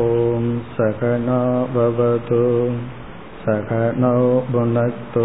ॐ 0.00 0.44
सहनाभवतु 0.74 2.44
सहनौ 3.40 4.20
भुनक्तु 4.52 5.24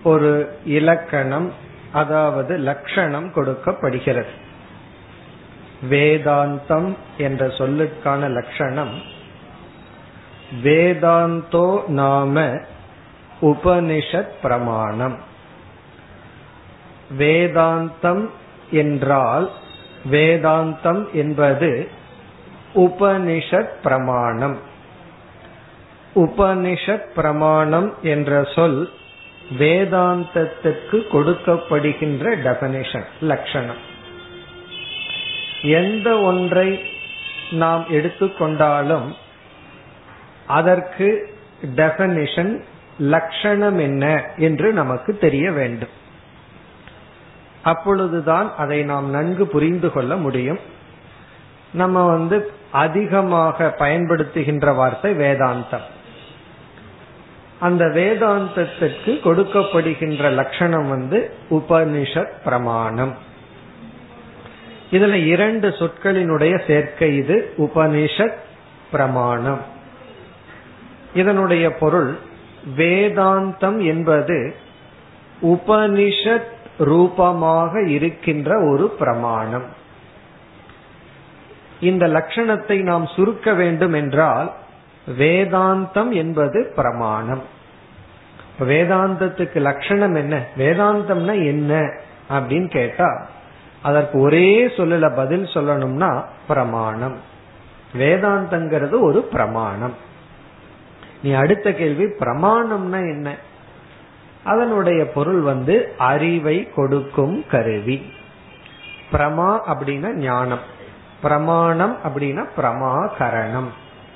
ஒரு 0.02 0.58
இலக்கணம் 0.64 1.52
அதாவது 1.92 2.56
லட்சணம் 2.56 3.32
கொடுக்கப்படுகிறது. 3.32 4.44
வேதாந்தம் 5.90 6.96
என்ற 7.18 7.46
சொல்லுக்கான 7.46 8.28
லட்சணம் 8.28 9.14
வேதாந்தோ 10.62 11.86
நாம 11.86 12.60
உபனிஷத் 13.42 14.34
பிரமாணம். 14.42 15.18
வேதாந்தம் 17.18 18.28
என்றால் 18.70 19.50
வேதாந்தம் 20.10 21.10
என்பது 21.12 21.88
உபனிஷத் 22.76 23.70
பிரமாணம் 23.82 24.58
உபனிஷத் 26.14 27.06
பிரமாணம் 27.14 27.94
என்ற 28.02 28.44
சொல் 28.54 28.90
வேதாந்தத்துக்கு 29.58 30.98
கொடுக்கப்படுகின்ற 31.12 32.24
டெபனிஷன் 32.44 33.04
லட்சணம். 33.20 33.82
எந்த 35.62 36.20
ஒன்றை 36.20 36.84
நாம் 37.50 37.84
எடுத்துக்கொண்டாலும் 37.90 39.12
அதற்கு 40.46 41.34
டெபனிஷன் 41.76 42.60
லட்சணம் 42.98 43.78
என்ன 43.78 44.30
என்று 44.36 44.72
நமக்கு 44.72 45.18
தெரிய 45.18 45.52
வேண்டும். 45.52 45.94
அப்பொழுதுதான் 47.62 48.54
அதை 48.56 48.82
நாம் 48.82 49.10
நன்கு 49.10 49.46
புரிந்து 49.46 49.92
கொள்ள 49.92 50.16
முடியும். 50.16 50.58
நம்ம 51.72 52.06
வந்து 52.06 52.52
அதிகமாக 52.76 53.74
பயன்படுத்துகின்ற 53.78 54.74
வார்த்தை 54.74 55.16
வேதாந்தம். 55.16 55.86
அந்த 57.60 57.84
வேதாந்தத்திற்கு 57.84 59.12
கொடுக்கப்படுகின்ற 59.24 60.30
லட்சணம் 60.30 60.88
வந்து 60.88 61.34
உபனிஷத் 61.50 62.32
பிரமாணம். 62.44 63.14
இதுல 64.90 65.26
இரண்டு 65.26 65.68
சொற்களினுடைய 65.68 66.66
சேர்க்கை 66.66 67.16
இது 67.16 67.54
உபனிஷத் 67.58 68.36
பிரமாணம். 68.90 69.60
இதனுடைய 71.14 71.74
பொருள் 71.74 72.18
வேதாந்தம் 72.76 73.86
என்பது 73.86 74.54
உபனிஷத் 75.42 76.54
ரூபமாக 76.78 77.82
இருக்கின்ற 77.82 78.64
ஒரு 78.72 78.88
பிரமாணம். 78.88 79.84
இந்த 81.80 82.06
லட்சணத்தை 82.06 82.82
நாம் 82.82 83.06
சுருக்க 83.06 83.54
வேண்டும் 83.54 83.92
என்றால் 83.92 84.52
வேதாந்தம் 85.18 86.10
என்பது 86.10 86.72
பிரமாணம். 86.76 87.42
வேதாந்தத்துக்கு 88.58 89.54
லட்சணம் 89.54 90.14
என்ன? 90.14 90.46
வேதாந்தம்னா 90.58 91.34
என்ன 91.46 91.90
அப்படின்னு 92.30 92.70
கேட்டா 92.70 93.26
அதற்கு 93.82 94.18
ஒரே 94.18 94.66
சொல்லல 94.66 95.14
பதில் 95.14 95.44
சொல்லணும்னா 95.44 96.24
பிரமாணம். 96.48 97.16
வேதாந்தங்கிறது 97.98 99.00
ஒரு 99.00 99.22
பிரமாணம். 99.22 99.94
நீ 101.22 101.32
அடுத்த 101.32 101.72
கேள்வி 101.72 102.04
பிரமாணம்னா 102.04 102.98
என்ன? 102.98 103.34
அதனுடைய 104.44 105.10
பொருள் 105.10 105.40
வந்து 105.40 105.94
அறிவை 105.98 106.68
கொடுக்கும் 106.74 107.44
கருவி. 107.50 108.12
பிரமா 109.12 109.60
அப்படின்னா 109.66 110.12
ஞானம். 110.12 110.74
பிரமாணம் 111.26 111.96
அப்படின்னா 112.04 112.44
பிரமாகரணம். 112.58 113.70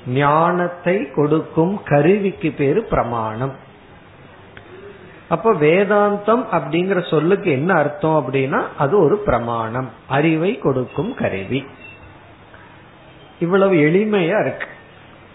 ஞானத்தை 0.07 0.95
கொடுக்கும் 1.15 1.73
கருவிக்கு 1.83 2.51
பேரு 2.51 2.83
பிரமாணம். 2.83 3.53
அப்ப 5.29 5.53
வேதாந்தம் 5.53 6.45
அப்படிங்கிற 6.51 7.09
சொல்லுக்கு 7.09 7.51
என்ன 7.51 7.73
அர்த்தம் 7.73 8.17
அப்படின்னா 8.17 8.61
அது 8.77 8.95
ஒரு 9.03 9.17
பிரமாணம். 9.17 9.89
அறிவை 10.07 10.51
கொடுக்கும் 10.57 11.13
கருவி. 11.13 11.61
இவ்வளவு 13.39 13.75
எளிமையா 13.75 14.37
இருக்கு. 14.39 14.67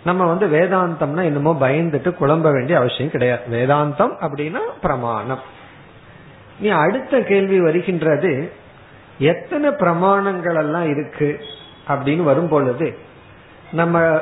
நம்ம 0.05 0.25
வந்து 0.25 0.47
வேதாந்தம்னா 0.47 1.23
என்னமோ 1.25 1.53
பயந்துட்டு 1.61 2.11
குழம்ப 2.21 2.53
வேண்டிய 2.53 2.79
அவசியம் 2.79 3.11
கிடையாது. 3.11 3.45
வேதாந்தம் 3.57 4.15
அப்படின்னா 4.27 4.61
பிரமாணம். 4.81 5.43
நீ 6.61 6.69
அடுத்த 6.69 7.21
கேள்வி 7.21 7.59
வருகின்றது 7.61 8.53
எத்தனை 9.19 9.71
பிரமாணங்கள் 9.71 10.59
எல்லாம் 10.59 10.89
இருக்கு? 10.89 11.29
அப்படின்னு 11.89 12.23
வரும் 12.23 12.49
பொழுது 12.49 12.99
நம்ம 13.73 14.21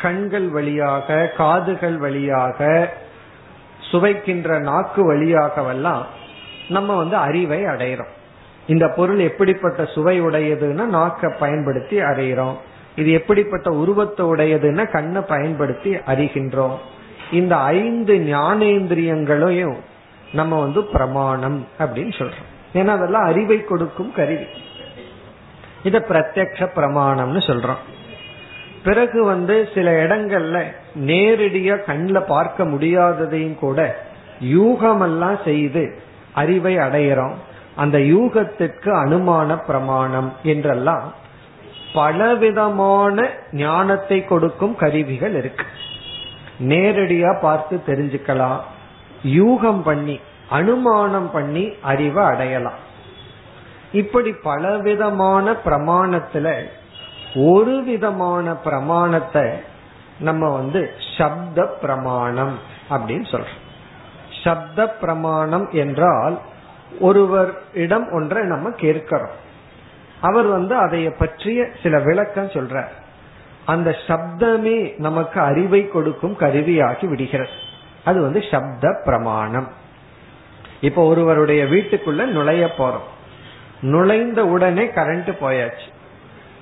கண்கள் 0.00 0.48
வழியாக 0.48 1.32
காதுகள் 1.36 1.96
வழியாக 1.96 2.92
சுவைக்கின்ற 3.80 4.58
நாக்கு 4.58 5.14
வழியாகவெல்லாம் 5.14 6.02
நம்ம 6.68 6.96
வந்து 6.96 7.16
அறிவை 7.16 7.64
அடையிறோம். 7.64 8.12
இந்த 8.66 8.88
பொருள் 8.88 9.18
எப்படிப்பட்ட 9.18 9.84
சுவை 9.84 10.20
உடையதுன்னா 10.20 10.84
நாக்கை 10.84 11.32
பயன்படுத்தி 11.38 12.00
அறிகிறோம் 12.00 12.56
இது 12.96 13.12
எப்படிப்பட்ட 13.12 13.70
உருவத்தை 13.70 14.26
உடையதுன்னா 14.26 14.90
கண்ணை 14.90 15.20
பயன்படுத்தி 15.20 15.94
அறிகின்றோம். 15.94 16.76
இந்த 17.32 17.56
ஐந்து 17.56 18.14
ஞானேந்திரியங்களையும் 18.14 19.76
நம்ம 20.32 20.60
வந்து 20.60 20.84
பிரமாணம் 20.84 21.66
அப்படின்னு 21.78 22.14
சொல்றோம். 22.18 22.50
ஏன்னா 22.74 22.86
அதெல்லாம் 22.86 23.24
அறிவை 23.24 23.64
கொடுக்கும் 23.64 24.12
கருவி. 24.12 24.46
இத 25.88 25.96
பிரத்யக்ஷ 26.08 26.68
பிரமாணம்னு 26.76 27.40
சொல்றோம். 27.48 27.82
பிறகு 28.86 29.20
வந்து 29.24 29.54
சில 29.74 29.86
இடங்கள்ல 30.04 30.56
நேரடியா 31.10 31.76
கண்ணில் 31.84 32.28
பார்க்க 32.28 32.64
முடியாததையும் 32.64 33.58
கூட 33.64 33.80
யூகமெல்லாம் 34.56 35.38
செய்து 35.44 35.82
அறிவை 36.42 36.74
அடையிறோம். 36.76 37.36
அந்த 37.76 37.96
யூகத்திற்கு 38.14 38.90
அனுமான 39.02 39.56
பிரமாணம் 39.66 40.30
என்றெல்லாம் 40.42 41.06
பலவிதமான 41.94 43.26
ஞானத்தை 43.52 44.18
கொடுக்கும் 44.24 44.76
கருவிகள் 44.76 45.34
இருக்கு. 45.34 45.66
நேரடியா 46.72 47.30
பார்த்து 47.40 47.76
தெரிஞ்சுக்கலாம். 47.86 48.60
யூகம் 49.40 49.82
பண்ணி 49.82 50.16
அனுமானம் 50.48 51.30
பண்ணி 51.30 51.64
அறிவை 51.92 52.24
அடையலாம். 52.24 52.80
இப்படி 53.92 54.32
பலவிதமான 54.32 55.52
பிரமாணத்துல 55.52 56.64
ஒரு 57.34 57.82
விதமான 57.82 58.54
பிரமாணத்தை 58.54 59.50
நம்ம 60.18 60.50
வந்து 60.50 60.90
சப்த 61.18 61.66
பிரமாணம் 61.66 62.58
அப்படின்னு 62.90 63.26
சொல்றோம். 63.30 63.64
சப்த 64.44 64.88
பிரமாணம் 64.88 65.70
என்றால் 65.70 66.40
ஒருவர் 67.00 67.62
இடம் 67.74 68.10
ஒன்றை 68.12 68.42
நம்ம 68.42 68.70
கேட்கிறோம். 68.70 69.44
அவர் 70.20 70.46
வந்து 70.46 70.86
அதைய 70.86 71.14
பற்றிய 71.18 71.68
சில 71.82 71.98
விளக்கம் 71.98 72.48
சொல்றார். 72.48 72.88
அந்த 73.64 73.96
சப்தமே 74.06 74.98
நமக்கு 74.98 75.40
அறிவை 75.40 75.88
கொடுக்கும் 75.88 76.36
கருவியாகி 76.38 77.06
விடுகிறது. 77.06 77.50
அது 78.04 78.20
வந்து 78.20 78.44
சப்த 78.50 79.00
பிரமாணம். 79.04 79.68
இப்ப 80.80 81.06
ஒருவருடைய 81.06 81.64
வீட்டுக்குள்ள 81.64 82.24
நுழைய 82.24 82.70
போறோம். 82.78 83.14
நுழைந்த 83.80 84.46
உடனே 84.46 84.84
கரண்ட் 84.84 85.32
போயாச்சு. 85.40 85.94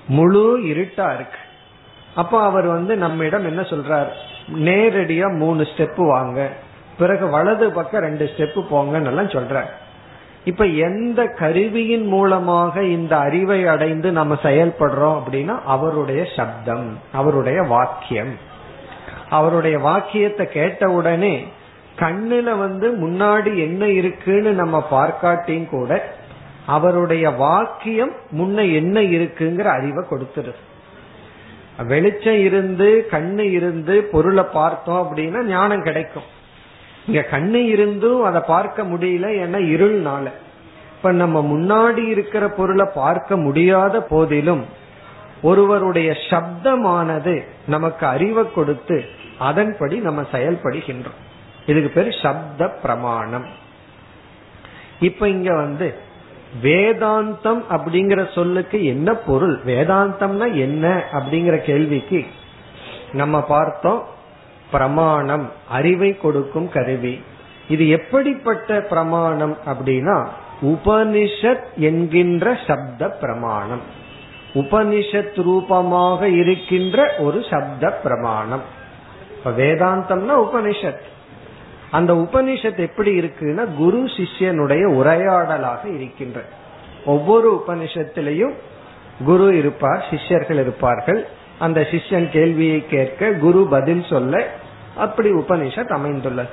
முழு 0.09 0.59
இருட்டா 0.59 1.15
இருக்கு. 1.15 1.39
அப்ப 2.15 2.43
அவர் 2.43 2.67
வந்து 2.67 2.97
நம்மிடம் 2.97 3.47
என்ன 3.47 3.61
சொல்றார்? 3.61 4.09
நேரடியா 4.55 5.37
மூணு 5.37 5.63
ஸ்டெப் 5.63 6.07
வாங்க. 6.07 6.49
பிறகு 6.99 7.29
வலது 7.29 7.73
பக்கம் 7.73 8.01
ரெண்டு 8.01 8.31
ஸ்டெப் 8.37 8.65
போங்கன்னு 8.71 9.07
எல்லாம் 9.07 9.29
சொல்றார். 9.29 9.69
இப்ப 10.45 10.65
எந்த 10.65 11.27
கருவியின் 11.27 12.07
மூலமாக 12.07 12.83
இந்த 12.83 13.19
அறிவை 13.19 13.67
அடைந்து 13.67 14.13
நம்ம 14.13 14.35
செயல்படுறோம் 14.43 15.23
அப்படின்னா 15.23 15.63
அவருடைய 15.65 16.27
சப்தம் 16.37 16.99
அவருடைய 17.13 17.63
வாக்கியம். 17.63 18.39
அவருடைய 19.31 19.79
வாக்கியத்தை 19.79 20.47
கேட்ட 20.47 20.91
உடனே 20.91 21.47
கண்ணுல 21.99 22.43
வந்து 22.43 22.97
முன்னாடி 22.97 23.57
என்ன 23.57 23.89
இருக்குன்னு 23.89 24.53
நம்ம 24.53 24.87
பார்க்காட்டியும் 24.91 25.69
கூட 25.69 26.15
அவருடைய 26.67 27.31
வாக்கியம் 27.31 28.13
முன்ன 28.39 28.75
என்ன 28.75 29.01
இருக்குங்கிற 29.01 29.63
அறிவை 29.63 30.05
கொடுத்துருது. 30.11 30.63
வெளிச்சம் 31.87 32.41
இருந்து 32.41 33.07
கண்ணு 33.11 33.39
இருந்து 33.39 34.03
பொருளை 34.03 34.45
பார்த்தோம் 34.53 35.17
அப்படின்னா 35.17 35.43
ஞானம் 35.43 35.83
கிடைக்கும். 35.83 36.23
இங்க 37.07 37.27
கண்ணு 37.31 37.55
இருந்தும் 37.55 38.25
அதை 38.25 38.41
பார்க்க 38.47 38.83
முடியல 38.83 39.27
ஏன்னா 39.43 39.59
இருள்னால. 39.75 40.31
இப்ப 40.97 41.13
நம்ம 41.13 41.41
முன்னாடி 41.41 42.09
இருக்கிற 42.09 42.49
பொருளை 42.49 42.89
பார்க்க 42.95 43.37
முடியாத 43.37 44.03
போதிலும் 44.03 44.65
ஒருவருடைய 45.43 46.17
சப்தமானது 46.31 47.45
நமக்கு 47.67 48.07
அறிவை 48.07 48.53
கொடுத்து 48.53 49.05
அதன்படி 49.39 49.97
நம்ம 49.97 50.23
செயல்படுகின்றோம். 50.33 51.21
இதுக்கு 51.67 51.89
பேர் 51.89 52.19
சப்த 52.23 52.69
பிரமாணம். 52.69 53.45
இப்ப 55.01 55.29
இங்க 55.29 55.55
வந்து 55.55 56.13
வேதாந்தம் 56.63 57.63
அப்படிங்கிற 57.71 58.33
சொல்லுக்கு 58.33 58.85
என்ன 58.85 59.15
பொருள்? 59.15 59.61
வேதாந்தம்னா 59.67 60.55
என்ன 60.55 61.03
அப்படிங்கிற 61.13 61.59
கேள்விக்கு 61.59 62.25
நம்ம 63.13 63.43
பார்த்தோம் 63.43 64.03
பிரமாணம் 64.71 65.51
அறிவை 65.69 66.17
கொடுக்கும் 66.17 66.71
கருவி. 66.71 67.23
இது 67.69 67.89
எப்படிப்பட்ட 67.89 68.81
பிரமாணம் 68.81 69.57
அப்படின்னா 69.67 70.27
உபனிஷத் 70.63 71.65
என்கின்ற 71.77 72.59
சப்த 72.67 73.09
பிரமாணம். 73.09 73.81
உபனிஷத் 74.55 75.43
ரூபமாக 75.43 76.29
இருக்கின்ற 76.29 77.15
ஒரு 77.19 77.45
சப்த 77.51 77.91
பிரமாணம். 77.91 78.63
இப்ப 79.37 79.51
வேதாந்தம்னா 79.51 80.47
உபனிஷத். 80.47 81.01
அந்த 81.95 82.13
உபனிஷத் 82.15 82.79
எப்படி 82.79 83.19
இருக்குன்னா 83.19 83.75
குரு 83.75 84.05
சிஷ்யனுடைய 84.05 84.85
உரையாடலாக 84.85 85.95
இருக்கின்ற 85.95 86.41
ஒவ்வொரு 87.05 87.65
உபனிஷத்திலையும் 87.67 88.55
குரு 89.25 89.57
இருப்பார் 89.57 90.05
சிஷ்யர்கள் 90.11 90.57
இருப்பார்கள். 90.57 91.27
அந்த 91.59 91.81
சிஷ்யன் 91.81 92.29
கேள்வியை 92.29 92.87
கேட்க 92.87 93.33
குரு 93.33 93.67
பதில் 93.71 94.05
சொல்ல 94.09 94.49
அப்படி 94.97 95.31
உபனிஷத் 95.33 95.93
அமைந்துள்ளது. 95.93 96.49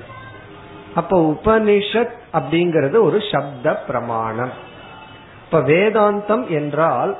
அப்ப 0.95 1.31
உபனிஷத் 1.31 2.13
அப்படிங்கிறது 2.33 3.01
ஒரு 3.01 3.19
சப்த 3.31 3.73
பிரமாணம். 3.73 4.51
இப்ப 5.45 5.59
வேதாந்தம் 5.59 6.47
என்றால் 6.47 7.17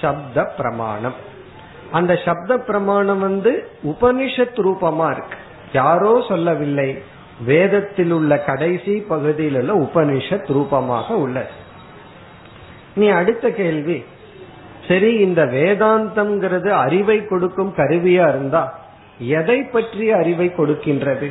சப்த 0.00 0.44
பிரமாணம். 0.44 1.14
அந்த 1.92 2.18
சப்த 2.24 2.58
பிரமாணம் 2.58 3.20
வந்து 3.20 3.68
உபனிஷத் 3.84 4.60
ரூபமா 4.66 5.10
இருக்கு. 5.10 5.38
யாரோ 5.72 6.24
சொல்லவில்லை. 6.28 7.02
வேதத்தில் 7.44 8.10
உள்ள 8.10 8.38
கடைசி 8.38 8.94
பகுதியில் 8.96 9.58
உள்ள 9.60 9.74
உபனிஷத் 9.74 10.52
ரூபமாக 10.52 11.14
உள்ளது. 11.14 11.54
நீ 12.94 13.08
அடுத்த 13.08 13.50
கேள்வி 13.50 14.04
சரி 14.88 15.10
இந்த 15.14 15.42
வேதாந்தம்ங்கிறது 15.44 16.68
அறிவை 16.68 17.26
கொடுக்கும் 17.26 17.74
கருவியா 17.76 18.28
இருந்தா 18.28 18.62
எதை 19.18 19.62
பற்றிய 19.62 20.16
அறிவை 20.16 20.52
கொடுக்கின்றது? 20.56 21.28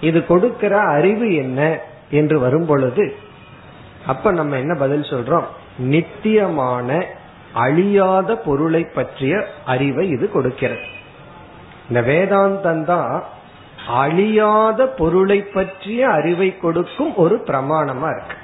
இது 0.00 0.26
கொடுக்கிற 0.26 0.80
அறிவு 0.80 1.34
என்ன 1.34 1.78
என்று 2.10 2.38
வரும் 2.38 2.66
பொழுது 2.66 3.14
அப்ப 4.06 4.32
நம்ம 4.32 4.58
என்ன 4.58 4.74
பதில் 4.74 5.08
சொல்றோம்? 5.10 5.48
நித்தியமான 5.78 7.04
அழியாத 7.52 8.36
பொருளை 8.36 8.82
பற்றிய 8.84 9.46
அறிவை 9.66 10.08
இது 10.08 10.30
கொடுக்கிறது. 10.30 10.86
இந்த 11.88 12.00
வேதாந்தம் 12.00 12.84
தான் 12.84 13.24
அழியாத 13.88 14.86
பொருளை 14.86 15.42
பற்றிய 15.42 16.08
அறிவை 16.08 16.58
கொடுக்கும் 16.58 17.16
ஒரு 17.16 17.42
பிரமாணமா 17.46 18.10
இருக்கு. 18.10 18.36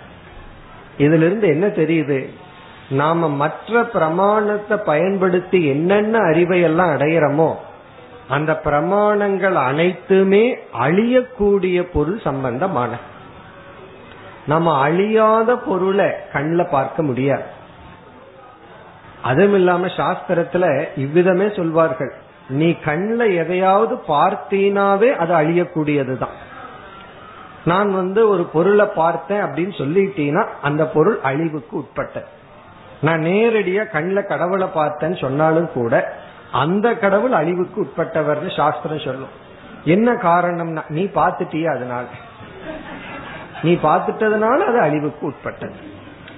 இதுல 0.98 1.26
இருந்து 1.26 1.48
என்ன 1.48 1.66
தெரியுது? 1.66 2.28
நாம 2.90 3.28
மற்ற 3.28 3.82
பிரமாணத்தை 3.82 4.76
பயன்படுத்தி 4.76 5.66
என்னென்ன 5.66 6.18
அறிவை 6.18 6.60
எல்லாம் 6.60 6.88
அடையிறோமோ 6.88 7.54
அந்த 8.28 8.60
பிரமாணங்கள் 8.64 9.54
அனைத்துமே 9.54 10.56
அழியக்கூடிய 10.80 11.82
பொருள் 11.92 12.20
சம்பந்தமான. 12.20 12.96
நம்ம 14.46 14.78
அழியாத 14.78 15.56
பொருளை 15.56 16.10
கண்ணில் 16.32 16.70
பார்க்க 16.70 17.02
முடியாது. 17.02 17.42
அதுவும் 19.22 19.54
இல்லாம 19.54 19.86
சாஸ்திரத்துல 19.86 20.88
இவ்விதமே 20.96 21.50
சொல்வார்கள். 21.56 22.14
நீ 22.48 22.72
கண்ணில் 22.84 23.36
எதையாவது 23.36 23.94
பார்த்தீனாவே 24.08 25.16
அது 25.16 25.34
அழியக்கூடியதுதான். 25.34 26.34
நான் 27.64 27.94
வந்து 27.94 28.28
ஒரு 28.28 28.44
பொருளை 28.44 28.86
பார்த்தேன் 28.86 29.40
அப்படின்னு 29.40 29.74
சொல்லிட்டீங்கன்னா 29.78 30.46
அந்த 30.62 30.86
பொருள் 30.86 31.18
அழிவுக்கு 31.22 31.76
உட்பட்ட. 31.76 32.24
நான் 33.00 33.20
நேரடியா 33.20 33.90
கண்ணில் 33.90 34.26
கடவுளை 34.26 34.66
பார்த்தேன்னு 34.74 35.20
சொன்னாலும் 35.20 35.72
கூட 35.72 36.18
அந்த 36.52 36.94
கடவுள் 36.94 37.32
அழிவுக்கு 37.32 37.82
உட்பட்டவர்னு 37.82 38.56
சாஸ்திரம் 38.56 38.98
சொல்லும். 38.98 39.42
என்ன 39.84 40.12
காரணம்னா 40.12 40.82
நீ 40.88 41.04
பார்த்துட்டிய 41.04 41.64
அதனால? 41.64 42.06
நீ 43.62 43.74
பார்த்துட்டதுனால 43.74 44.58
அது 44.58 44.80
அழிவுக்கு 44.80 45.26
உட்பட்டது. 45.26 45.74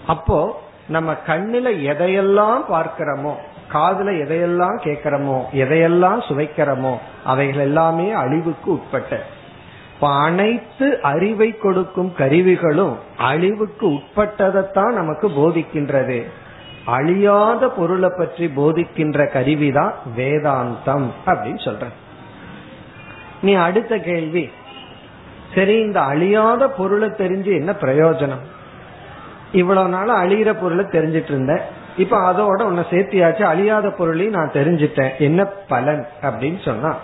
அப்போ 0.06 0.62
நம்ம 0.88 1.12
கண்ணுல 1.12 1.69
எதையெல்லாம் 1.79 2.64
பார்க்கிறோமோ 2.73 3.35
காதுல 3.72 4.10
எதையெல்லாம் 4.22 4.76
கேட்கிறோமோ 4.84 5.38
எதையெல்லாம் 5.52 6.20
சுவைக்கிறோமோ 6.28 6.94
அவைகள் 7.24 7.60
எல்லாமே 7.60 8.12
அழிவுக்கு 8.12 8.70
உட்பட்ட. 8.70 9.22
இப்ப 9.94 10.08
அனைத்து 10.08 11.00
அறிவை 11.02 11.58
கொடுக்கும் 11.58 12.14
கருவிகளும் 12.18 12.98
அழிவுக்கு 13.18 13.86
உட்பட்டதைத்தான் 13.88 14.92
நமக்கு 14.92 15.28
போதிக்கின்றது. 15.28 16.24
அழியாத 16.84 17.68
பொருளை 17.68 18.10
பற்றி 18.16 18.46
போதிக்கின்ற 18.46 19.24
கருவிதான் 19.32 19.92
வேதாந்தம் 20.16 21.06
அப்படின்னு 21.26 21.62
சொல்ற 21.64 21.86
நீ 23.42 23.54
அடுத்த 23.54 23.98
கேள்வி. 23.98 24.50
சரி 25.54 25.74
இந்த 25.78 26.00
அழியாத 26.00 26.69
பொருளை 26.69 27.08
தெரிஞ்சு 27.08 27.52
என்ன 27.56 27.72
பிரயோஜனம்? 27.80 28.44
இவ்வளவு 29.52 29.88
நாள் 29.88 30.08
அழியிற 30.08 30.56
பொருளை 30.60 30.84
தெரிஞ்சிட்டு 30.84 31.32
இருந்தேன். 31.32 31.75
இப்ப 31.96 32.32
அதோட 32.32 32.62
உன்னை 32.62 32.84
சேர்த்தியாச்சு 32.90 33.43
அழியாத 33.43 33.90
பொருளையும் 33.90 34.34
நான் 34.34 34.52
தெரிஞ்சிட்டேன். 34.52 35.16
என்ன 35.19 35.44
பலன் 35.44 36.06
அப்படின்னு 36.22 36.64
சொன்னா 36.64 36.96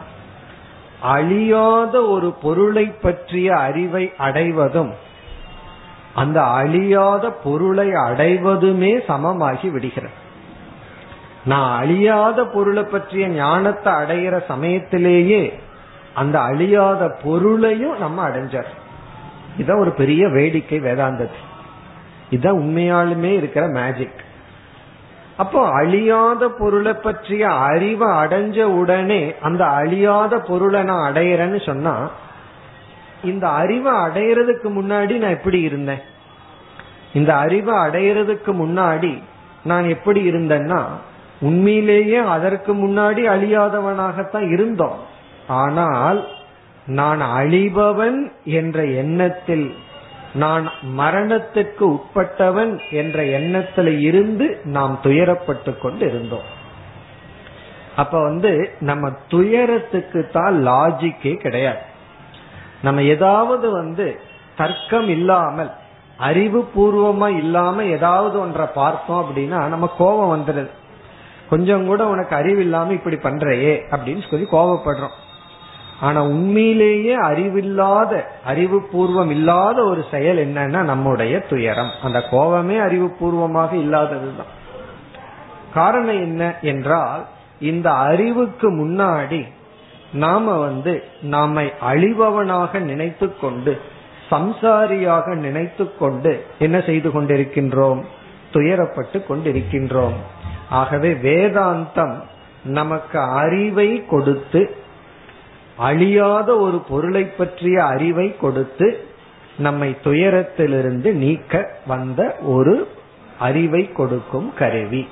அழியாத 1.01 2.03
ஒரு 2.03 2.33
பொருளை 2.43 2.85
பற்றிய 2.85 3.57
அறிவை 3.57 4.13
அடைவதும் 4.19 4.93
அந்த 6.15 6.43
அழியாத 6.43 7.31
பொருளை 7.31 7.93
அடைவதுமே 7.93 8.99
சமமாகி 9.07 9.69
விடுகிறது. 9.71 10.15
நான் 11.45 11.79
அழியாத 11.79 12.45
பொருளை 12.45 12.85
பற்றிய 12.85 13.29
ஞானத்தை 13.29 13.93
அடையிற 13.93 14.35
சமயத்திலேயே 14.49 15.43
அந்த 16.15 16.41
அழியாத 16.41 17.19
பொருளையும் 17.23 17.99
நம்ம 17.99 18.29
அடைஞ்சார். 18.29 18.71
இதான் 19.59 19.81
ஒரு 19.81 19.93
பெரிய 19.93 20.29
வேடிக்கை 20.29 20.81
வேதாந்தது 20.81 21.39
இதுதான் 22.31 22.61
உண்மையாலுமே 22.61 23.33
இருக்கிற 23.33 23.67
மேஜிக் 23.67 24.21
அப்போ 25.37 25.69
அழியாத 25.69 26.49
பொருளை 26.49 26.93
பற்றிய 26.93 27.49
அறிவை 27.49 28.09
அடைஞ்ச 28.09 28.63
உடனே 28.63 29.35
அந்த 29.41 29.65
அழியாத 29.65 30.39
பொருளை 30.39 30.83
நான் 30.83 31.13
அடையிறேன்னு 31.13 31.67
சொன்னா 31.67 32.11
இந்த 33.23 33.49
அறிவை 33.49 33.93
அடையிறதுக்கு 33.93 34.65
முன்னாடி 34.65 35.17
நான் 35.17 35.31
எப்படி 35.31 35.61
இருந்தேன்? 35.61 36.01
இந்த 37.13 37.37
அறிவை 37.37 37.75
அடையிறதுக்கு 37.75 38.53
முன்னாடி 38.53 39.23
நான் 39.65 39.89
எப்படி 39.89 40.31
இருந்தேன்னா 40.31 40.83
உண்மையிலேயே 41.41 42.17
அதற்கு 42.17 42.75
முன்னாடி 42.75 43.23
அழியாதவனாகத்தான் 43.27 44.53
இருந்தோம். 44.53 44.99
ஆனால் 45.47 46.29
நான் 46.87 47.21
அழிபவன் 47.21 48.33
என்ற 48.45 48.85
எண்ணத்தில் 48.85 49.75
நான் 50.35 50.73
மரணத்துக்கு 50.99 51.97
உட்பட்டவன் 51.97 52.81
என்ற 52.91 53.23
எண்ணத்துல 53.23 54.01
இருந்து 54.01 54.61
நாம் 54.65 54.99
துயரப்பட்டு 55.03 55.79
கொண்டு 55.79 56.07
இருந்தோம் 56.07 56.61
அப்ப 57.97 58.23
வந்து 58.23 58.71
நம்ம 58.81 59.11
துயரத்துக்கு 59.29 60.29
தான் 60.33 60.67
லாஜிக்கே 60.67 61.37
கிடையாது. 61.37 61.79
நம்ம 62.83 63.03
ஏதாவது 63.03 63.71
வந்து 63.71 64.21
தர்க்கம் 64.57 65.09
இல்லாமல் 65.09 65.71
அறிவு 66.17 66.71
பூர்வமா 66.77 67.37
இல்லாம 67.37 67.85
ஏதாவது 67.85 68.41
ஒன்றை 68.41 68.67
பார்த்தோம் 68.75 69.25
அப்படின்னா 69.25 69.67
நம்ம 69.67 69.91
கோபம் 69.99 70.33
வந்துடுது. 70.37 70.71
கொஞ்சம் 71.49 71.87
கூட 71.87 72.07
உனக்கு 72.07 72.37
அறிவு 72.37 72.61
இல்லாம 72.61 72.93
இப்படி 72.93 73.17
பண்றையே 73.17 73.83
அப்படின்னு 73.91 74.31
சொல்லி 74.31 74.47
கோபப்படுறோம். 74.53 75.17
ஆனா 76.03 76.21
உண்மையிலேயே 76.23 77.15
அறிவில்லாத 77.15 78.13
அறிவு 78.45 78.79
பூர்வம் 78.93 79.31
இல்லாத 79.31 79.85
ஒரு 79.85 80.05
செயல் 80.11 80.41
என்னன்னா 80.47 80.83
நம்முடைய 80.83 81.39
துயரம். 81.41 81.93
அந்த 82.03 82.21
கோபமே 82.31 82.77
அறிவு 82.79 83.09
பூர்வமாக 83.19 83.77
இல்லாததுதான். 83.77 84.53
காரணம் 85.75 86.21
என்ன 86.21 86.55
என்றால் 86.63 87.23
இந்த 87.61 87.89
அறிவுக்கு 87.91 88.69
முன்னாடி 88.71 89.41
நாம 90.13 90.59
வந்து 90.59 91.03
நாமை 91.31 91.67
அழிபவனாக 91.91 92.79
நினைத்து 92.79 93.39
கொண்டு 93.39 93.81
சம்சாரியாக 94.31 95.35
நினைத்து 95.35 95.97
கொண்டு 95.97 96.45
என்ன 96.59 96.81
செய்து 96.81 97.09
கொண்டிருக்கின்றோம்? 97.09 98.03
துயரப்பட்டு 98.53 99.19
கொண்டிருக்கின்றோம். 99.29 100.19
ஆகவே 100.71 101.11
வேதாந்தம் 101.13 102.15
நமக்கு 102.65 103.19
அறிவை 103.21 104.07
கொடுத்து 104.07 104.61
அழியாத 105.83 106.59
ஒரு 106.59 106.79
பொருளை 106.79 107.25
பற்றிய 107.25 107.85
அறிவை 107.85 108.37
கொடுத்து 108.37 108.89
நம்மை 109.59 109.97
துயரத்திலிருந்து 110.05 111.13
நீக்க 111.13 111.77
வந்த 111.87 112.37
ஒரு 112.43 112.89
அறிவை 113.39 113.93
கொடுக்கும் 113.93 114.55
கருவி. 114.55 115.09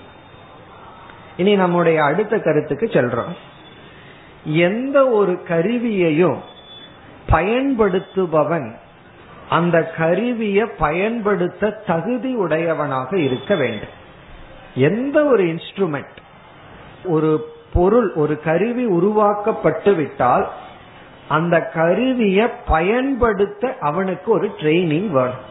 இனி 1.36 1.54
நம்முடைய 1.56 2.04
அடுத்த 2.04 2.38
கருத்துக்கு 2.38 2.86
செல்றோம். 2.86 3.34
எந்த 4.44 5.08
ஒரு 5.08 5.42
கருவியையும் 5.42 6.38
பயன்படுத்துபவன் 7.28 8.68
அந்த 9.48 9.76
கருவியை 9.96 10.66
பயன்படுத்த 10.78 11.70
தகுதி 11.86 12.34
உடையவனாக 12.34 13.18
இருக்க 13.18 13.54
வேண்டும். 13.54 13.96
எந்த 14.74 15.24
ஒரு 15.24 15.44
இன்ஸ்ட்ருமெண்ட் 15.44 16.18
ஒரு 17.04 17.30
பொருள் 17.72 18.12
ஒரு 18.14 18.40
கருவி 18.40 18.84
உருவாக்கப்பட்டு 18.84 19.94
விட்டால் 19.94 20.50
அந்த 21.28 21.60
கருவியை 21.60 22.48
பயன்படுத்த 22.66 23.76
அவனுக்கு 23.80 24.32
ஒரு 24.32 24.50
ட்ரைனிங் 24.58 25.10
வேணும். 25.10 25.48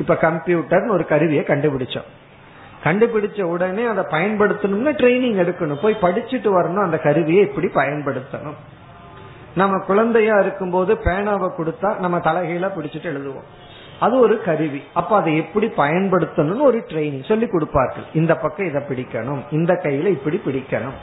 இப்ப 0.00 0.14
கம்ப்யூட்டர்னு 0.14 0.90
ஒரு 0.90 1.06
கருவியை 1.06 1.44
கண்டுபிடிச்சோம். 1.44 2.08
கண்டுபிடிச்ச 2.84 3.42
உடனே 3.42 3.84
அதை 3.84 4.04
பயன்படுத்தணும்னா 4.04 4.92
ட்ரைனிங் 4.92 5.40
எடுக்கணும். 5.40 5.82
போய் 5.82 5.96
படிச்சுட்டு 6.00 6.48
வரணும் 6.48 6.84
அந்த 6.84 6.98
கருவியை 6.98 7.48
இப்படி 7.48 7.66
பயன்படுத்தணும். 7.66 8.54
நம்ம 9.54 9.78
குழந்தையா 9.78 10.38
இருக்கும்போது 10.38 10.94
பேனாவை 10.94 11.50
கொடுத்தா 11.58 11.98
நம்ம 11.98 12.18
தலைகீழ 12.18 12.70
பிடிச்சிட்டு 12.70 13.08
எழுதுவோம். 13.14 13.48
அது 14.00 14.18
ஒரு 14.18 14.42
கருவி. 14.42 14.82
அப்ப 14.94 15.16
அதை 15.16 15.36
எப்படி 15.36 15.66
பயன்படுத்தணும்னு 15.66 16.60
ஒரு 16.60 16.84
ட்ரைனிங் 16.88 17.24
சொல்லி 17.24 17.46
கொடுப்பார்கள். 17.46 18.04
இந்த 18.12 18.34
பக்கம் 18.34 18.66
இதை 18.66 18.82
பிடிக்கணும். 18.82 19.40
இந்த 19.50 19.80
கையில 19.82 20.06
இப்படி 20.06 20.40
பிடிக்கணும். 20.44 20.98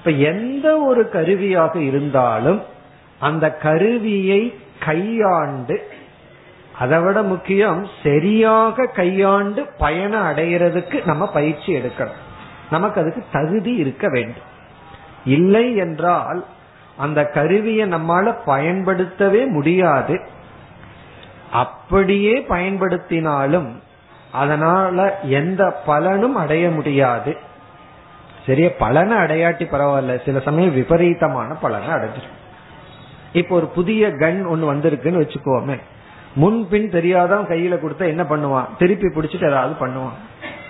இப்ப 0.00 0.10
எந்த 0.10 0.78
ஒரு 0.78 1.10
கருவியாக 1.10 1.78
இருந்தாலும் 1.78 2.62
அந்த 3.18 3.50
கருவியை 3.54 4.54
கையாண்டு 4.78 5.88
அதை 6.78 6.98
விட 6.98 7.22
முக்கியம் 7.22 7.86
சரியாக 8.02 8.86
கையாண்டு 8.86 9.66
பயணம் 9.78 10.24
அடைகிறதுக்கு 10.24 11.06
நம்ம 11.06 11.32
பயிற்சி 11.32 11.74
எடுக்கணும். 11.74 12.20
நமக்கு 12.70 13.00
அதுக்கு 13.00 13.24
தகுதி 13.32 13.72
இருக்க 13.74 14.08
வேண்டும். 14.08 14.48
இல்லை 15.24 15.76
என்றால் 15.76 16.44
அந்த 16.96 17.24
கருவியை 17.24 17.88
நம்மால 17.88 18.36
பயன்படுத்தவே 18.44 19.44
முடியாது. 19.44 20.20
அப்படியே 21.52 22.46
பயன்படுத்தினாலும் 22.48 23.68
அதனால 24.32 25.18
எந்த 25.18 25.82
பலனும் 25.86 26.36
அடைய 26.36 26.70
முடியாது. 26.70 27.36
சரிய 28.50 28.74
பலனை 28.74 29.16
அடையாட்டி 29.16 29.64
பரவாயில்ல. 29.72 30.24
சில 30.24 30.40
சமயம் 30.40 30.74
விபரீதமான 30.74 31.54
பலனை 31.54 31.88
அடைஞ்சிடும் 31.88 32.38
இப்போ 33.32 33.56
ஒரு 33.56 33.66
புதிய 33.66 34.08
கன் 34.08 34.46
ஒன்னு 34.46 34.74
வந்திருக்குன்னு 34.74 35.22
வச்சுக்கோமே. 35.22 35.80
முன்பின் 36.34 36.90
தெரியாதவன் 36.90 37.46
கையில 37.46 37.76
கொடுத்தா 37.76 38.06
என்ன 38.06 38.22
பண்ணுவான்? 38.22 38.66
திருப்பி 38.78 39.06
பிடிச்சிட்டு 39.06 39.48
ஏதாவது 39.48 39.86
பண்ணுவான். 39.86 40.18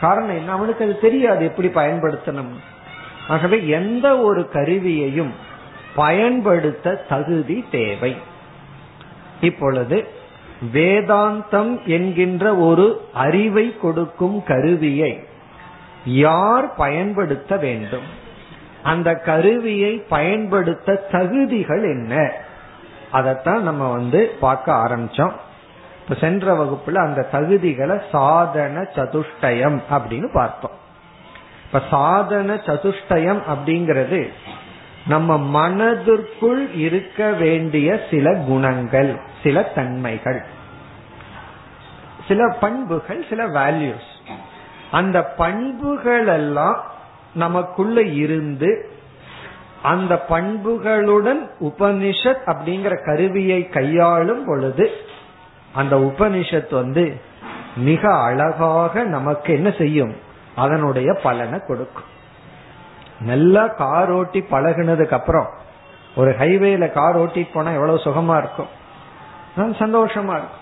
காரணம் 0.01 0.37
என்ன? 0.37 0.53
அவனுக்கு 0.53 0.85
அது 0.85 1.01
தெரியாது 1.01 1.45
எப்படி 1.45 1.69
பயன்படுத்தணும். 1.69 2.53
ஆகவே 3.29 3.67
எந்த 3.67 4.19
ஒரு 4.19 4.49
கருவியையும் 4.49 5.33
பயன்படுத்த 5.95 6.95
தகுதி 7.09 7.65
தேவை. 7.71 8.17
இப்பொழுது 9.41 10.07
வேதாந்தம் 10.73 11.85
என்கின்ற 11.85 12.57
ஒரு 12.57 12.87
அறிவை 13.13 13.77
கொடுக்கும் 13.79 14.43
கருவியை 14.43 15.25
யார் 16.05 16.75
பயன்படுத்த 16.75 17.57
வேண்டும்? 17.57 18.29
அந்த 18.83 19.15
கருவியை 19.15 20.05
பயன்படுத்த 20.09 20.95
தகுதிகள் 20.95 21.83
என்ன? 21.83 22.33
அதைத்தான் 23.11 23.63
நம்ம 23.63 23.91
வந்து 23.91 24.37
பார்க்க 24.41 24.73
ஆரம்பிச்சோம். 24.73 25.33
இப்ப 26.03 26.15
சென்ற 26.21 26.65
வகுப்புல 26.65 26.95
அந்த 26.95 27.29
தகுதிகளை 27.33 28.03
சாதன 28.13 28.81
சதுஷ்டயம் 28.81 29.81
அப்படின்னு 29.91 30.33
பார்த்தோம். 30.33 30.79
இப்ப 31.65 31.83
சாதன 31.91 32.55
சதுஷ்டயம் 32.55 33.43
அப்படிங்கிறது 33.49 34.29
நம்ம 35.07 35.39
மனதிற்குள் 35.39 36.73
இருக்க 36.73 37.31
வேண்டிய 37.31 38.01
சில 38.11 38.35
குணங்கள் 38.35 39.21
சில 39.43 39.63
தன்மைகள் 39.63 40.45
சில 42.29 42.57
பண்புகள் 42.61 43.27
சில 43.29 43.49
வேல்யூஸ் 43.49 44.09
அந்த 44.91 45.25
பண்புகள் 45.25 46.27
எல்லாம் 46.27 46.85
நமக்குள்ள 47.35 48.03
இருந்து 48.03 48.91
அந்த 49.83 50.25
பண்புகளுடன் 50.29 51.43
உபனிஷத் 51.61 52.43
அப்படிங்கிற 52.47 53.05
கருவியை 53.05 53.69
கையாளும் 53.69 54.45
பொழுது 54.45 54.91
அந்த 55.75 55.97
உபனிஷத் 55.97 56.75
வந்து 56.75 57.21
மிக 57.77 58.15
அழகாக 58.15 59.05
நமக்கு 59.05 59.53
என்ன 59.53 59.71
செய்யும்? 59.79 60.17
அதனுடைய 60.57 61.13
பலனை 61.23 61.61
கொடுக்கும். 61.67 62.09
நல்லா 63.21 63.67
கார் 63.67 64.11
ஓட்டி 64.11 64.45
பழகினதுக்கு 64.51 65.13
அப்புறம் 65.13 65.49
ஒரு 66.17 66.31
ஹைவேல 66.31 66.93
கார் 66.93 67.19
ஓட்டிட்டு 67.19 67.53
போனா 67.53 67.71
எவ்வளவு 67.71 67.99
சுகமா 67.99 68.39
இருக்கும்? 68.39 68.71
சந்தோஷமா 69.57 70.35
இருக்கும். 70.41 70.59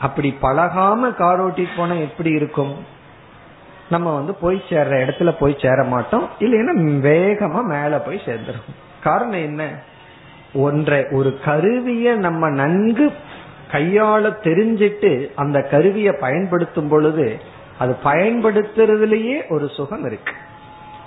அப்படி 0.00 0.36
பழகாம 0.42 1.14
கார் 1.14 1.44
ஓட்டிட்டு 1.46 1.76
போனா 1.76 1.92
எப்படி 1.92 2.30
இருக்கும்? 2.30 2.94
நம்ம 3.90 4.14
வந்து 4.14 4.34
போய் 4.34 4.62
சேர்ற 4.68 4.92
இடத்துல 4.92 5.30
போய் 5.38 5.56
சேர 5.60 5.84
மாட்டோம். 5.84 6.28
இல்லைன்னா 6.38 6.76
வேகமா 6.78 7.62
மேல 7.62 7.98
போய் 7.98 8.22
சேர்ந்துடும் 8.26 8.74
காரணம் 9.02 9.42
என்ன? 9.42 9.68
ஒன்றை 10.54 11.04
ஒரு 11.10 11.38
கருவிய 11.44 12.14
நம்ம 12.14 12.50
நன்கு 12.50 13.12
கையாள 13.72 14.34
தெரிஞ்சிட்டு 14.42 15.30
அந்த 15.34 15.62
கருவியை 15.62 16.14
பயன்படுத்தும் 16.20 16.88
பொழுது 16.88 17.40
அது 17.78 17.96
பயன்படுத்துறதுலயே 18.04 19.48
ஒரு 19.48 19.68
சுகம் 19.68 20.04
இருக்கு. 20.04 20.32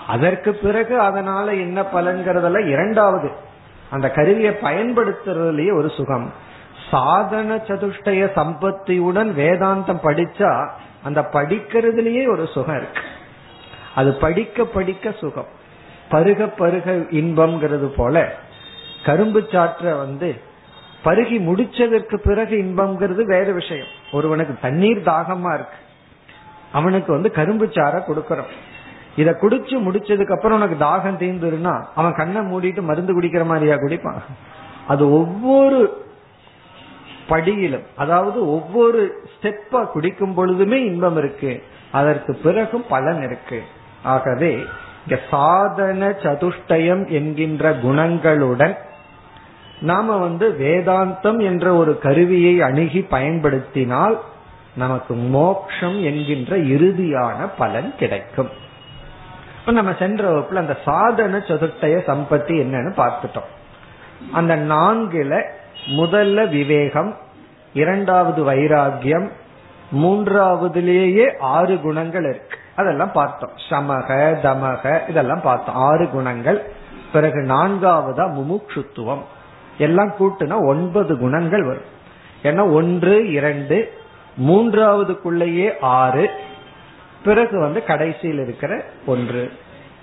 அதற்கு 0.08 0.54
பிறகு 0.54 1.00
அதனால 1.00 1.54
என்ன 1.54 1.82
பலன்கிறதெல்லாம் 1.82 2.68
இரண்டாவது. 2.68 3.32
அந்த 3.90 4.10
கருவியை 4.10 4.54
பயன்படுத்துறதுலயே 4.62 5.74
ஒரு 5.78 5.90
சுகம். 5.90 6.34
சாதன 6.92 7.56
சதுஷ்டய 7.56 8.30
சம்பத்தியுடன் 8.36 9.32
வேதாந்தம் 9.34 10.04
படிச்சா 10.04 10.70
அந்த 11.04 11.30
படிக்கிறதுலயே 11.34 12.30
ஒரு 12.30 12.48
சுகம் 12.48 12.76
இருக்கு. 12.76 13.02
அது 13.96 14.14
படிக்க 14.14 14.66
படிக்க 14.66 15.12
சுகம். 15.12 15.58
பருக 16.10 16.48
பருக 16.48 16.92
இன்பம்ங்கிறது 16.92 17.86
போல 17.86 18.36
கரும்பு 19.06 19.48
சாற்ற 19.52 19.96
வந்து 19.96 20.42
பருகி 21.04 21.40
முடிச்சதற்கு 21.40 22.16
பிறகு 22.16 22.56
இன்பம்ங்கிறது 22.56 23.24
வேற 23.24 23.52
விஷயம். 23.52 23.88
ஒருவனுக்கு 24.12 24.56
தண்ணீர் 24.62 24.98
தாகமா 24.98 25.54
இருக்கு. 25.54 25.78
அவனுக்கு 26.72 27.12
வந்து 27.12 27.32
கரும்பு 27.32 27.70
சார 27.72 28.04
கொடுக்கறோம். 28.08 28.50
இத 29.16 29.38
குடிச்சு 29.42 29.80
முடிச்சதுக்கு 29.80 30.32
அப்புறம் 30.32 30.62
உனக்கு 30.62 30.86
தாகம் 30.86 31.22
தீர்ந்துருன்னா 31.22 31.86
அவன் 31.96 32.14
கண்ணை 32.14 32.42
மூடிட்டு 32.42 32.82
மருந்து 32.82 33.22
குடிக்கிற 33.22 33.46
மாதிரியா 33.46 33.76
குடிப்பான். 33.76 34.22
அது 34.88 35.12
ஒவ்வொரு 35.12 36.08
படியிலும் 37.30 37.86
அதாவது 37.96 38.52
ஒவ்வொரு 38.52 39.24
ஸ்டெப்பா 39.34 39.86
குடிக்கும் 39.86 40.34
பொழுதுமே 40.34 40.86
இன்பம் 40.86 41.18
இருக்கு. 41.18 41.64
அதற்கு 41.92 42.36
பிறகும் 42.36 42.86
பலன் 42.90 43.22
இருக்கு. 43.22 43.64
ஆகவே 44.04 44.66
இங்க 45.08 45.22
சாதன 45.30 46.10
சதுஷ்டயம் 46.10 47.08
என்கின்ற 47.08 47.74
குணங்களுடன் 47.74 48.76
நாம 49.82 50.18
வந்து 50.18 50.50
வேதாந்தம் 50.60 51.42
என்ற 51.42 51.74
ஒரு 51.74 52.00
கருவியை 52.00 52.62
அணுகி 52.62 53.02
பயன்படுத்தினால் 53.02 54.20
நமக்கு 54.76 55.14
மோக்ஷம் 55.14 56.04
என்கின்ற 56.04 56.58
இறுதியான 56.58 57.48
பலன் 57.58 57.94
கிடைக்கும். 58.00 58.50
இப்ப 59.60 59.72
நம்ம 59.72 59.94
சென்ற 60.00 60.32
வகுப்புல 60.32 60.56
அந்த 60.56 60.78
சாதன 60.86 61.38
சதுர்த்தய 61.38 61.96
சம்பத்தி 62.08 62.54
என்னன்னு 62.64 62.92
பார்த்துட்டோம். 62.98 63.50
அந்த 64.32 64.58
நான்குல 64.58 65.42
முதல்ல 65.86 66.50
விவேகம் 66.50 67.18
இரண்டாவது 67.74 68.52
வைராகியம் 68.52 69.30
மூன்றாவதுலேயே 69.96 71.38
ஆறு 71.40 71.82
குணங்கள் 71.82 72.24
இருக்கு. 72.24 72.58
அதெல்லாம் 72.76 73.12
பார்த்தோம். 73.12 73.52
சமக 73.70 74.14
தமக 74.44 75.10
இதெல்லாம் 75.10 75.42
பார்த்தோம். 75.42 75.76
ஆறு 75.76 76.10
குணங்கள். 76.10 76.72
பிறகு 77.14 77.40
நான்காவதா 77.42 78.34
முமுட்சுத்துவம் 78.34 79.22
எல்லாம் 79.78 80.14
கூட்டுனா 80.20 80.66
ஒன்பது 80.66 81.18
குணங்கள் 81.18 81.64
வரும். 81.64 81.98
ஏன்னா 82.44 82.74
ஒன்று 82.74 83.32
இரண்டு 83.32 83.94
மூன்றாவதுக்குள்ளேயே 84.48 85.74
ஆறு. 85.82 86.30
பிறகு 87.24 87.60
வந்து 87.60 87.84
கடைசியில் 87.84 88.40
இருக்கிற 88.40 88.84
ஒன்று. 89.06 89.52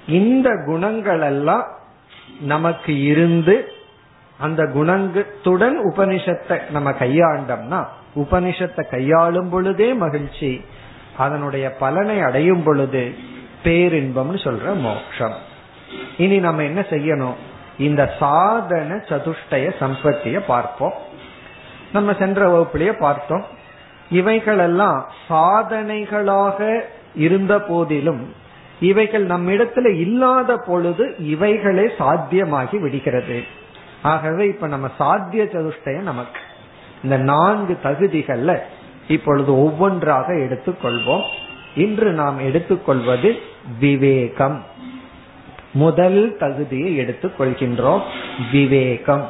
இந்த 0.09 0.51
குணங்கள் 0.67 1.21
எல்லாம் 1.21 1.67
நமக்கு 2.41 3.03
இருந்து 3.03 3.73
அந்த 4.39 4.63
குணத்துடன் 4.63 5.77
உபனிஷத்தை 5.95 6.71
நம்ம 6.71 6.91
கையாண்டோம்னா 6.91 7.85
உபனிஷத்தை 8.17 8.89
கையாளும் 8.91 9.49
பொழுதே 9.49 9.93
மகிழ்ச்சி 9.93 10.65
அதனுடைய 11.17 11.71
பலனை 11.71 12.21
அடையும் 12.21 12.63
பொழுது 12.63 13.15
பேரின்பம்னு 13.65 14.39
சொல்ற 14.47 14.81
மோட்சம். 14.81 15.35
இனி 16.17 16.39
நம்ம 16.39 16.63
என்ன 16.63 16.81
செய்யணும்? 16.81 17.35
இந்த 17.79 18.15
சாதன 18.19 18.95
சதுஷ்டய 18.95 19.71
சம்பத்திய 19.81 20.41
பார்ப்போம். 20.47 20.93
நம்ம 21.93 22.15
சென்ற 22.19 22.49
வகுப்புலயே 22.49 22.93
பார்த்தோம். 22.99 23.45
இவைகளெல்லாம் 24.11 25.11
சாதனைகளாக 25.29 26.81
இருந்த 27.15 27.61
போதிலும் 27.61 28.35
இவைகள் 28.81 29.27
நம்மிடத்துல 29.27 29.99
இல்லாத 29.99 30.57
பொழுது 30.57 31.15
இவைகளே 31.19 31.91
சாத்தியமாகி 31.99 32.79
விடுகிறது. 32.79 33.43
ஆகவே 34.07 34.47
இப்ப 34.47 34.67
நம்ம 34.67 34.91
சாத்திய 34.99 35.45
சதுஷ்டயம் 35.45 36.03
நமக்கு. 36.03 36.41
இந்த 37.03 37.17
நான்கு 37.17 37.79
தகுதிகள்ல 37.83 38.59
இப்பொழுது 39.09 39.59
ஒவ்வொன்றாக 39.59 40.33
எடுத்துக்கொள்வோம். 40.33 41.25
இன்று 41.75 42.13
நாம் 42.13 42.39
எடுத்துக்கொள்வது 42.39 43.39
விவேகம். 43.81 44.65
முதல் 45.73 46.37
தகுதியை 46.37 46.97
எடுத்துக் 46.97 47.41
கொள்கின்றோம் 47.41 48.03
விவேகம். 48.53 49.29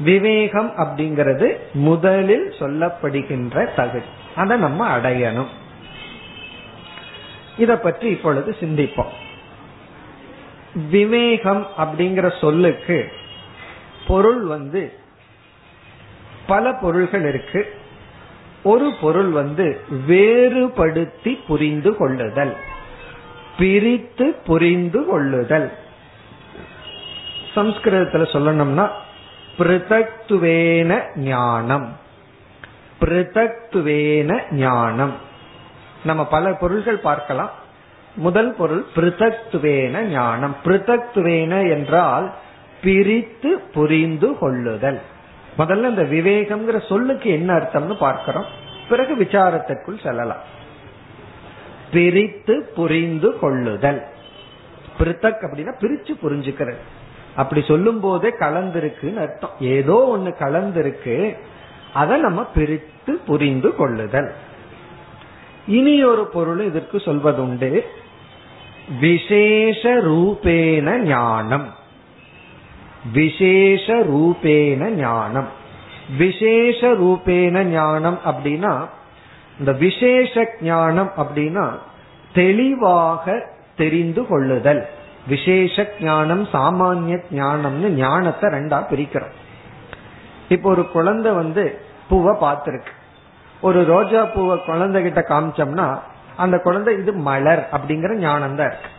விவேகம் 0.00 0.72
அப்படிங்கிறது 0.76 1.56
முதலில் 1.72 2.48
சொல்லப்படுகின்ற 2.58 3.74
தகுதி. 3.74 4.06
அதை 4.36 4.58
நம்ம 4.58 4.98
அடையணும். 4.98 5.50
இத 7.58 7.76
பற்றி 7.76 8.08
இப்பொழுது 8.08 8.56
சிந்திப்போம். 8.60 9.12
விவேகம் 10.90 11.66
அப்படிங்கிற 11.78 12.38
சொல்லுக்கு 12.40 13.12
பொருள் 14.06 14.42
வந்து 14.42 14.92
பல 16.46 16.72
பொருள்கள் 16.72 17.28
இருக்கு. 17.28 17.74
ஒரு 18.62 18.94
பொருள் 19.00 19.28
வந்து 19.28 19.80
வேறுபடுத்தி 20.06 21.38
புரிந்து 21.46 21.96
கொள்ளுதல் 21.96 22.56
பிரித்து 23.58 24.34
புரிந்து 24.46 25.04
கொள்ளுதல். 25.04 25.72
சம்ஸ்கிருதத்துல 27.54 28.24
சொல்லணும்னா 28.32 28.88
பிருதக்துவேன 29.58 31.18
ஞானம். 31.18 31.96
பிருதக்துவேன 33.00 34.52
ஞானம். 34.52 35.12
நம்ம 36.04 36.24
பல 36.26 36.52
பொருள்கள் 36.52 36.98
பார்க்கலாம். 36.98 37.50
முதல் 38.14 38.54
பொருள் 38.54 38.86
பிருதக்துவேன 38.94 40.00
ஞானம். 40.00 40.56
பிருதக்துவேன 40.64 41.70
என்றால் 41.70 42.34
பிரித்து 42.86 43.58
புரிந்து 43.58 44.38
கொள்ளுதல். 44.38 45.00
முதல்ல 45.58 45.88
இந்த 45.88 46.02
விவேகம்ங்கிற 46.02 46.88
சொல்லுக்கு 46.88 47.30
என்ன 47.30 47.52
அர்த்தம்னு 47.54 47.96
பார்க்கிறோம். 47.96 48.44
பிறகு 48.88 49.16
விசாரத்திற்குள் 49.16 50.02
செல்லலாம். 50.02 50.42
பிரித்து 51.92 52.72
புரிந்து 52.74 53.38
கொள்ளுதல். 53.38 54.02
பிரித்தக் 54.98 55.42
அப்படின்னா 55.42 55.72
பிரிச்சு 55.80 56.14
புரிஞ்சுக்கிறது. 56.22 56.76
அப்படி 57.36 57.62
சொல்லும் 57.62 58.00
போதே 58.00 58.28
கலந்திருக்குன்னு 58.28 59.16
அர்த்தம். 59.16 59.50
ஏதோ 59.60 60.18
ஒண்ணு 60.18 60.42
கலந்திருக்கு. 60.42 61.38
அதை 61.94 62.20
நம்ம 62.20 62.44
பிரித்து 62.44 63.18
புரிந்து 63.26 63.76
கொள்ளுதல். 63.76 64.32
இனி 65.66 66.04
ஒரு 66.04 66.26
பொருள் 66.26 66.60
இதற்கு 66.60 66.96
சொல்வதுண்டு. 66.96 67.80
விசேஷ 69.00 69.94
ரூபேன 69.94 70.96
ஞானம். 70.96 71.84
விசேஷ 73.12 73.94
ரூபேன 73.94 74.90
ஞானம். 74.90 75.48
விசேஷ 76.18 76.88
ரூபேன 76.92 77.64
ஞானம் 77.64 78.18
அப்படின்னா 78.24 78.86
இந்த 79.58 79.72
விசேஷ 79.72 80.46
ஞானம் 80.60 81.10
அப்படின்னா 81.16 81.66
தெளிவாக 82.32 83.46
தெரிந்து 83.76 84.26
கொள்ளுதல். 84.26 84.88
விசேஷ 85.26 85.86
ஞானம் 86.00 86.44
சாமானிய 86.52 87.22
ஞானம்னு 87.30 87.88
ஞானத்தை 87.88 88.50
ரெண்டா 88.50 88.78
பிரிக்கிறோம். 88.90 89.34
இப்போ 90.48 90.70
ஒரு 90.70 90.90
குழந்தை 90.90 91.32
வந்து 91.32 91.80
பூவை 92.08 92.34
பார்த்திருக்கு. 92.40 92.92
ஒரு 93.60 93.84
ரோஜா 93.84 94.24
பூவை 94.24 94.58
குழந்தை 94.66 95.02
கிட்ட 95.02 95.24
காமிச்சோம்னா 95.28 95.98
அந்த 96.36 96.58
குழந்தை 96.58 96.98
இது 96.98 97.12
மலர் 97.12 97.68
அப்படிங்கிற 97.72 98.14
ஞானம் 98.14 98.56
தான் 98.56 98.66
இருக்கு. 98.66 98.90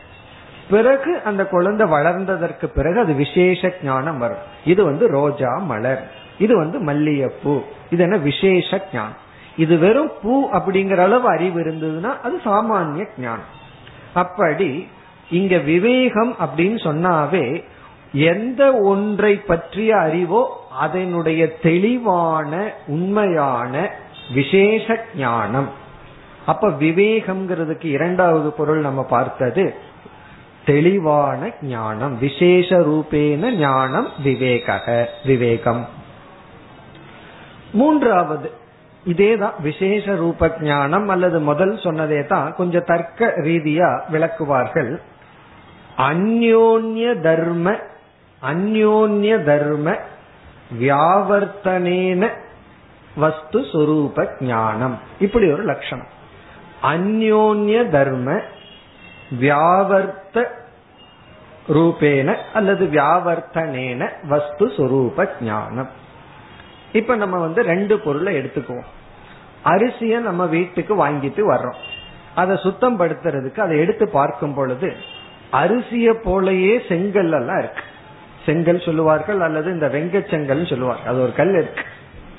பிறகு 0.70 1.22
அந்த 1.26 1.46
குழந்தை 1.46 1.90
வளர்ந்ததற்கு 1.90 2.66
பிறகு 2.66 3.00
அது 3.00 3.14
விசேஷ 3.14 3.74
ஞானம் 3.84 4.18
வரும். 4.18 4.44
இது 4.66 4.84
வந்து 4.84 5.08
ரோஜா 5.08 5.58
மலர். 5.58 6.12
இது 6.38 6.58
வந்து 6.58 6.80
மல்லிகைப்பூ. 6.80 7.62
இது 7.90 8.04
என்ன 8.04 8.18
விசேஷ 8.18 8.82
ஞானம். 8.94 9.26
இது 9.58 9.78
வெறும் 9.78 10.12
பூ 10.22 10.50
அப்படிங்கிற 10.52 10.98
அளவு 10.98 11.28
அறிவு 11.28 11.60
இருந்ததுன்னா 11.60 12.22
அது 12.24 12.42
சாமானிய 12.46 13.06
ஞானம். 13.18 13.56
அப்படி 14.14 14.88
இங்க 15.30 15.58
விவேகம் 15.58 16.34
அப்படின்னு 16.34 16.78
சொன்னாவே 16.88 17.64
எந்த 18.12 18.74
ஒன்றை 18.74 19.36
பற்றிய 19.36 19.98
அறிவோ 19.98 20.68
அதனுடைய 20.80 21.58
தெளிவான 21.58 22.72
உண்மையான 22.88 23.92
விசேஷ 24.34 25.06
ஞானம். 25.16 25.70
அப்ப 26.46 26.68
விவேகம்ங்கிறதுக்கு 26.68 27.86
இரண்டாவது 27.86 28.52
பொருள் 28.52 28.80
நம்ம 28.80 29.04
பார்த்தது 29.04 29.74
தெளிவான 30.68 31.52
ஞானம் 31.62 32.20
விசேஷ 32.20 32.78
ரூபேன 32.80 33.52
ஞானம் 33.52 34.08
விவேக 34.24 34.80
விவேகம். 35.24 35.88
மூன்றாவது 37.72 38.52
இதேதான் 39.08 39.62
விசேஷ 39.62 40.16
ரூப 40.16 40.56
ஞானம் 40.62 41.08
அல்லது 41.10 41.40
முதல் 41.40 41.76
சொன்னதே 41.76 42.26
தான் 42.26 42.56
கொஞ்சம் 42.56 42.84
தர்க்க 42.86 43.34
ரீதியா 43.38 44.00
விளக்குவார்கள். 44.12 44.92
அந்யோன்ய 45.98 47.22
தர்ம 47.22 47.76
அந்யோன்ய 48.42 49.44
தர்ம 49.44 49.96
வியாவர்த்தனேன 50.82 52.30
வஸ்து 53.16 53.60
சுரூப 53.60 54.28
ஞானம். 54.42 55.00
இப்படி 55.20 55.52
ஒரு 55.52 55.64
லட்சணம். 55.64 56.12
அந்யோன்ய 56.84 57.90
தர்ம 57.90 58.42
வியாவர்த்த 59.40 60.27
ரூபேன 61.68 62.38
அல்லது 62.54 62.86
வியாவர்த்தனேன 62.86 64.10
வஸ்து 64.24 64.68
சுரூப 64.68 65.28
ஞானம். 65.42 65.90
இப்ப 66.92 67.16
நம்ம 67.16 67.38
வந்து 67.38 67.62
ரெண்டு 67.62 68.00
பொருளை 68.00 68.38
எடுத்துக்குவோம். 68.38 68.90
அரிசிய 69.64 70.20
நம்ம 70.20 70.46
வீட்டுக்கு 70.46 71.08
வாங்கிட்டு 71.08 71.42
வர்றோம். 71.52 71.80
அதை 72.36 72.58
சுத்தம் 72.58 73.00
படுத்துறதுக்கு 73.00 73.60
அதை 73.60 73.80
எடுத்து 73.80 74.10
பார்க்கும் 74.10 74.54
பொழுது 74.54 74.96
அரிசிய 75.52 76.14
போலயே 76.26 76.88
செங்கல் 76.88 77.32
எல்லாம் 77.32 77.60
இருக்கு. 77.60 77.82
செங்கல் 78.46 78.82
சொல்லுவார்கள் 78.82 79.40
அல்லது 79.40 79.72
இந்த 79.72 79.88
வெங்க 79.88 80.30
செங்கல் 80.30 80.66
சொல்லுவார்கள். 80.66 81.14
அது 81.14 81.22
ஒரு 81.22 81.34
கல் 81.34 81.54
இருக்கு. 81.54 81.82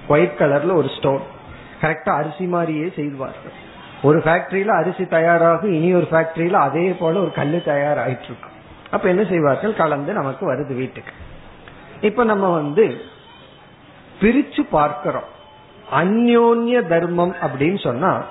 ஒயிட் 0.09 0.39
கலர்ல 0.39 0.75
ஒரு 0.75 0.89
ஸ்டோன் 0.99 1.21
கரெக்டா 1.81 2.11
அரிசி 2.11 2.45
மாதிரியே 2.45 2.93
செய்வார்கள். 2.97 3.67
ஒரு 4.03 4.19
ஃபேக்டரியில 4.19 4.67
அரிசி 4.67 5.05
தயாராகும் 5.05 5.73
இனி 5.73 5.95
ஒரு 5.95 6.09
ஃபேக்டரியில 6.11 6.53
அதே 6.53 6.91
போல 6.91 7.21
ஒரு 7.21 7.33
கல் 7.33 7.63
தயாராயிட்டு 7.67 8.29
இருக்கும் 8.31 8.57
அப்ப 8.91 9.09
என்ன 9.09 9.25
செய்வார்கள்? 9.25 9.75
கலந்து 9.75 10.13
நமக்கு 10.13 10.55
வருது 10.55 10.75
வீட்டுக்கு. 10.75 11.13
இப்ப 12.01 12.25
நம்ம 12.25 12.53
வந்து 12.53 13.01
பிரிச்சு 14.21 14.61
பார்க்கிறோம். 14.71 15.29
அந்யோன்ய 15.95 16.87
தர்மம் 16.87 17.35
அப்படின்னு 17.43 17.83
சொன்னா 17.83 18.25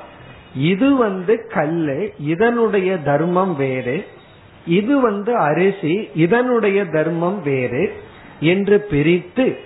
இது 0.55 0.95
வந்து 0.95 1.47
கல்லு 1.53 2.13
இதனுடைய 2.19 2.97
தர்மம் 2.97 3.55
வேறு 3.55 4.07
இது 4.65 5.01
வந்து 5.01 5.37
அரிசி 5.37 6.09
இதனுடைய 6.15 6.85
தர்மம் 6.85 7.41
வேறு 7.43 7.93
என்று 8.39 8.79
பிரித்து 8.79 9.59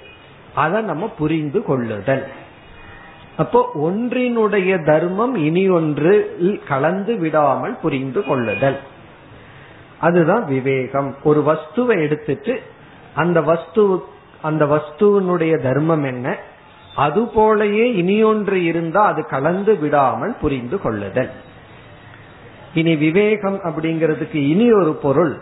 அதை 0.55 0.81
நம்ம 0.81 1.07
புரிந்து 1.07 1.63
கொள்ளுதல். 1.63 2.27
அப்போ 3.37 3.71
ஒன்றினுடைய 3.75 4.85
தர்மம் 4.85 5.35
இனி 5.35 5.69
ஒன்று 5.69 6.37
கலந்து 6.67 7.15
விடாமல் 7.15 7.77
புரிந்து 7.77 8.23
கொள்ளுதல். 8.23 8.79
அதுதான் 9.99 10.45
விவேகம். 10.45 11.15
ஒரு 11.23 11.43
வஸ்துவை 11.47 12.01
எடுத்துட்டு 12.01 12.61
அந்த 13.15 13.41
வஸ்து 13.41 14.03
அந்த 14.41 14.65
வஸ்துவனுடைய 14.65 15.61
தர்மம் 15.61 16.03
என்ன? 16.03 16.37
அது 16.95 17.21
போலயே 17.21 17.85
இனியொன்று 17.93 18.51
இருந்தா 18.51 19.05
அது 19.05 19.27
கலந்து 19.27 19.77
விடாமல் 19.77 20.35
புரிந்து 20.41 20.81
கொள்ளுதல். 20.81 21.29
இனி 22.73 22.95
விவேகம் 22.95 23.59
அப்படிங்கிறதுக்கு 23.63 24.35
இனி 24.35 24.71
ஒரு 24.71 24.93
பொருள் 24.93 25.41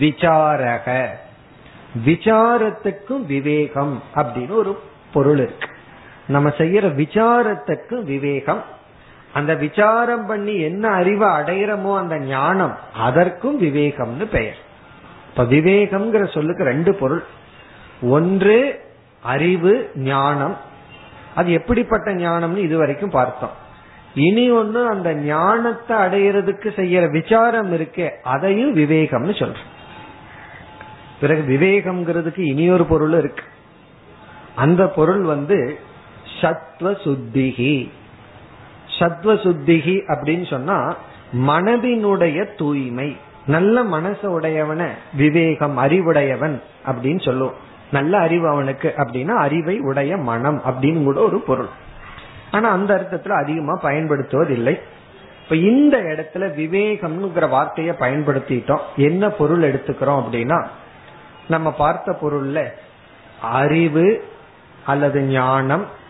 விசாரக. 0.00 1.06
விசாரத்துக்கும் 2.06 3.26
விவேகம் 3.26 4.02
அப்படின்னு 4.14 4.54
ஒரு 4.54 4.78
பொருள் 5.12 5.38
இருக்கு. 5.38 5.71
நம்ம 6.26 6.48
செய்யற 6.48 6.94
விசாரத்துக்கு 6.94 8.02
விவேகம். 8.02 8.62
அந்த 9.32 9.54
விசாரம் 9.54 10.26
பண்ணி 10.26 10.60
என்ன 10.60 10.88
அறிவை 10.88 11.28
அடையிறமோ 11.28 11.96
அந்த 11.96 12.18
ஞானம் 12.18 12.78
அதற்கும் 12.94 13.60
விவேகம்னு 13.60 14.24
பெயர். 14.24 14.56
இப்ப 15.28 15.44
விவேகம்ங்கிற 15.44 16.32
சொல்லுக்கு 16.32 16.64
ரெண்டு 16.64 16.94
பொருள். 16.94 17.24
ஒன்று 18.02 18.80
அறிவு 19.22 19.90
ஞானம். 19.94 20.56
அது 21.34 21.52
எப்படிப்பட்ட 21.52 22.14
ஞானம்னு 22.14 22.56
இதுவரைக்கும் 22.56 23.10
பார்த்தோம். 23.10 23.60
இனி 24.14 24.52
ஒண்ணு 24.52 24.86
அந்த 24.86 25.14
ஞானத்தை 25.14 25.96
அடையிறதுக்கு 25.96 26.68
செய்யற 26.76 27.10
விசாரம் 27.10 27.72
இருக்கே 27.72 28.10
அதையும் 28.22 28.76
விவேகம்னு 28.76 29.34
சொல்றோம். 29.38 29.70
பிறகு 31.20 31.56
விவேகம்ங்கிறதுக்கு 31.56 32.40
இனியொரு 32.40 32.84
பொருள் 32.84 33.18
இருக்கு. 33.18 33.44
அந்த 34.54 34.86
பொருள் 34.86 35.20
வந்து 35.20 35.78
சத்வ 36.42 36.90
சுத்திகி 37.04 37.90
சத்வ 38.98 39.34
சுத்திகி 39.44 39.96
அப்படின்னு 40.08 40.46
சொன்னா 40.50 40.96
மனதினுடைய 41.32 42.54
தூய்மை. 42.56 43.16
நல்ல 43.46 43.82
மனசு 43.82 44.30
உடையவன 44.30 44.94
விவேகம் 45.16 45.76
அறிவுடையவன் 45.76 46.62
அப்படின்னு 46.86 47.24
சொல்லுவோம். 47.24 47.54
நல்ல 47.92 48.18
அறிவு 48.18 48.48
அவனுக்கு 48.48 48.94
அப்படின்னா 48.96 49.34
அறிவை 49.36 49.78
உடைய 49.78 50.16
மனம் 50.16 50.62
அப்படின்னு 50.64 51.02
கூட 51.02 51.20
ஒரு 51.20 51.40
பொருள். 51.40 51.68
ஆனா 52.50 52.70
அந்த 52.70 52.94
அர்த்தத்துல 52.94 53.42
அதிகமா 53.42 53.72
பயன்படுத்துவதில்லை. 53.82 54.80
இப்ப 55.42 55.56
இந்த 55.56 55.98
இடத்துல 55.98 56.40
விவேகம்ங்கிற 56.40 57.48
வார்த்தையை 57.48 57.94
பயன்படுத்திட்டோம். 57.98 58.80
என்ன 58.96 59.28
பொருள் 59.28 59.72
எடுத்துக்கிறோம் 59.72 60.22
அப்படின்னா 60.24 60.66
நம்ம 61.48 61.72
பார்த்த 61.72 62.18
பொருள்ல 62.22 62.64
அறிவு 63.42 64.24
அல்லது 64.86 65.20
ஞானம் 65.20 66.00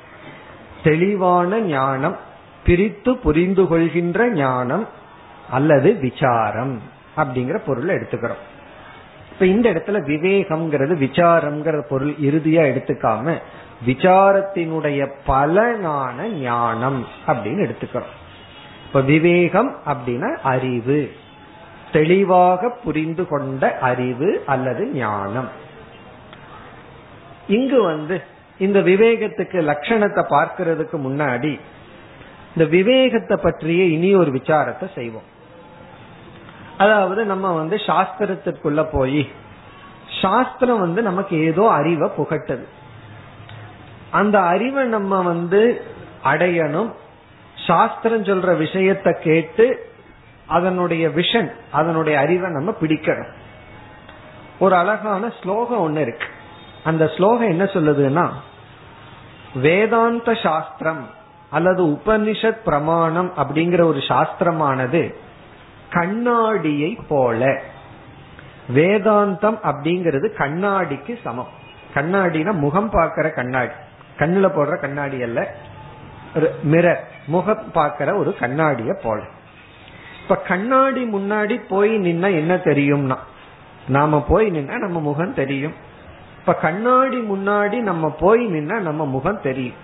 தெளிவான 0.83 1.61
ஞானம் 1.61 2.17
பிரித்து 2.65 3.17
புரிந்து 3.17 3.67
கொள்கின்ற 3.67 4.31
ஞானம் 4.31 4.89
அல்லது 5.51 5.95
விசாரம் 5.95 6.81
அப்படிங்கிற 7.17 7.59
பொருளை 7.67 7.97
எடுத்துக்கிறோம். 7.97 8.43
இப்ப 9.33 9.47
இந்த 9.47 9.73
இடத்துல 9.73 10.01
விவேகம்ங்கிறது 10.01 10.95
விசாரம்ங்கிற 10.97 11.85
பொருள் 11.89 12.13
இறுதியா 12.13 12.65
எடுத்துக்காம 12.75 13.41
விசாரத்தினுடைய 13.87 15.11
பலனான 15.27 16.29
ஞானம் 16.29 17.07
அப்படின்னு 17.27 17.71
எடுத்துக்கிறோம். 17.71 18.13
இப்ப 18.87 19.01
விவேகம் 19.01 19.77
அப்படின்னா 19.87 20.37
அறிவு. 20.43 21.13
தெளிவாக 21.93 22.79
புரிந்து 22.85 23.27
கொண்ட 23.27 23.79
அறிவு 23.79 24.43
அல்லது 24.47 24.87
ஞானம். 24.87 25.49
இங்கு 27.49 27.83
வந்து 27.83 28.23
இந்த 28.59 28.81
விவேகத்துக்கு 28.81 29.59
லட்சணத்தை 29.61 30.25
பார்க்கறதுக்கு 30.29 30.93
முன்னாடி 30.93 31.61
இந்த 32.57 32.65
விவேகத்தை 32.65 33.37
பற்றிய 33.43 33.85
இனி 33.85 34.15
ஒரு 34.15 34.31
விசாரத்தை 34.31 34.93
செய்வோம். 34.95 35.29
அதாவது 36.79 37.25
நம்ம 37.25 37.53
வந்து 37.53 37.77
சாஸ்திரத்திற்குள்ள 37.77 38.89
போய் 38.93 39.29
சாஸ்திரம் 40.21 40.79
வந்து 40.79 41.03
நமக்கு 41.03 41.45
ஏதோ 41.45 41.69
அறிவை 41.69 42.11
புகட்டுது. 42.19 42.65
அந்த 44.11 44.41
அறிவை 44.41 44.85
நம்ம 44.85 45.23
வந்து 45.23 45.85
அடையணும். 46.25 46.93
சாஸ்திரம் 47.55 48.25
சொல்ற 48.25 48.57
விஷயத்தை 48.57 49.17
கேட்டு 49.23 49.91
அதனுடைய 50.47 51.09
விஷன் 51.09 51.51
அதனுடைய 51.71 52.19
அறிவை 52.19 52.51
நம்ம 52.51 52.75
பிடிக்கணும். 52.81 53.33
ஒரு 54.59 54.75
அழகான 54.75 55.33
ஸ்லோகம் 55.43 55.83
ஒண்ணு 55.87 56.01
இருக்கு. 56.01 56.27
அந்த 56.85 57.07
ஸ்லோகம் 57.07 57.49
என்ன 57.49 57.65
சொல்லுதுன்னா 57.65 58.29
வேதாந்த 59.55 60.35
சாஸ்திரம் 60.35 61.09
அல்லது 61.51 61.87
உபனிஷத் 61.87 62.63
பிரமாணம் 62.65 63.33
அப்படிங்கிற 63.37 63.83
ஒரு 63.83 63.99
சாஸ்திரமானது 63.99 65.15
கண்ணாடியை 65.91 66.99
போல. 67.09 67.63
வேதாந்தம் 68.75 69.59
அப்படிங்கிறது 69.63 70.29
கண்ணாடிக்கு 70.39 71.19
சமம். 71.25 71.49
கண்ணாடினா 71.95 72.53
முகம் 72.53 72.91
பார்க்கிற 72.91 73.31
கண்ணாடி. 73.31 73.73
கண்ணுல 74.19 74.47
போடுற 74.47 74.81
கண்ணாடி 74.81 75.23
அல்ல. 75.23 75.55
மிரர் 76.65 77.01
முகம் 77.27 77.71
பார்க்கிற 77.73 78.17
ஒரு 78.17 78.37
கண்ணாடிய 78.41 79.01
போல. 79.03 79.23
இப்ப 80.23 80.37
கண்ணாடி 80.37 81.05
முன்னாடி 81.05 81.61
போய் 81.69 81.97
நின்னா 81.97 82.35
என்ன 82.35 82.55
தெரியும்னா 82.55 83.17
நாம 83.89 84.25
போய் 84.29 84.51
நின்னா 84.51 84.79
நம்ம 84.79 85.01
முகம் 85.01 85.35
தெரியும். 85.35 85.91
இப்ப 86.43 86.55
கண்ணாடி 86.55 87.19
முன்னாடி 87.19 87.81
நம்ம 87.81 88.09
போய் 88.21 88.47
நின்னா 88.47 88.79
நம்ம 88.79 89.07
முகம் 89.07 89.41
தெரியும். 89.41 89.81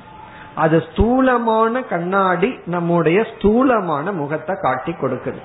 அது 0.54 0.84
ஸ்தூலமான 0.90 1.82
கண்ணாடி 1.82 2.58
நம்முடைய 2.66 3.26
ஸ்தூலமான 3.32 4.12
முகத்தை 4.12 4.56
காட்டி 4.60 4.92
கொடுக்குது. 4.92 5.40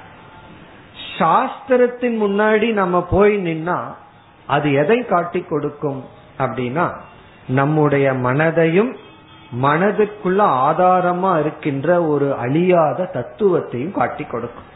சாஸ்திரத்தின் 1.18 2.18
முன்னாடி 2.22 2.74
நம்ம 2.74 3.02
போய் 3.10 3.38
நின்னா 3.38 3.78
அது 4.48 4.74
எதை 4.74 5.06
காட்டி 5.06 5.42
கொடுக்கும் 5.42 6.04
அப்படின்னா 6.38 6.92
நம்முடைய 7.48 8.14
மனதையும் 8.14 8.96
மனதுக்குள்ள 9.62 10.42
ஆதாரமா 10.68 11.40
இருக்கின்ற 11.40 12.04
ஒரு 12.04 12.36
அழியாத 12.36 13.10
தத்துவத்தையும் 13.14 13.92
காட்டி 13.92 14.24
கொடுக்கும். 14.24 14.70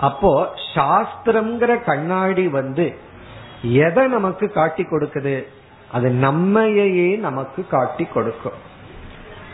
அப்போ 0.00 0.54
சாஸ்திரம்ங்கிற 0.74 1.84
கண்ணாடி 1.84 2.48
வந்து 2.48 3.08
எதை 3.62 4.06
நமக்கு 4.06 4.52
காட்டி 4.52 4.82
கொடுக்குது? 4.82 5.44
அது 5.92 6.10
நம்மையே 6.10 7.16
நமக்கு 7.16 7.66
காட்டி 7.66 8.04
கொடுக்கும். 8.04 8.52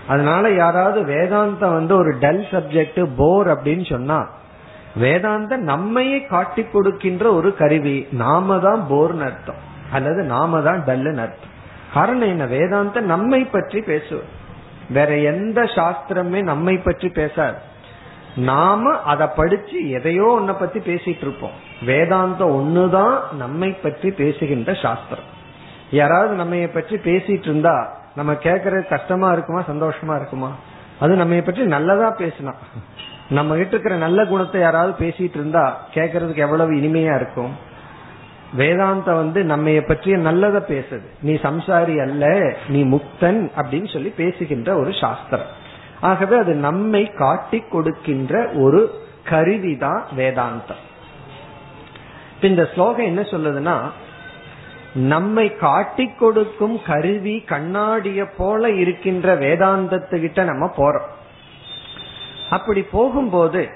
அதனால 0.08 0.50
யாராவது 0.50 1.02
வேதாந்தம் 1.02 1.72
வந்து 1.72 1.96
ஒரு 1.96 2.16
டல் 2.20 2.46
சப்ஜெக்ட் 2.50 3.08
போர் 3.16 3.46
அப்படின்னு 3.46 3.90
சொன்னா 3.90 4.28
வேதாந்த 4.96 5.56
நம்மையே 5.56 6.26
காட்டி 6.26 6.62
கொடுக்கின்ற 6.62 7.32
ஒரு 7.32 7.56
கருவி 7.56 8.06
நாம 8.10 8.58
தான் 8.58 8.86
போர்னு 8.90 9.20
அர்த்தம். 9.20 9.74
அல்லது 9.92 10.22
நாம 10.22 10.60
தான் 10.62 10.82
டல்லுன்னு 10.86 11.24
அர்த்தம். 11.26 11.54
காரணம் 11.94 12.28
என்ன? 12.28 12.46
வேதாந்த 12.46 13.00
நம்மை 13.00 13.44
பற்றி 13.44 13.80
பேசுவோம் 13.80 14.30
வேற 14.90 15.16
எந்த 15.16 15.62
சாஸ்திரமே 15.62 16.42
நம்மை 16.42 16.76
பற்றி 16.76 17.08
பேசாது. 17.08 17.74
நாம 18.36 18.98
அதை 18.98 19.26
படிச்சு 19.36 19.90
எதையோ 19.90 20.38
ஒன்ன 20.40 20.58
பத்தி 20.58 20.78
பேசிட்டு 20.78 21.20
இருப்போம். 21.20 21.50
வேதாந்தம் 21.86 22.54
ஒண்ணுதான் 22.58 23.34
நம்மை 23.36 23.70
பற்றி 23.72 24.10
பேசுகின்ற 24.10 24.74
சாஸ்திரம். 24.74 25.24
யாராவது 25.90 26.34
நம்ம 26.34 26.66
பற்றி 26.66 26.96
பேசிட்டு 26.96 27.42
இருந்தா 27.42 27.96
நம்ம 28.14 28.32
கேக்குறது 28.32 28.88
கஷ்டமா 28.88 29.32
இருக்குமா 29.32 29.60
சந்தோஷமா 29.60 30.16
இருக்குமா? 30.16 30.50
அது 31.00 31.14
நம்ம 31.14 31.40
பற்றி 31.40 31.64
நல்லதா 31.64 32.10
பேசலாம் 32.10 32.54
நம்ம 33.28 33.54
கிட்ட 33.54 33.70
இருக்கிற 33.70 33.96
நல்ல 33.96 34.24
குணத்தை 34.24 34.60
யாராவது 34.60 35.06
பேசிட்டு 35.06 35.34
இருந்தா 35.34 35.80
கேக்குறதுக்கு 35.94 36.36
எவ்வளவு 36.36 36.72
இனிமையா 36.72 37.14
இருக்கும்? 37.14 37.52
வேதாந்த 38.54 39.12
வந்து 39.12 39.44
நம்ம 39.44 39.70
பற்றிய 39.86 40.16
நல்லத 40.16 40.56
பேசுது. 40.68 41.06
நீ 41.20 41.32
சம்சாரி 41.32 42.00
அல்ல 42.00 42.54
நீ 42.68 42.84
முக்தன் 42.84 43.50
அப்படின்னு 43.56 43.92
சொல்லி 43.92 44.08
பேசுகின்ற 44.08 44.76
ஒரு 44.76 44.92
சாஸ்திரம். 44.92 45.64
ஆகவே 46.00 46.36
அது 46.36 46.54
நம்மை 46.54 47.10
காட்டி 47.10 47.60
கொடுக்கின்ற 47.60 48.50
ஒரு 48.54 49.04
கருவிதான் 49.24 50.04
வேதாந்தம். 50.16 50.82
இந்த 52.40 52.68
ஸ்லோகம் 52.74 53.04
என்ன 53.04 53.20
சொல்லுதுன்னா 53.20 53.90
நம்மை 54.94 55.56
காட்டி 55.56 56.08
கொடுக்கும் 56.08 56.82
கருவி 56.86 57.44
கண்ணாடிய 57.46 58.28
போல 58.36 58.70
இருக்கின்ற 58.70 59.34
வேதாந்தத்துக்கிட்ட 59.34 60.44
நம்ம 60.44 60.72
போறோம். 60.76 61.06
அப்படி 62.50 62.82
போகும்போது 62.82 63.68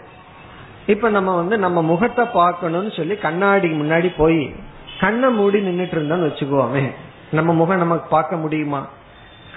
இப்ப 0.86 1.08
நம்ம 1.08 1.36
வந்து 1.36 1.58
நம்ம 1.58 1.82
முகத்தை 1.82 2.24
பார்க்கணும்னு 2.24 2.90
சொல்லி 2.90 3.16
கண்ணாடி 3.16 3.68
முன்னாடி 3.68 4.12
போய் 4.16 4.54
கண்ணை 5.00 5.28
மூடி 5.28 5.58
நின்றுட்டு 5.60 5.92
இருந்தோம்னு 5.92 6.30
வச்சுக்குவோமே 6.30 6.90
நம்ம 7.30 7.52
முகம் 7.52 7.78
நமக்கு 7.78 8.08
பார்க்க 8.08 8.36
முடியுமா? 8.36 8.88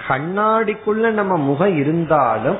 கண்ணாடிக்குள்ள 0.08 1.10
நம்ம 1.10 1.36
முகம் 1.36 1.76
இருந்தாலும் 1.76 2.56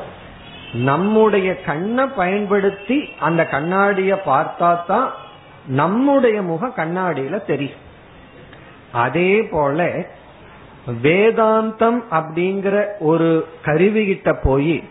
நம்முடைய 0.73 1.61
கண்ணை 1.61 2.05
பயன்படுத்தி 2.07 3.09
அந்த 3.21 3.49
கண்ணாடிய 3.51 4.19
பார்த்தா 4.27 4.87
தான் 4.87 5.13
நம்முடைய 5.67 6.43
முகம் 6.43 6.75
கண்ணாடியில 6.77 7.45
தெரியும். 7.45 7.83
அதே 8.93 9.43
போல 9.43 10.07
வேதாந்தம் 11.03 12.01
அப்படிங்கிற 12.11 12.87
ஒரு 12.99 13.49
கருவிகிட்ட 13.65 14.37
போய் 14.43 14.85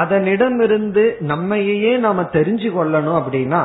அதனிடமிருந்து 0.00 1.04
நம்மையே 1.18 1.96
நாம 1.96 2.22
தெரிஞ்சு 2.22 2.68
கொள்ளணும் 2.78 3.20
அப்படின்னா 3.20 3.62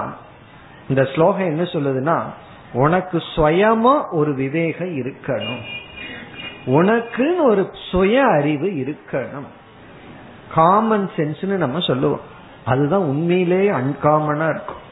இந்த 0.89 1.03
ஸ்லோகம் 1.13 1.47
என்ன 1.47 1.63
சொல்லுதுன்னா 1.63 2.17
உனக்கு 2.73 3.23
சுயமா 3.35 3.95
ஒரு 4.11 4.33
விவேகம் 4.33 4.95
இருக்கணும். 4.97 5.63
உனக்குன்னு 6.67 7.43
ஒரு 7.43 7.69
சுய 7.91 8.25
அறிவு 8.27 8.67
இருக்கணும். 8.67 9.47
காமன் 10.55 11.09
சென்ஸ்னு 11.15 11.55
நம்ம 11.63 11.79
சொல்லுவோம். 11.79 12.21
அதுதான் 12.65 13.01
உண்மையிலேயே 13.01 13.69
அன்காமனா 13.69 14.49
இருக்கும். 14.49 14.83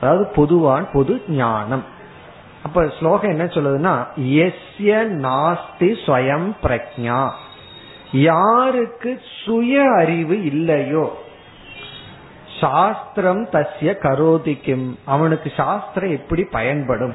அதாவது 0.00 0.32
பொதுவான் 0.34 0.88
பொது 0.92 1.22
ஞானம். 1.28 1.96
அப்ப 2.62 2.92
ஸ்லோகம் 2.98 3.30
என்ன 3.30 3.44
சொல்லுதுன்னா 3.44 4.06
எஸ்ய 4.16 4.92
நாஸ்தி 5.24 5.90
ஸ்வயம் 6.06 6.48
பிரக்ஞா 6.62 7.30
யாருக்கு 8.12 9.20
சுய 9.44 9.90
அறிவு 9.96 10.44
இல்லையோ 10.44 11.18
சாஸ்திரம் 12.60 13.46
தஸ்ய 13.46 13.94
கரோதிக்கும் 14.02 14.94
அவனுக்கு 15.04 15.52
சாஸ்திரம் 15.56 16.10
எப்படி 16.10 16.44
பயன்படும்? 16.44 17.14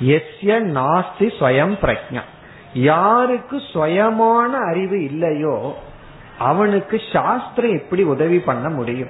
எஸ்ய 0.00 0.52
நாஸ்தி 0.78 1.26
ஸ்வயம் 1.40 1.74
பிரக்ஞா 1.82 2.20
யாருக்கு 2.74 3.56
சுயமான 3.74 4.50
அறிவு 4.68 5.04
இல்லையோ 5.04 5.74
அவனுக்கு 6.38 7.00
சாஸ்திரம் 7.12 7.70
எப்படி 7.70 8.02
உதவி 8.02 8.38
பண்ண 8.38 8.68
முடியும்? 8.68 9.08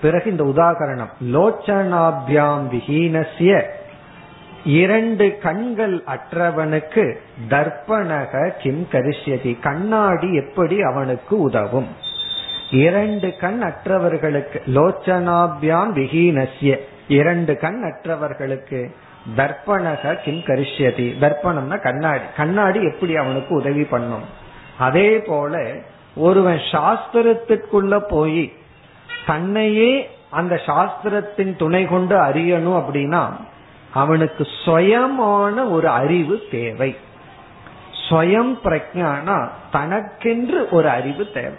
பிறகு 0.00 0.30
இந்த 0.30 0.44
உதாகரணம். 0.44 1.10
லோச்சனாபியாம் 1.24 2.66
விஹீனசிய 2.72 3.62
இரண்டு 4.64 5.38
கண்கள் 5.42 6.02
அற்றவனுக்கு 6.06 7.14
தர்ப்பணக 7.50 8.50
கிம் 8.58 8.88
கரிஷ்யதி 8.92 9.60
கண்ணாடி 9.60 10.34
எப்படி 10.34 10.82
அவனுக்கு 10.82 11.40
உதவும்? 11.40 11.88
இரண்டு 12.70 13.36
கண் 13.36 13.62
அற்றவர்களுக்கு 13.62 14.62
லோச்சனாபியாம் 14.66 15.92
விஹீனசிய 15.94 16.78
இரண்டு 17.08 17.56
கண் 17.56 17.82
அற்றவர்களுக்கு 17.82 18.94
தர்ப்பணக 19.36 20.22
கிம் 20.22 20.42
கரிஷ்யதி 20.46 21.06
தர்ப்பணம்னா 21.20 21.80
கண்ணாடி. 21.80 22.22
கண்ணாடி 22.36 22.84
எப்படி 22.84 23.16
அவனுக்கு 23.16 23.54
உதவி 23.54 23.84
பண்ணும்? 23.84 24.24
அதே 24.78 25.18
போல 25.18 25.74
ஒருவன் 26.16 26.60
சாஸ்திரத்திற்குள்ள 26.72 27.98
போய் 27.98 28.52
தன்னையே 29.26 30.10
அந்த 30.30 30.60
சாஸ்திரத்தின் 30.66 31.56
துணை 31.56 31.86
கொண்டு 31.86 32.16
அறியணும் 32.16 32.82
அப்படின்னா 32.82 33.28
அவனுக்கு 33.92 34.46
சுயமான 34.66 35.70
ஒரு 35.70 35.88
அறிவு 35.88 36.42
தேவை. 36.50 36.96
ஸ்வயம் 38.08 38.58
பிரஜானா 38.64 39.48
தனக்கென்று 39.72 40.68
ஒரு 40.70 40.88
அறிவு 40.88 41.30
தேவை. 41.34 41.58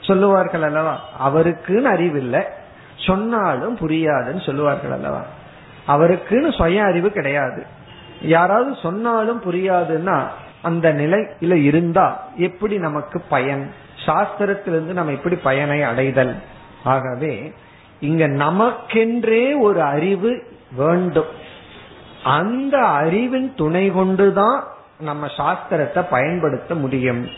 சொல்லுவார்கள் 0.00 0.62
அல்லவா? 0.62 1.00
அவருக்குன்னு 1.28 1.82
அறிவு 1.82 2.18
இல்லை 2.18 2.42
சொன்னாலும் 2.96 3.78
புரியாதுன்னு 3.78 4.44
சொல்லுவார்கள் 4.46 4.90
அல்லவா? 4.90 5.22
அவருக்குன்னு 5.88 6.56
சுய 6.56 6.84
அறிவு 6.84 7.10
கிடையாது. 7.10 7.66
யாராவது 8.22 8.76
சொன்னாலும் 8.82 9.42
புரியாதுன்னா 9.42 10.26
அந்த 10.62 10.92
நிலையில 10.92 11.62
இருந்தா 11.62 12.28
எப்படி 12.36 12.78
நமக்கு 12.78 13.20
பயன்? 13.20 13.72
சாஸ்திரத்திலிருந்து 14.06 14.92
நம்ம 14.92 15.12
எப்படி 15.12 15.34
பயனை 15.34 15.82
அடைதல்? 15.82 16.36
ஆகவே 16.84 17.52
இங்க 18.00 18.26
நமக்கென்றே 18.26 19.60
ஒரு 19.60 19.82
அறிவு 19.82 20.42
வேண்டும். 20.76 21.46
அந்த 22.24 22.78
அறிவின் 22.78 23.54
துணை 23.54 23.90
கொண்டுதான் 23.90 24.64
நம்ம 24.98 25.26
சாஸ்திரத்தை 25.26 26.06
பயன்படுத்த 26.10 26.74
முடியும். 26.74 27.28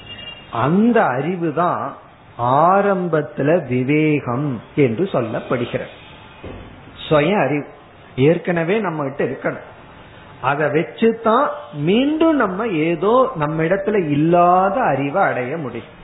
அந்த 0.53 1.05
அறிவு 1.05 1.55
தான் 1.55 1.97
ஆரம்பத்துல 2.39 3.67
விவேகம் 3.67 4.63
என்று 4.75 5.05
சொல்லப்படுகிறது. 5.05 5.93
சுய 7.09 7.39
அறிவு. 7.39 7.67
ஏற்கனவே 8.17 8.79
நம்ம 8.79 9.09
கிட்ட 9.09 9.25
இருக்கணும். 9.25 9.69
அதை 10.41 10.67
வச்சுதான் 10.67 11.47
மீண்டும் 11.73 12.37
நம்ம 12.37 12.67
ஏதோ 12.67 13.33
நம்ம 13.35 13.63
இடத்துல 13.63 14.11
இல்லாத 14.11 14.81
அறிவை 14.81 15.23
அடைய 15.23 15.57
முடியும். 15.57 15.99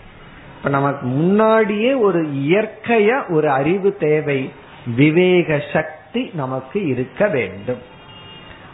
இப்ப 0.57 0.69
நமக்கு 0.69 1.07
முன்னாடியே 1.07 1.95
ஒரு 1.95 2.23
இயற்கைய 2.23 3.31
ஒரு 3.31 3.51
அறிவு 3.51 3.97
தேவை 3.97 4.53
விவேக 4.97 5.62
சக்தி 5.73 6.31
நமக்கு 6.35 6.87
இருக்க 6.87 7.27
வேண்டும். 7.27 7.83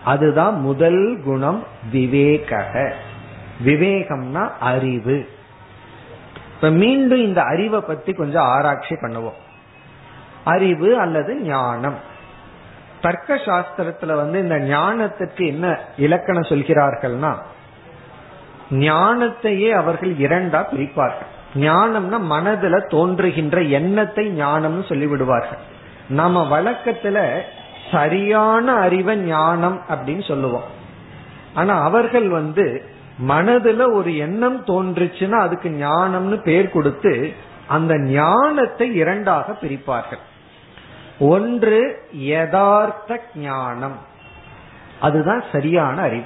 அதுதான் 0.05 0.61
முதல் 0.61 1.21
குணம் 1.25 1.65
விவேக 1.91 2.69
விவேகம்னா 3.65 4.51
அறிவு. 4.61 5.29
இப்ப 6.55 6.71
மீண்டும் 6.71 7.19
இந்த 7.19 7.43
அறிவை 7.43 7.81
பத்தி 7.81 8.13
கொஞ்சம் 8.13 8.43
ஆராய்ச்சி 8.43 8.95
பண்ணுவோம். 8.95 9.41
அறிவு 10.45 10.99
அல்லது 10.99 11.41
ஞானம். 11.41 12.11
தர்க்க 13.03 13.35
சாஸ்திரத்துல 13.35 14.15
வந்து 14.15 14.41
இந்த 14.41 14.55
ஞானத்துக்கு 14.55 15.47
என்ன 15.47 15.79
இலக்கணம் 15.97 16.51
சொல்கிறார்கள்னா 16.51 17.33
ஞானத்தையே 18.71 19.71
அவர்கள் 19.71 20.13
இரண்டா 20.17 20.61
பிரிப்பார்கள். 20.73 21.31
ஞானம்னா 21.55 22.19
மனதுல 22.35 22.77
தோன்றுகின்ற 22.87 23.63
எண்ணத்தை 23.79 24.41
ஞானம்னு 24.41 24.85
சொல்லிவிடுவார்கள். 24.89 25.63
நம்ம 26.09 26.61
வழக்கத்துல 26.61 27.19
சரியான 27.91 28.73
அறிவை 28.73 29.17
ஞானம் 29.17 29.83
அப்படின்னு 29.89 30.25
சொல்லுவோம். 30.29 30.69
ஆனா 31.55 31.83
அவர்கள் 31.83 32.29
வந்து 32.29 32.83
மனதுல 33.29 33.95
ஒரு 33.95 34.17
எண்ணம் 34.17 34.65
தோன்றுச்சுன்னா 34.65 35.39
அதுக்கு 35.39 35.69
ஞானம்னு 35.69 36.37
பேர் 36.43 36.71
கொடுத்து 36.71 37.33
அந்த 37.69 37.99
ஞானத்தை 37.99 38.95
இரண்டாக 38.95 39.57
பிரிப்பார்கள். 39.63 40.23
ஒன்று 41.19 42.09
யதார்த்த 42.13 43.21
ஞானம். 43.35 43.99
அதுதான் 45.01 45.43
சரியான 45.53 46.03
அறிவு. 46.03 46.25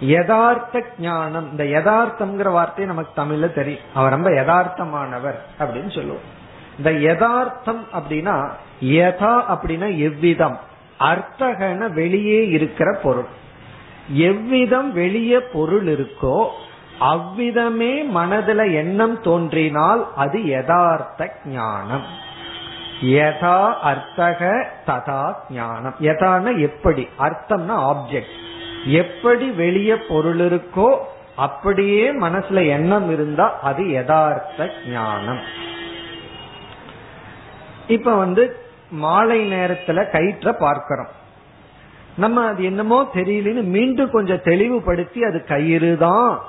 யதார்த்த 0.00 0.82
ஞானம் 0.98 1.50
இந்த 1.50 1.64
யதார்த்தம்ங்கிற 1.64 2.52
வார்த்தை 2.52 2.84
நமக்கு 2.84 3.22
தமிழ்ல 3.22 3.54
தெரியும் 3.54 3.82
அவர் 3.94 4.10
ரொம்ப 4.10 4.30
யதார்த்தமானவர் 4.30 5.38
அப்படின்னு 5.58 5.94
சொல்லுவோம். 5.94 6.38
இந்த 6.78 6.92
யதார்த்தம் 6.92 7.86
அப்படின்னா 7.92 8.50
யதா 8.80 9.42
அப்படின்னா 9.48 9.98
எவ்விதம்? 9.98 10.58
அர்த்தகன 11.00 11.92
வெளியே 11.92 12.48
இருக்கிற 12.48 12.98
பொருள். 13.02 13.28
எவ்விதம் 14.08 14.92
வெளியே 14.92 15.40
பொருள் 15.40 15.86
இருக்கோ 15.86 16.46
அவ்விதமே 16.98 18.06
மனதுல 18.06 18.72
எண்ணம் 18.74 19.20
தோன்றினால் 19.20 20.14
அது 20.14 20.44
யதார்த்த 20.44 21.32
ஞானம். 21.44 22.28
யதா 23.02 23.72
அர்த்தக 23.90 24.68
ததா 24.86 25.34
ஞானம். 25.50 25.94
யதான 26.00 26.52
எப்படி? 26.58 27.08
அர்த்தம்னா 27.18 27.76
ஆப்ஜெக்ட் 27.92 28.36
எப்படி 28.84 29.50
வெளியே 29.50 29.94
பொருள் 29.94 30.38
இருக்கோ 30.38 30.98
அப்படியே 31.36 32.12
மனசுல 32.12 32.66
எண்ணம் 32.66 33.10
இருந்தா 33.10 33.58
அது 33.62 33.90
யதார்த்த 33.90 34.70
ஞானம். 34.88 35.40
இப்ப 37.86 38.14
வந்து 38.16 38.56
மாலை 38.90 39.52
நேரத்துல 39.52 40.10
கயிற்ற 40.10 40.52
பார்க்கிறோம். 40.52 41.08
நம்ம 42.16 42.46
அது 42.46 42.64
என்னமோ 42.64 43.08
தெரியலன்னு 43.14 43.62
மீண்டும் 43.62 44.10
கொஞ்சம் 44.10 44.42
தெளிவுபடுத்தி 44.44 45.24
அது 45.24 45.44
கயிறு 45.44 45.96
தான் 45.96 46.40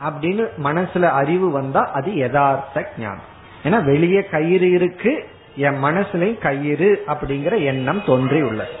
அப்படின்னு 0.00 0.48
மனசுல 0.62 1.02
அறிவு 1.02 1.50
வந்தா 1.50 1.90
அது 1.92 2.14
யதார்த்த 2.14 2.86
ஞானம். 2.98 3.28
ஏன்னா 3.64 3.84
வெளியே 3.84 4.22
கயிறு 4.22 4.70
இருக்கு 4.70 5.28
என் 5.66 5.78
மனசுலயும் 5.84 6.42
கயிறு 6.46 6.90
அப்படிங்கிற 7.06 7.54
எண்ணம் 7.64 8.02
தோன்றி 8.06 8.40
உள்ளது. 8.42 8.74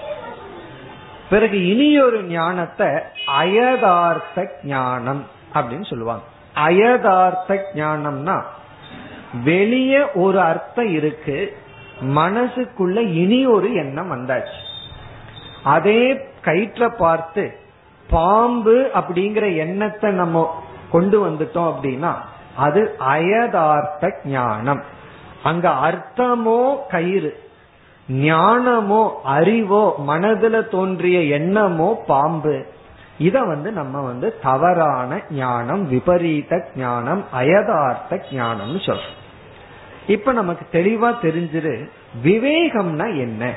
பிறகு 1.30 1.58
இனியொரு 1.68 2.18
ஞானத்தை 2.22 2.88
அயதார்த்த 3.40 4.44
ஞானம் 4.64 5.22
அப்படின்னு 5.54 5.86
சொல்லுவாங்க. 5.86 6.24
அயதார்த்த 6.68 7.56
ஞானம்னா 7.74 8.36
வெளியே 9.44 10.02
ஒரு 10.24 10.38
அர்த்தம் 10.40 10.90
இருக்கு 10.98 11.38
மனசுக்குள்ள 12.20 12.98
இனி 13.22 13.40
ஒரு 13.46 13.68
எண்ணம் 13.74 14.10
வந்தாச்சு. 14.12 14.58
அதே 15.74 16.02
கயிற்ற 16.44 16.88
பார்த்து 16.98 17.44
பாம்பு 18.10 18.76
அப்படிங்கிற 18.94 19.46
எண்ணத்தை 19.56 20.10
நம்ம 20.12 20.44
கொண்டு 20.90 21.16
வந்துட்டோம் 21.26 21.70
அப்படின்னா 21.72 22.12
அது 22.56 22.82
அயதார்த்த 23.08 24.12
ஞானம். 24.24 24.82
அங்க 25.42 25.68
அர்த்தமோ 25.68 26.88
கயிறு 26.88 27.40
ஞானமோ 28.08 29.10
அறிவோ 29.24 29.94
மனதுல 30.06 30.68
தோன்றிய 30.68 31.20
எண்ணமோ 31.20 31.94
பாம்பு. 32.06 32.66
இத 33.18 33.42
வந்து 33.42 33.72
நம்ம 33.72 34.00
வந்து 34.00 34.38
தவறான 34.42 35.20
ஞானம் 35.30 35.88
விபரீத 35.88 36.68
ஞானம் 36.76 37.24
அயதார்த்த 37.32 38.20
ஞானம்னு 38.30 38.80
சொல்றோம். 38.86 39.16
இப்ப 40.06 40.32
நமக்கு 40.32 40.66
தெளிவா 40.72 41.18
தெரிஞ்சிரு 41.20 41.88
விவேகம்னா 42.24 43.16
என்ன? 43.16 43.54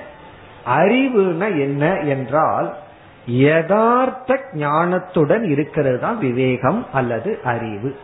அறிவுனா 0.66 1.58
என்ன 1.58 2.00
என்றால் 2.00 2.74
யதார்த்த 3.26 4.40
ஞானத்துடன் 4.54 5.44
இருக்கிறது 5.44 6.00
தான் 6.00 6.18
விவேகம் 6.18 6.86
அல்லது 6.94 7.40
அறிவு. 7.44 7.96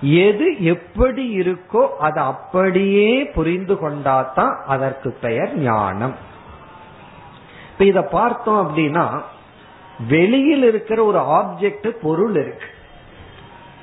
எது 0.00 0.64
எப்படி 0.64 1.40
இருக்கோ 1.40 1.88
அதை 1.88 2.22
அப்படியே 2.22 3.24
புரிந்து 3.24 3.74
கொண்டாதான் 3.74 4.62
அதற்கு 4.66 5.16
பெயர் 5.20 5.56
ஞானம். 5.56 6.14
இப்ப 7.72 7.84
இத 7.84 8.02
பார்த்தோம் 8.02 8.68
அப்படின்னா 8.68 9.20
வெளியில் 10.08 10.62
இருக்கிற 10.62 11.04
ஒரு 11.04 11.18
ஆப்ஜெக்ட் 11.18 11.88
பொருள் 11.88 12.30
இருக்கு. 12.30 12.66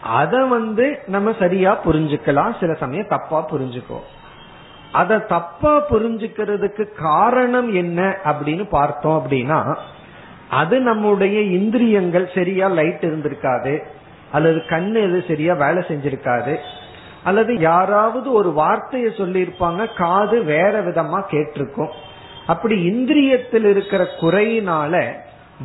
அத 0.02 0.46
வந்து 0.46 1.00
நம்ம 1.08 1.34
சரியா 1.40 1.78
புரிஞ்சுக்கலாம். 1.86 2.60
சில 2.60 2.74
சமயம் 2.74 3.08
தப்பா 3.08 3.50
புரிஞ்சுக்குவோம். 3.50 4.08
அத 4.92 5.20
தப்பா 5.20 5.84
புரிஞ்சுக்கிறதுக்கு 5.90 6.86
காரணம் 6.98 7.74
என்ன 7.74 8.18
அப்படின்னு 8.24 8.70
பார்த்தோம் 8.70 9.26
அப்படின்னா 9.26 9.78
அது 10.50 10.80
நம்முடைய 10.80 11.42
இந்திரியங்கள் 11.42 12.32
சரியா 12.34 12.68
லைட் 12.68 13.06
இருந்திருக்காது. 13.06 13.84
அல்லது 14.32 14.64
கண்ணு 14.68 14.96
எது 14.96 15.26
சரியா 15.28 15.54
வேலை 15.54 15.84
செஞ்சிருக்காது 15.88 16.58
அல்லது 17.24 17.60
யாராவது 17.60 18.32
ஒரு 18.32 18.52
வார்த்தையை 18.52 19.12
சொல்லியிருப்பாங்க 19.12 19.94
காது 19.96 20.44
வேற 20.44 20.84
விதமா 20.84 21.24
கேட்டிருக்கும். 21.32 21.90
அப்படி 22.48 22.90
இந்திரியத்தில் 22.90 23.64
இருக்கிற 23.64 24.08
குறையினால 24.22 25.12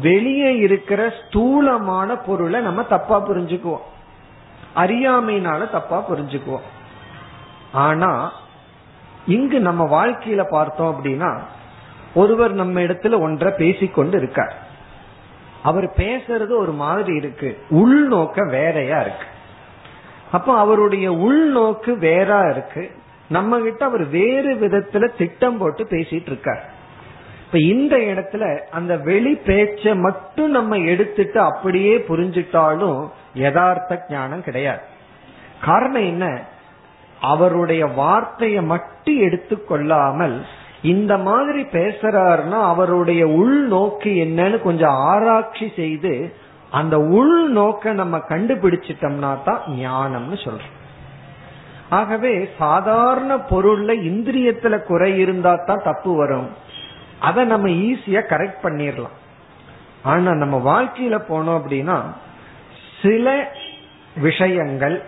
வெளியே 0.01 0.57
இருக்கிற 0.57 1.13
ஸ்தூலமான 1.27 2.17
பொருளை 2.17 2.61
நம்ம 2.61 2.83
தப்பா 2.83 3.29
புரிஞ்சுக்குவோம். 3.29 3.87
அறியாமையினால 4.77 5.71
தப்பா 5.71 6.11
புரிஞ்சுக்குவோம். 6.11 6.67
ஆனா 7.73 8.33
இங்கு 9.27 9.61
நம்ம 9.61 10.07
வாழ்க்கையில 10.07 10.47
பார்த்தோம் 10.51 10.95
அப்படின்னா 10.95 11.39
ஒருவர் 12.15 12.53
நம்ம 12.53 12.81
இடத்துல 12.81 13.21
ஒன்றை 13.21 13.53
பேசிக்கொண்டு 13.57 14.19
இருக்கார். 14.19 14.71
அவர் 15.63 15.93
பேசுறது 15.97 16.57
ஒரு 16.57 16.73
மாதிரி 16.73 17.17
இருக்கு. 17.17 17.59
உள்நோக்க 17.71 18.49
வேறையா 18.49 19.01
இருக்கு. 19.01 19.25
அப்ப 20.33 20.59
அவருடைய 20.59 21.13
உள்நோக்கு 21.13 21.89
வேறா 21.89 22.51
இருக்கு. 22.51 22.91
நம்ம 23.29 23.59
கிட்ட 23.59 23.85
அவர் 23.85 24.05
வேறு 24.05 24.55
விதத்துல 24.55 25.09
திட்டம் 25.19 25.59
போட்டு 25.59 25.85
பேசிட்டு 25.85 26.27
இருக்கார். 26.27 26.71
இப்ப 27.47 27.59
இந்த 27.59 27.97
இடத்துல 27.97 28.59
அந்த 28.59 28.97
வெளி 28.97 29.41
பேச்ச 29.47 29.95
மட்டும் 29.95 30.51
நம்ம 30.51 30.77
எடுத்துட்டு 30.77 31.41
அப்படியே 31.41 32.05
புரிஞ்சிட்டாலும் 32.09 33.11
யதார்த்த 33.35 34.05
ஞானம் 34.09 34.45
கிடையாது. 34.45 34.81
காரணம் 35.61 36.03
என்ன? 36.03 36.41
அவருடைய 37.21 37.87
வார்த்தையை 37.87 38.63
மட்டும் 38.63 39.21
எடுத்துக்கொள்ளாமல் 39.21 40.43
இந்த 40.83 41.17
மாதிரி 41.19 41.63
பேசுறாருன்னா 41.63 42.61
அவருடைய 42.61 43.27
உள்நோக்கு 43.27 44.11
என்னன்னு 44.25 44.63
கொஞ்சம் 44.63 44.91
ஆராய்ச்சி 44.91 45.73
செய்து 45.77 46.35
அந்த 46.71 46.97
உள்நோக்க 46.97 47.93
நம்ம 47.93 48.19
கண்டுபிடிச்சிட்டோம்னா 48.19 49.43
தான் 49.45 49.61
ஞானம்னு 49.69 50.39
சொல்றோம். 50.45 50.77
ஆகவே 51.89 52.49
சாதாரண 52.59 53.37
பொருள்ல 53.37 53.91
இந்திரியத்துல 54.11 54.83
குறை 54.83 55.19
இருந்தா 55.19 55.63
தான் 55.67 55.83
தப்பு 55.85 56.17
வரும். 56.17 56.49
அதை 57.21 57.45
நம்ம 57.45 57.69
ஈஸியா 57.69 58.23
கரெக்ட் 58.29 58.63
பண்ணிடலாம். 58.63 59.17
ஆனா 60.03 60.35
நம்ம 60.35 60.57
வாழ்க்கையில 60.73 61.19
போனோம் 61.29 61.61
அப்படின்னா 61.61 62.03
சில 63.03 63.55
விஷயங்கள் 64.17 65.03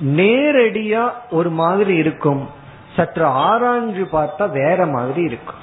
நேரடியா 0.00 1.10
ஒரு 1.30 1.50
மாதிரி 1.50 1.94
இருக்கும். 1.94 2.60
சற்று 2.96 3.26
ஆராய்ஞ்சு 3.48 4.04
பார்த்தா 4.16 4.44
வேற 4.60 4.86
மாதிரி 4.96 5.22
இருக்கும் 5.30 5.62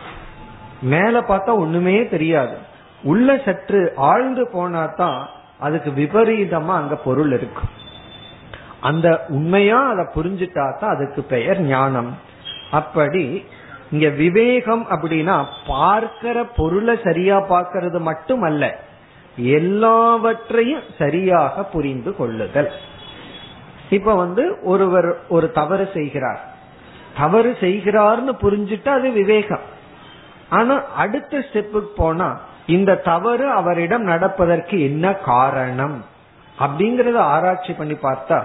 மேல 0.93 1.19
பார்த்தா 1.29 1.51
ஒண்ணுமே 1.63 1.95
தெரியாது. 2.15 2.55
உள்ள 3.11 3.29
சற்று 3.45 3.81
ஆழ்ந்து 4.11 4.43
போனா 4.53 4.83
தான் 5.01 5.19
அதுக்கு 5.65 5.89
விபரீதமா 6.01 6.73
அங்க 6.81 6.95
பொருள் 7.05 7.33
இருக்கும் 7.37 7.71
அந்த 8.89 9.07
உண்மையா 9.37 9.79
அதை 9.91 10.03
புரிஞ்சுட்டா 10.15 10.65
தான் 10.81 10.93
அதுக்கு 10.95 11.21
பெயர் 11.33 11.59
ஞானம். 11.71 12.11
அப்படி 12.79 13.23
இங்க 13.91 14.07
விவேகம் 14.23 14.83
அப்படின்னா 14.93 15.35
பார்க்கிற 15.67 16.37
பொருளை 16.59 16.95
சரியா 17.07 17.37
பார்க்கறது 17.53 17.99
மட்டும் 18.09 18.43
அல்ல 18.49 18.63
எல்லாவற்றையும் 19.57 20.85
சரியாக 21.01 21.63
புரிந்து 21.73 22.11
கொள்ளுதல். 22.15 22.71
இப்ப 23.97 24.15
வந்து 24.23 24.43
ஒருவர் 24.71 25.09
ஒரு 25.35 25.47
தவறு 25.59 25.85
செய்கிறார். 25.93 26.41
தவறு 27.17 27.57
செய்கிறார்னு 27.59 28.33
புரிஞ்சுட்டு 28.41 28.87
அது 28.87 29.11
விவேகம். 29.11 29.77
ஆனா 30.49 30.83
அடுத்த 30.95 31.37
ஸ்டெப்புக்கு 31.37 31.91
போனா 31.95 32.39
இந்த 32.65 32.95
தவறு 32.95 33.51
அவரிடம் 33.51 34.01
நடப்பதற்கு 34.01 34.81
என்ன 34.81 35.13
காரணம்? 35.13 36.05
அப்படிங்கறத 36.59 37.17
ஆராய்ச்சி 37.17 37.73
பண்ணி 37.73 37.93
பார்த்தா 37.93 38.43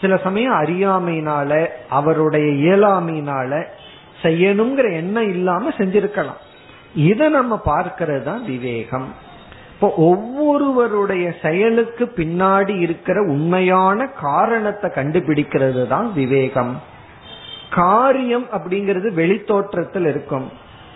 சில 0.00 0.16
சமயம் 0.16 0.52
அறியாமையினால 0.52 1.66
அவருடைய 1.88 2.46
இயலாமையினால 2.46 3.64
செய்யணுங்கிற 4.22 4.92
எண்ணம் 4.92 5.28
இல்லாம 5.28 5.70
செஞ்சிருக்கலாம். 5.78 6.40
இதை 6.94 7.28
நம்ம 7.28 7.60
பார்க்கறது 7.64 8.22
தான் 8.22 8.44
விவேகம். 8.44 9.14
இப்போ 9.72 9.94
ஒவ்வொருவருடைய 9.94 11.34
செயலுக்கு 11.42 12.12
பின்னாடி 12.16 12.80
இருக்கிற 12.80 13.20
உண்மையான 13.20 14.06
காரணத்தை 14.06 14.90
கண்டுபிடிக்கிறது 14.94 15.86
தான் 15.86 16.12
விவேகம். 16.12 16.80
காரியம் 17.70 18.46
அப்படிங்கிறது 18.52 19.08
வெளித்தோற்றத்தில் 19.12 20.06
இருக்கும். 20.06 20.46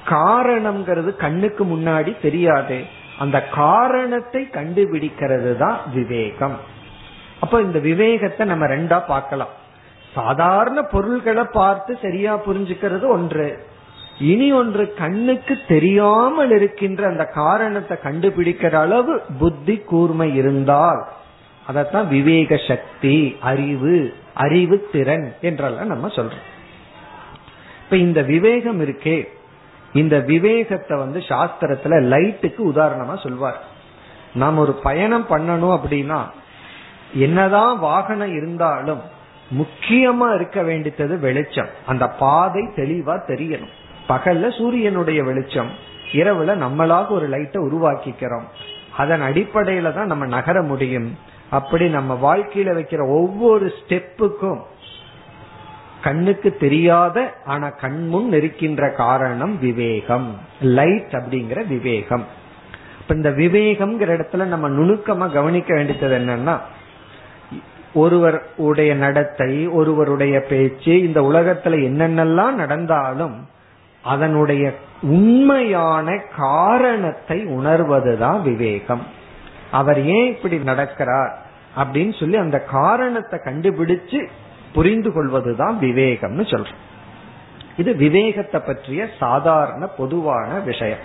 காரணம்ங்கிறது 0.08 1.16
கண்ணுக்கு 1.16 1.64
முன்னாடி 1.64 2.20
தெரியாது. 2.20 2.78
அந்த 3.18 3.42
காரணத்தை 3.42 4.48
கண்டுபிடிக்கிறது 4.52 5.56
தான் 5.56 5.78
விவேகம். 5.92 6.56
அப்ப 7.40 7.60
இந்த 7.60 7.78
விவேகத்தை 7.78 8.46
நம்ம 8.46 8.66
ரெண்டா 8.66 8.98
பார்க்கலாம். 9.06 9.52
சாதாரண 10.14 10.82
பொருள்களை 10.82 11.44
பார்த்து 11.44 11.98
சரியா 12.02 12.34
புரிஞ்சுக்கிறது 12.46 13.06
ஒன்று. 13.06 13.46
இனி 14.18 14.52
ஒன்று 14.52 14.94
கண்ணுக்கு 14.94 15.58
தெரியாமல் 15.68 16.50
இருக்கின்ற 16.50 17.06
அந்த 17.06 17.24
காரணத்தை 17.24 17.96
கண்டுபிடிக்கிற 18.02 18.72
அளவு 18.72 19.22
புத்தி 19.38 19.76
கூர்மை 19.76 20.34
இருந்தால் 20.34 21.00
அதத்தான் 21.68 22.06
விவேக 22.06 22.56
சக்தி 22.68 23.36
அறிவு 23.40 24.14
அறிவு 24.34 24.88
திறன் 24.92 25.34
என்றெல்லாம் 25.40 25.86
நம்ம 25.86 26.06
சொல்றோம். 26.06 26.44
இப்ப 27.84 27.96
இந்த 27.96 28.22
விவேகம் 28.22 28.80
இருக்கே. 28.80 29.28
இந்த 29.92 30.20
விவேகத்தை 30.20 30.98
வந்து 30.98 31.18
சாஸ்திரத்துல 31.18 31.98
லைட்டுக்கு 32.12 32.62
உதாரணமா 32.74 33.22
சொல்வார். 33.22 33.62
நாம் 34.34 34.58
ஒரு 34.58 34.72
பயணம் 34.72 35.26
பண்ணணும் 35.28 35.80
அப்படின்னா 35.80 36.20
என்னதான் 37.14 37.78
வாகனம் 37.78 38.32
இருந்தாலும் 38.32 39.00
முக்கியமா 39.58 40.34
இருக்க 40.34 40.62
வேண்டியது 40.62 41.18
வெளிச்சம். 41.18 41.68
அந்த 41.86 42.08
பாதை 42.08 42.62
தெளிவா 42.62 43.20
தெரியணும். 43.28 43.72
பகல்ல 44.08 44.58
சூரியனுடைய 44.58 45.22
வெளிச்சம் 45.22 45.70
இரவுல 46.12 46.64
நம்மளாக 46.64 47.08
ஒரு 47.08 47.28
லைட்டை 47.28 47.62
உருவாக்கிக்கிறோம். 47.62 48.44
அதன் 48.96 49.20
அடிப்படையில 49.20 49.94
தான் 49.94 50.06
நம்ம 50.06 50.26
நகர 50.26 50.62
முடியும். 50.62 51.18
அப்படி 51.50 51.88
நம்ம 51.88 52.36
வாழ்க்கையில 52.36 52.74
வைக்கிற 52.74 53.08
ஒவ்வொரு 53.08 53.72
ஸ்டெப்புக்கும் 53.80 54.60
கண்ணுக்கு 56.04 56.56
தெரியாத 56.56 57.32
ஆனா 57.44 57.68
கண்முன் 57.68 58.32
இருக்கின்ற 58.32 58.90
காரணம் 58.90 59.58
விவேகம். 59.58 60.38
லைட் 60.60 61.12
அப்படிங்கிற 61.12 61.66
விவேகம். 61.66 62.24
இப்ப 63.00 63.14
இந்த 63.14 63.30
விவேகம்ங்கிற 63.30 64.10
இடத்துல 64.16 64.44
நம்ம 64.44 64.68
நுணுக்கமா 64.68 65.32
கவனிக்க 65.32 65.74
வேண்டியது 65.74 66.18
என்னன்னா 66.18 66.58
ஒருவர் 67.94 68.38
உடைய 68.56 68.94
நடத்தை 68.94 69.68
ஒருவருடைய 69.68 70.40
பேச்சு 70.40 70.92
இந்த 71.00 71.20
உலகத்துல 71.20 71.74
என்னென்னலாம் 71.88 72.52
நடந்தாலும் 72.52 73.48
அதனுடைய 74.02 74.74
உண்மையான 75.02 76.22
காரணத்தை 76.36 77.44
உணர்வதுதான் 77.44 78.42
விவேகம். 78.42 79.06
அவர் 79.70 80.04
ஏன் 80.04 80.36
இப்படி 80.36 80.56
நடக்கிறார் 80.56 81.32
அப்படின்னு 81.76 82.20
சொல்லி 82.20 82.36
அந்த 82.36 82.58
காரணத்தை 82.60 83.40
கண்டுபிடிச்சு 83.44 84.28
புரிந்து 84.74 85.12
கொள்வதுதான் 85.12 85.76
விவேகம்னு 85.80 86.44
சொல்றோம். 86.52 86.82
இது 87.76 87.90
விவேகத்தை 87.96 88.60
பற்றிய 88.60 89.06
சாதாரண 89.18 89.86
பொதுவான 89.86 90.58
விஷயம். 90.58 91.02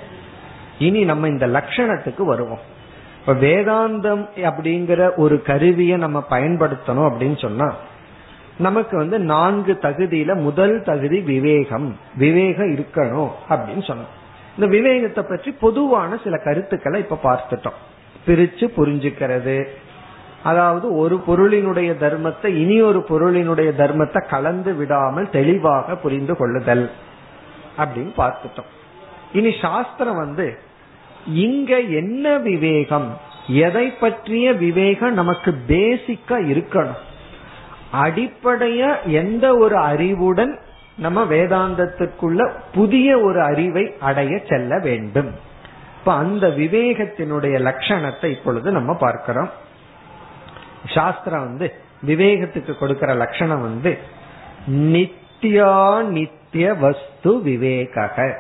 இனி 0.80 1.02
நம்ம 1.04 1.28
இந்த 1.28 1.48
லட்சணத்துக்கு 1.48 2.24
வருவோம். 2.24 2.64
இப்ப 3.20 3.34
வேதாந்தம் 3.34 4.24
அப்படிங்கிற 4.50 5.12
ஒரு 5.16 5.42
கருவியை 5.42 5.98
நம்ம 5.98 6.20
பயன்படுத்தணும் 6.30 7.08
அப்படின்னு 7.10 7.40
சொன்னா 7.42 7.76
நமக்கு 8.58 8.98
வந்து 8.98 9.18
நான்கு 9.20 9.74
தகுதியில 9.82 10.36
முதல் 10.36 10.84
தகுதி 10.84 11.20
விவேகம் 11.20 11.90
விவேகம் 12.16 12.72
இருக்கணும் 12.76 13.30
அப்படின்னு 13.50 13.84
சொன்னோம். 13.90 14.14
இந்த 14.58 14.68
விவேகத்தை 14.78 15.24
பற்றி 15.30 15.52
பொதுவான 15.52 16.18
சில 16.24 16.38
கருத்துக்களை 16.38 17.00
இப்ப 17.00 17.20
பார்த்துட்டோம். 17.24 17.78
பிரிச்சு 18.28 18.66
புரிஞ்சுக்கிறது 18.78 19.56
அதாவது 20.44 20.96
ஒரு 20.96 21.22
பொருளினுடைய 21.28 21.92
தர்மத்தை 22.00 22.46
இனி 22.46 22.82
ஒரு 22.82 23.06
பொருளினுடைய 23.10 23.70
தர்மத்தை 23.78 24.28
கலந்து 24.28 24.74
விடாமல் 24.74 25.30
தெளிவாக 25.30 25.96
புரிந்து 25.96 26.38
கொள்ளுதல் 26.38 26.92
அப்படின்னு 27.78 28.12
பார்த்துட்டோம். 28.18 28.70
இனி 29.34 29.56
சாஸ்திரம் 29.62 30.16
வந்து 30.16 30.60
இங்க 31.26 31.80
என்ன 31.80 32.38
விவேகம்? 32.38 33.18
எதை 33.48 33.92
பற்றிய 33.92 34.54
விவேகம் 34.54 35.14
நமக்கு 35.14 35.56
பேசிக்கா 35.68 36.38
இருக்கணும்? 36.52 37.00
அடிப்படைய 37.94 39.06
எந்த 39.06 39.56
ஒரு 39.56 39.78
அறிவுடன் 39.78 40.60
நம்ம 40.98 41.24
வேதாந்தத்துக்குள்ள 41.24 42.52
புதிய 42.74 43.20
ஒரு 43.20 43.42
அறிவை 43.42 43.94
அடைய 44.00 44.42
செல்ல 44.50 44.80
வேண்டும். 44.80 45.32
இப்ப 46.00 46.14
அந்த 46.14 46.48
விவேகத்தினுடைய 46.48 47.56
லட்சணத்தை 47.60 48.26
இப்பொழுது 48.26 48.72
நம்ம 48.72 48.94
பார்க்கிறோம். 48.94 49.50
சாஸ்திரம் 50.86 51.44
வந்து 51.44 51.74
விவேகத்துக்கு 52.08 52.78
கொடுக்கிற 52.78 53.14
லட்சணம் 53.14 53.62
வந்து 53.62 53.98
நித்யா 54.68 56.04
நித்திய 56.04 56.74
வஸ்து 56.74 57.42
விவேக 57.42 58.38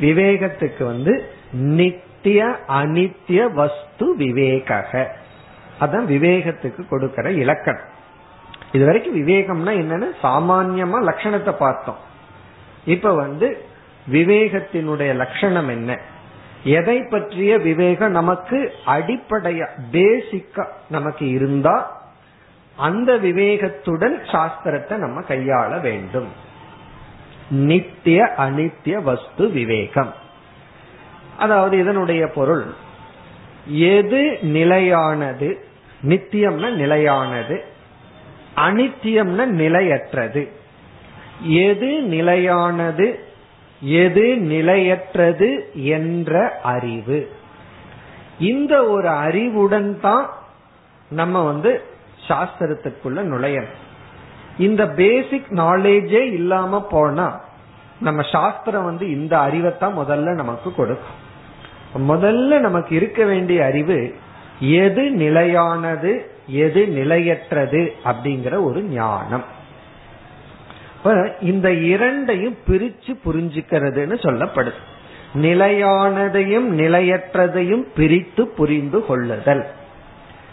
விவேகத்துக்கு 0.00 0.84
வந்து 0.84 1.30
நித்திய 1.52 2.56
அனித்திய 2.68 3.52
வஸ்து 3.52 4.16
விவேக 4.16 4.84
அதான் 5.80 6.06
விவேகத்துக்கு 6.06 6.88
கொடுக்கிற 6.88 7.30
இலக்கணம். 7.30 7.94
இது 8.72 8.84
வரைக்கும் 8.84 9.26
விவேகம்னா 9.26 9.70
என்னன்னு 9.70 10.06
சாமான்யமா 10.22 11.02
லட்சணத்தை 11.02 11.52
பார்த்தோம். 11.52 11.96
இப்ப 12.84 13.14
வந்து 13.14 13.64
விவேகத்தினுடைய 14.12 15.14
லட்சணம் 15.14 15.68
என்ன? 15.68 15.98
எதை 16.66 17.02
பற்றிய 17.02 17.58
விவேகம் 17.58 18.10
நமக்கு 18.10 18.72
அடிப்படையா 18.86 19.66
பேசிக்கா 19.92 20.66
நமக்கு 20.90 21.28
இருந்தா 21.28 22.04
அந்த 22.76 23.14
விவேகத்துடன் 23.14 24.16
சாஸ்திரத்தை 24.24 24.96
நம்ம 24.96 25.20
கையாள 25.20 25.80
வேண்டும். 25.80 26.28
நித்திய 27.50 28.28
அனித்திய 28.36 29.02
வஸ்து 29.02 29.48
விவேகம். 29.48 30.14
அதாவது 31.38 31.78
இதனுடைய 31.78 32.26
பொருள் 32.26 32.64
எது 33.66 34.38
நிலையானது? 34.42 35.64
நித்தியம்னா 36.02 36.70
நிலையானது. 36.70 37.64
அனித்தியம்னா 38.56 39.44
நிலையற்றது. 39.44 40.48
எது 41.42 42.02
நிலையானது? 42.02 43.25
எது 43.80 44.36
நிலையற்றது 44.36 45.70
என்ற 45.74 46.60
அறிவு. 46.62 47.30
இந்த 48.38 48.84
ஒரு 48.84 49.08
அறிவுடன் 49.08 50.00
தான் 50.00 50.30
நம்ம 51.08 51.42
வந்து 51.42 51.82
சாஸ்திரத்துக்குள்ள 52.28 53.24
நுழையணும். 53.24 53.84
இந்த 54.58 54.88
பேசிக் 54.88 55.46
நாலேஜே 55.50 56.32
இல்லாம 56.32 56.86
போனா 56.86 57.40
நம்ம 58.00 58.22
சாஸ்திரம் 58.22 58.84
வந்து 58.84 59.10
இந்த 59.10 59.38
அறிவைத்தான் 59.38 59.98
முதல்ல 59.98 60.34
நமக்கு 60.34 60.74
கொடுக்கும். 60.74 61.24
முதல்ல 62.12 62.58
நமக்கு 62.58 62.96
இருக்க 62.96 63.24
வேண்டிய 63.24 63.64
அறிவு 63.64 64.14
எது 64.60 65.10
நிலையானது 65.10 66.30
எது 66.46 66.86
நிலையற்றது 66.86 67.94
அப்படிங்கிற 68.04 68.64
ஒரு 68.64 68.82
ஞானம். 68.82 69.55
இந்த 71.40 71.72
இரண்டையும் 71.72 72.56
பிரிச்சு 72.68 73.14
புரிஞ்சுக்கிறதுன்னு 73.24 74.16
சொல்லப்படுது. 74.24 74.80
நிலையானதையும் 75.34 76.68
நிலையற்றதையும் 76.82 77.84
பிரித்து 77.96 78.46
புரிந்து 78.46 79.06
கொள்ளுதல். 79.06 79.66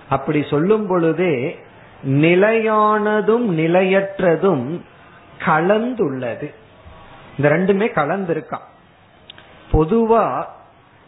அப்படி 0.09 0.45
சொல்லும் 0.49 0.87
பொழுதே 0.87 1.59
நிலையானதும் 2.07 3.45
நிலையற்றதும் 3.59 4.81
கலந்துள்ளது. 5.45 6.53
இந்த 7.37 7.49
ரெண்டுமே 7.49 7.87
கலந்திருக்கான் 7.99 8.67
பொதுவா 9.71 10.43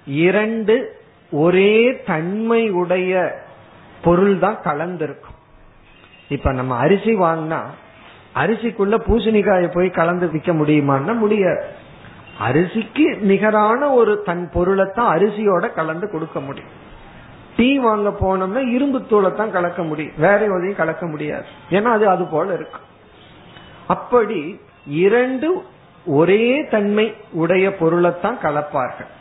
இரண்டு 0.06 1.04
ஒரே 1.32 2.02
தன்மை 2.06 2.70
உடைய 2.70 3.44
பொருள் 4.02 4.40
தான் 4.40 4.60
கலந்திருக்கும். 4.64 5.40
இப்ப 6.30 6.52
நம்ம 6.52 6.76
அரிசி 6.78 7.14
வாங்கினா 7.16 7.60
அரிசிக்குள்ள 8.36 8.96
பூசணிக்காயை 9.08 9.68
போய் 9.74 9.90
கலந்து 9.90 10.32
விற்க 10.32 10.54
முடியுமான்னா 10.54 11.18
முடியாது. 11.18 11.64
அரிசிக்கு 12.48 13.06
நிகரான 13.20 13.90
ஒரு 13.90 14.22
தன் 14.26 14.50
பொருளை 14.54 14.86
தான் 14.96 15.12
அரிசியோட 15.18 15.74
கலந்து 15.74 16.12
கொடுக்க 16.12 16.40
முடியும். 16.40 16.74
டீ 17.58 17.80
வாங்க 17.80 18.10
போனோம்னா 18.22 18.62
இரும்பு 18.72 19.00
தூளை 19.10 19.34
தான் 19.34 19.52
கலக்க 19.52 19.84
முடியும். 19.84 20.18
வேற 20.18 20.40
எதையும் 20.46 20.76
கலக்க 20.76 21.06
முடியாது. 21.06 21.46
ஏன்னா 21.70 21.92
அது 21.98 22.10
அது 22.10 22.26
போல 22.26 22.54
இருக்கு. 22.54 22.80
அப்படி 23.88 24.60
இரண்டு 24.86 25.64
ஒரே 26.06 26.68
தன்மை 26.68 27.14
உடைய 27.32 27.76
பொருளைத்தான் 27.76 28.38
கலப்பார்கள். 28.44 29.12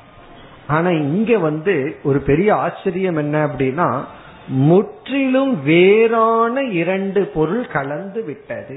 ஆனா 0.66 0.90
இங்க 0.90 1.38
வந்து 1.38 1.96
ஒரு 2.02 2.18
பெரிய 2.18 2.54
ஆச்சரியம் 2.54 3.16
என்ன 3.16 3.46
அப்படின்னா 3.46 3.88
முற்றிலும் 4.46 5.62
வேறான 5.62 6.62
இரண்டு 6.62 7.20
பொருள் 7.34 7.66
கலந்து 7.66 8.24
விட்டது. 8.24 8.76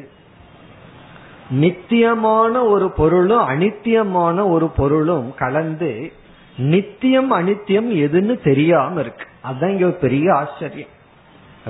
நித்தியமான 1.50 2.66
ஒரு 2.66 2.92
பொருளும் 2.92 3.50
அனித்தியமான 3.50 4.50
ஒரு 4.50 4.68
பொருளும் 4.68 5.34
கலந்து 5.36 6.12
நித்தியம் 6.58 7.32
அனித்தியம் 7.32 7.90
எதுன்னு 7.92 8.44
தெரியாம 8.44 9.00
இருக்கு. 9.00 9.26
அதுதான் 9.42 9.70
இங்க 9.70 9.86
ஒரு 9.86 9.94
பெரிய 9.94 10.36
ஆச்சரியம். 10.36 10.96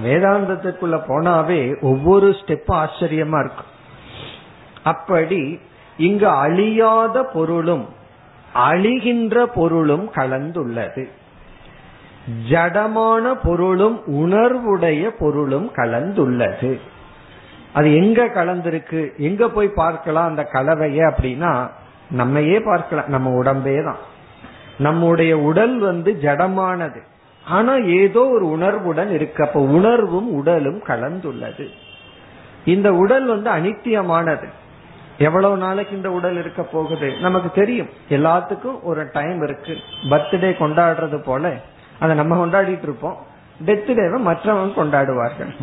வேதாந்தத்துக்குள்ள 0.06 1.02
போனாவே 1.08 1.82
ஒவ்வொரு 1.82 2.30
ஸ்டெப்பும் 2.30 2.88
ஆச்சரியமா 2.88 3.40
இருக்கும் 3.40 3.76
அப்படி 4.84 5.60
இங்கு 5.98 6.28
அழியாத 6.28 7.24
பொருளும் 7.24 7.86
அழிகின்ற 8.56 9.46
பொருளும் 9.46 10.12
கலந்துள்ளது. 10.12 11.10
ஜடமான 12.50 13.34
பொருளும் 13.44 14.02
உணர்வுடைய 14.08 15.10
பொருளும் 15.20 15.72
கலந்துள்ளது. 15.76 16.80
அது 17.78 17.96
எங்க 17.96 18.26
கலந்திருக்கு 18.26 19.02
எங்க 19.18 19.50
போய் 19.50 19.68
பார்க்கலாம் 19.82 20.28
அந்த 20.28 20.44
கலவைய 20.54 21.02
அப்படின்னா 21.10 21.52
நம்மையே 22.12 22.60
பார்க்கலாம். 22.60 23.08
நம்ம 23.08 23.30
உடம்பே 23.44 23.84
தான் 23.84 24.02
நம்முடைய 24.78 25.40
உடல் 25.40 25.78
வந்து 25.78 26.12
ஜடமானது. 26.22 27.00
ஆனா 27.46 27.74
ஏதோ 27.76 28.22
ஒரு 28.28 28.46
உணர்வுடன் 28.50 29.12
இருக்கு. 29.12 29.44
அப்ப 29.44 29.60
உணர்வும் 29.60 30.30
உடலும் 30.32 30.80
கலந்துள்ளது. 30.88 31.68
இந்த 32.66 32.94
உடல் 32.94 33.26
வந்து 33.26 33.50
அனித்தியமானது. 33.52 34.48
எவ்வளவு 35.18 35.58
நாளைக்கு 35.58 35.96
இந்த 35.96 36.10
உடல் 36.12 36.38
இருக்க 36.38 36.62
போகுது? 36.64 37.14
நமக்கு 37.22 37.50
தெரியும். 37.52 37.90
எல்லாத்துக்கும் 38.10 38.80
ஒரு 38.84 39.10
டைம் 39.14 39.44
இருக்கு. 39.44 39.76
பர்த்டே 40.10 40.52
கொண்டாடுறது 40.62 41.24
போல 41.24 41.54
அதை 42.00 42.16
நம்ம 42.16 42.34
கொண்டாடிட்டு 42.46 42.86
இருப்போம். 42.88 43.18
டெத் 43.66 43.90
டேவை 43.92 44.20
மற்றவங்க 44.22 44.74
கொண்டாடுவார்கள். 44.80 45.54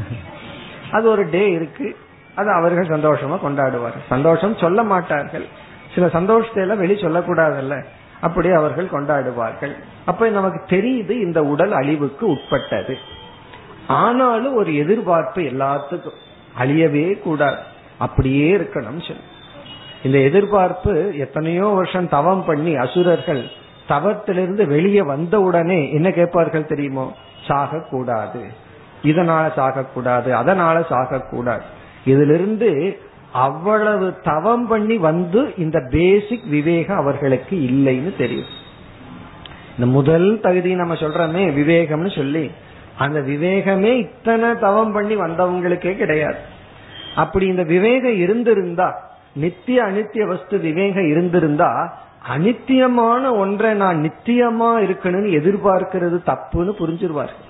அது 0.91 1.11
ஒரு 1.11 1.31
டே 1.31 1.51
இருக்கு. 1.51 1.97
அது 2.35 2.51
அவர்கள் 2.51 2.87
சந்தோஷமா 2.87 3.37
கொண்டாடுவார்கள். 3.45 4.05
சந்தோஷம் 4.09 4.57
சொல்ல 4.57 4.83
மாட்டார்கள். 4.83 5.47
சில 5.95 6.09
சந்தோஷத்தை 6.09 6.63
எல்லாம் 6.63 6.79
வெளி 6.79 6.95
சொல்லக்கூடாதுல்ல. 6.95 7.85
அப்படி 8.21 8.51
அவர்கள் 8.51 8.93
கொண்டாடுவார்கள். 8.93 9.75
அப்ப 10.05 10.29
நமக்கு 10.29 10.77
தெரியுது 10.77 11.11
இந்த 11.11 11.43
உடல் 11.43 11.73
அழிவுக்கு 11.73 12.27
உட்பட்டது. 12.27 12.97
ஆனாலும் 13.87 14.55
ஒரு 14.55 14.77
எதிர்பார்ப்பு 14.77 15.43
எல்லாத்துக்கும் 15.43 16.21
அழியவே 16.59 17.21
கூடாது. 17.21 17.57
அப்படியே 17.99 18.57
இருக்கணும் 18.57 19.07
சொல்லி 19.07 19.33
இந்த 20.03 20.19
எதிர்பார்ப்பு 20.19 21.17
எத்தனையோ 21.17 21.67
வருஷம் 21.67 22.09
தவம் 22.09 22.45
பண்ணி 22.45 22.77
அசுரர்கள் 22.77 23.43
தவத்திலிருந்து 23.89 24.67
வெளியே 24.67 25.03
வந்த 25.03 25.41
உடனே 25.41 25.93
என்ன 25.93 26.11
கேட்பார்கள் 26.11 26.67
தெரியுமோ? 26.67 27.13
சாக 27.47 27.79
கூடாது 27.91 28.43
இதனால 29.03 29.47
சாகக்கூடாது 29.57 30.31
அதனால 30.31 30.81
சாகக்கூடாது. 30.81 31.65
இதிலிருந்து 32.05 32.99
அவ்வளவு 33.33 34.19
தவம் 34.23 34.67
பண்ணி 34.67 34.97
வந்து 34.97 35.55
இந்த 35.59 35.79
பேசிக் 35.91 36.45
விவேகம் 36.45 36.97
அவர்களுக்கு 36.97 37.57
இல்லைன்னு 37.57 38.17
தெரியும். 38.17 38.53
இந்த 39.79 39.91
முதல் 39.91 40.41
தகுதி 40.41 40.75
நம்ம 40.75 40.95
சொல்றோமே 40.95 41.43
விவேகம்னு 41.61 42.17
சொல்லி 42.17 42.51
அந்த 42.99 43.21
விவேகமே 43.21 43.99
இத்தனை 43.99 44.59
தவம் 44.59 44.93
பண்ணி 44.93 45.17
வந்தவங்களுக்கே 45.17 45.97
கிடையாது. 45.97 46.39
அப்படி 47.17 47.47
இந்த 47.47 47.63
விவேகம் 47.63 48.17
இருந்திருந்தா 48.17 49.19
நித்திய 49.35 49.83
அனித்திய 49.83 50.27
வஸ்து 50.27 50.59
விவேகம் 50.59 51.11
இருந்திருந்தா 51.11 52.03
அனித்தியமான 52.37 53.37
ஒன்றை 53.37 53.75
நான் 53.75 54.03
நித்தியமா 54.03 54.71
இருக்கணும்னு 54.85 55.33
எதிர்பார்க்கிறது 55.41 56.19
தப்புன்னு 56.27 56.71
புரிஞ்சிருவார்கள். 56.71 57.45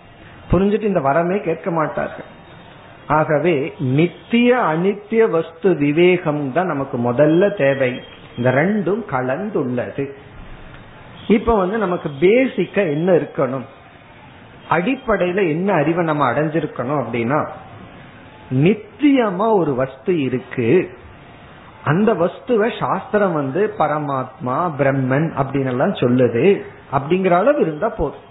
புரிஞ்சுட்டு 0.51 0.83
இந்த 0.83 1.01
வரமே 1.01 1.41
கேட்க 1.41 1.71
மாட்டார்கள். 1.71 2.25
ஆகவே 3.07 3.75
நித்திய 3.79 4.57
அனித்திய 4.57 5.31
வஸ்து 5.31 5.75
விவேகம் 5.75 6.53
தான் 6.53 6.67
நமக்கு 6.67 7.13
முதல்ல 7.13 7.57
தேவை. 7.57 8.01
இந்த 8.37 8.51
ரெண்டும் 8.51 9.03
கலந்துள்ளது. 9.11 10.11
இப்ப 11.29 11.57
வந்து 11.57 11.79
நமக்கு 11.79 12.11
பேசிக்கா 12.21 12.91
என்ன 12.91 13.13
இருக்கணும்? 13.13 13.65
அடிப்படையில 14.71 15.49
என்ன 15.49 15.73
அறிவை 15.73 16.05
நம்ம 16.05 16.33
அடைஞ்சிருக்கணும் 16.33 17.03
அப்படின்னா 17.03 17.49
நித்தியமா 18.55 19.53
ஒரு 19.53 19.75
வஸ்து 19.75 20.21
இருக்கு. 20.21 20.99
அந்த 21.85 22.15
வஸ்துவ 22.15 22.69
சாஸ்திரம் 22.79 23.33
வந்து 23.33 23.75
பரமாத்மா 23.79 24.73
பிரம்மன் 24.79 25.43
அப்படின்னு 25.43 25.67
எல்லாம் 25.67 25.95
சொல்லுது. 25.95 26.63
அப்படிங்கிற 26.93 27.31
அளவு 27.31 27.61
இருந்தா 27.61 27.89
போதும். 27.89 28.24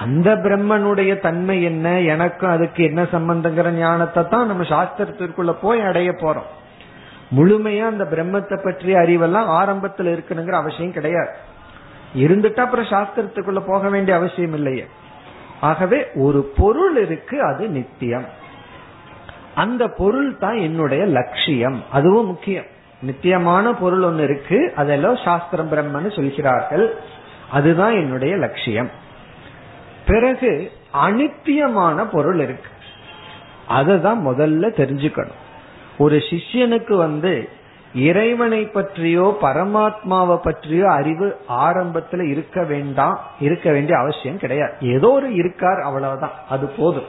அந்த 0.00 0.34
பிரம்மனுடைய 0.34 1.20
தன்மை 1.20 1.62
என்ன? 1.62 2.00
எனக்கும் 2.00 2.50
அதுக்கு 2.50 2.84
என்ன 2.84 3.02
சம்பந்தங்கிற 3.02 3.70
ஞானத்தை 3.70 4.28
தான் 4.28 4.46
நம்ம 4.46 4.62
சாஸ்திரத்திற்குள்ள 4.62 5.52
போய் 5.60 5.80
அடைய 5.80 6.10
போறோம். 6.10 6.48
முழுமையா 7.36 7.84
அந்த 7.84 8.04
பிரம்மத்தை 8.04 8.64
பற்றிய 8.64 8.98
அறிவெல்லாம் 8.98 9.46
ஆரம்பத்தில் 9.46 10.06
இருக்கணுங்கிற 10.06 10.50
அவசியம் 10.50 10.92
கிடையாது. 10.92 11.28
இருந்துட்டா 12.14 12.60
அப்புறம் 12.60 12.84
சாஸ்திரத்துக்குள்ள 12.84 13.60
போக 13.66 13.88
வேண்டிய 13.88 14.16
அவசியம் 14.16 14.52
இல்லையே. 14.52 14.86
ஆகவே 15.60 16.06
ஒரு 16.14 16.52
பொருள் 16.56 16.96
இருக்கு 16.96 17.42
அது 17.42 17.68
நித்தியம். 17.68 18.24
அந்த 19.54 19.88
பொருள் 19.88 20.38
தான் 20.38 20.56
என்னுடைய 20.56 21.04
லட்சியம். 21.04 21.82
அதுவும் 21.92 22.26
முக்கியம். 22.26 22.64
நித்தியமான 23.02 23.72
பொருள் 23.72 24.02
ஒன்னு 24.02 24.22
இருக்கு 24.22 24.72
அதெல்லாம் 24.76 25.16
சாஸ்திரம் 25.16 25.70
பிரம்மன்னு 25.72 26.16
சொல்கிறார்கள். 26.16 26.94
அதுதான் 27.50 27.92
என்னுடைய 27.92 28.36
லட்சியம். 28.36 28.90
பிறகு 30.08 30.70
அனித்தியமான 30.94 32.04
பொருள் 32.10 32.40
இருக்கு. 32.40 32.70
தான் 34.00 34.26
முதல்ல 34.26 34.68
தெரிஞ்சுக்கணும். 34.80 35.38
ஒரு 35.98 36.16
சிஷ்யனுக்கு 36.16 36.96
வந்து 36.96 37.48
இறைவனை 37.94 38.64
பற்றியோ 38.64 39.38
பரமாத்மாவை 39.42 40.36
பற்றியோ 40.36 40.90
அறிவு 40.90 41.36
ஆரம்பத்துல 41.48 42.28
இருக்க 42.28 42.64
வேண்டாம் 42.64 43.20
இருக்க 43.40 43.72
வேண்டிய 43.72 43.98
அவசியம் 43.98 44.38
கிடையாது. 44.38 44.72
ஏதோ 44.80 45.10
ஒரு 45.10 45.34
இருக்கார் 45.34 45.80
அவ்வளவுதான். 45.80 46.30
அது 46.48 46.66
போதும். 46.66 47.06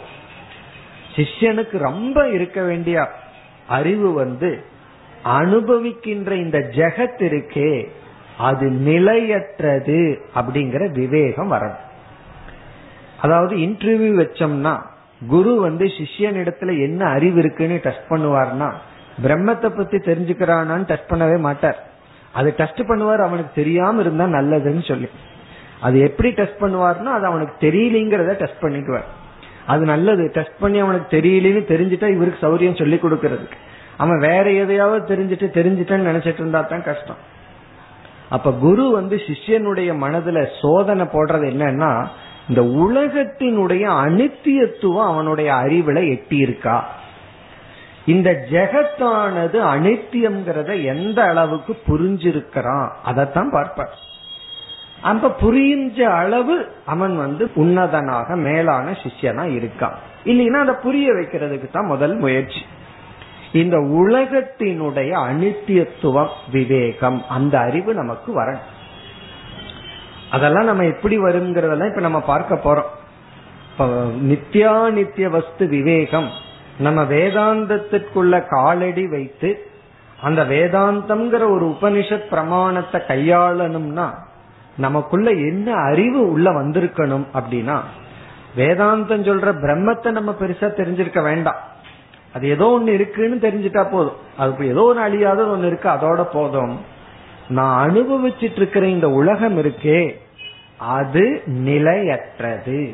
சிஷ்யனுக்கு 1.15 1.77
ரொம்ப 1.77 2.29
இருக்க 2.29 2.61
வேண்டிய 2.63 3.09
அறிவு 3.67 4.13
வந்து 4.13 4.63
அனுபவிக்கின்ற 5.25 6.31
இந்த 6.31 6.57
ஜெகத் 6.57 7.19
இருக்கே 7.19 7.87
அது 8.37 8.69
நிலையற்றது 8.69 10.21
அப்படிங்கிற 10.35 10.91
விவேகம் 10.91 11.51
வரணும். 11.51 11.87
அதாவது 13.21 13.53
இன்டர்வியூ 13.65 14.13
வச்சோம்னா 14.21 14.73
குரு 15.33 15.53
வந்து 15.67 15.85
சிஷ்யனிடத்துல 15.97 16.73
என்ன 16.87 17.01
அறிவு 17.15 17.37
இருக்குன்னு 17.43 17.77
டெஸ்ட் 17.85 18.09
பண்ணுவார்னா 18.11 18.69
பிரம்மத்தை 19.23 19.69
பத்தி 19.77 19.97
தெரிஞ்சுக்கிறானான்னு 20.09 20.89
டெஸ்ட் 20.91 21.09
பண்ணவே 21.11 21.37
மாட்டார். 21.47 21.79
அது 22.39 22.49
டெஸ்ட் 22.59 22.81
பண்ணுவார் 22.89 23.21
அவனுக்கு 23.25 23.51
தெரியாம 23.61 24.01
இருந்தா 24.03 24.25
நல்லதுன்னு 24.37 24.83
சொல்லி. 24.89 25.09
அது 25.85 25.97
எப்படி 26.07 26.29
டெஸ்ட் 26.39 26.61
பண்ணுவார்னா 26.61 27.11
அது 27.17 27.25
அவனுக்கு 27.31 27.55
தெரியலங்கிறத 27.65 28.35
டெஸ்ட் 28.43 28.63
பண்ணிக்குவார். 28.65 29.09
அது 29.73 29.83
நல்லது 29.93 30.23
டெஸ்ட் 30.37 30.61
பண்ணி 30.61 30.79
அவனுக்கு 30.85 31.07
தெரியலன்னு 31.17 31.63
தெரிஞ்சுட்டா 31.73 32.07
இவருக்கு 32.15 32.43
சௌரியம் 32.45 32.79
சொல்லி 32.81 32.97
கொடுக்கறதுக்கு 33.03 33.59
அவன் 34.03 34.19
வேற 34.27 34.45
எதையாவது 34.61 35.01
தெரிஞ்சுட்டு 35.11 35.47
தெரிஞ்சுட்டேன்னு 35.57 36.09
நினைச்சிட்டு 36.11 36.41
இருந்தா 36.43 36.61
தான் 36.71 36.87
கஷ்டம். 36.89 37.19
அப்ப 38.35 38.51
குரு 38.65 38.83
வந்து 38.97 39.15
சிஷ்யனுடைய 39.27 39.91
மனதுல 40.03 40.39
சோதனை 40.61 41.05
போடுறது 41.15 41.45
என்னன்னா 41.53 41.91
இந்த 42.49 42.61
உலகத்தினுடைய 42.61 43.83
அனித்தியத்துவம் 44.05 45.05
அவனுடைய 45.05 45.53
அறிவுல 45.53 45.99
எட்டியிருக்கா? 46.15 46.81
இந்த 48.05 48.45
ஜெகத்தானது 48.51 49.57
அனித்தியம்ங்கிறத 49.59 50.83
எந்த 50.83 51.23
அளவுக்கு 51.23 51.79
புரிஞ்சிருக்கிறான்? 51.87 52.89
அதைத்தான் 53.03 53.49
பார்ப்பார். 53.51 53.93
அந்த 55.01 55.27
புரிஞ்ச 55.41 56.01
அளவு 56.01 56.71
அவன் 56.85 57.17
வந்து 57.17 57.51
உன்னதனாக 57.55 58.35
மேலான 58.35 58.91
சிஷ்யனா 58.91 59.45
இருக்கான். 59.57 59.95
இல்லைன்னா 60.25 60.59
அதை 60.59 60.75
புரிய 60.83 61.13
வைக்கிறதுக்கு 61.13 61.71
தான் 61.71 61.85
முதல் 61.85 62.15
முயற்சி. 62.15 62.61
இந்த 63.53 63.77
உலகத்தினுடைய 63.77 65.11
அனித்தியத்துவம் 65.11 66.29
விவேகம் 66.51 67.23
அந்த 67.29 67.59
அறிவு 67.59 67.93
நமக்கு 67.93 68.41
வரணும். 68.41 68.77
அதெல்லாம் 70.31 70.69
நம்ம 70.69 70.83
எப்படி 70.83 71.15
வருங்கிறதெல்லாம் 71.19 71.89
இப்ப 71.89 72.05
நம்ம 72.07 72.21
பார்க்க 72.21 72.61
போறோம். 72.65 72.89
நித்யா 74.29 74.73
நித்திய 74.89 75.29
வஸ்து 75.29 75.67
விவேகம். 75.67 76.29
நம்ம 76.77 77.03
வேதாந்தத்திற்குள்ள 77.03 78.35
காலடி 78.49 79.05
வைத்து 79.07 79.49
அந்த 80.21 80.41
வேதாந்தம்ங்கிற 80.43 81.43
ஒரு 81.55 81.65
உபனிஷத் 81.73 82.29
பிரமாணத்தை 82.29 82.99
கையாளணும்னா 83.07 84.07
நமக்குள்ள 84.77 85.29
என்ன 85.31 85.67
அறிவு 85.73 86.21
உள்ள 86.31 86.47
வந்திருக்கணும் 86.51 87.25
அப்படின்னா 87.33 87.77
வேதாந்தம் 88.57 89.25
சொல்ற 89.29 89.49
பிரம்மத்தை 89.63 90.11
நம்ம 90.11 90.31
பெருசா 90.39 90.67
தெரிஞ்சிருக்க 90.77 91.21
வேண்டாம். 91.23 91.59
அது 92.33 92.47
ஏதோ 92.47 92.67
ஒன்னு 92.69 92.93
இருக்குன்னு 92.93 93.35
தெரிஞ்சிட்டா 93.35 93.83
போதும். 93.91 94.19
அது 94.37 94.67
ஏதோ 94.67 94.81
ஒன்று 94.81 95.01
அழியாத 95.01 95.45
ஒன்னு 95.45 95.67
இருக்கு 95.67 95.89
அதோட 95.89 96.23
போதும். 96.33 96.73
நான் 97.49 97.89
அனுபவிச்சிட்டு 97.89 98.55
இருக்கிற 98.55 98.87
இந்த 98.87 99.09
உலகம் 99.09 99.57
இருக்கே 99.57 100.15
அது 100.77 101.41
நிலையற்றது. 101.45 102.93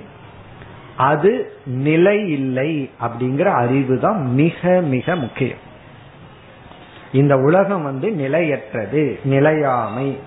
அது 0.98 1.54
நிலை 1.66 2.32
இல்லை 2.32 2.90
அப்படிங்கிற 3.02 3.46
அறிவு 3.46 4.00
தான் 4.00 4.22
மிக 4.22 4.82
மிக 4.82 5.16
முக்கியம். 5.16 5.58
இந்த 7.12 7.38
உலகம் 7.38 7.84
வந்து 7.84 8.12
நிலையற்றது 8.12 9.20
நிலையாமை. 9.24 10.20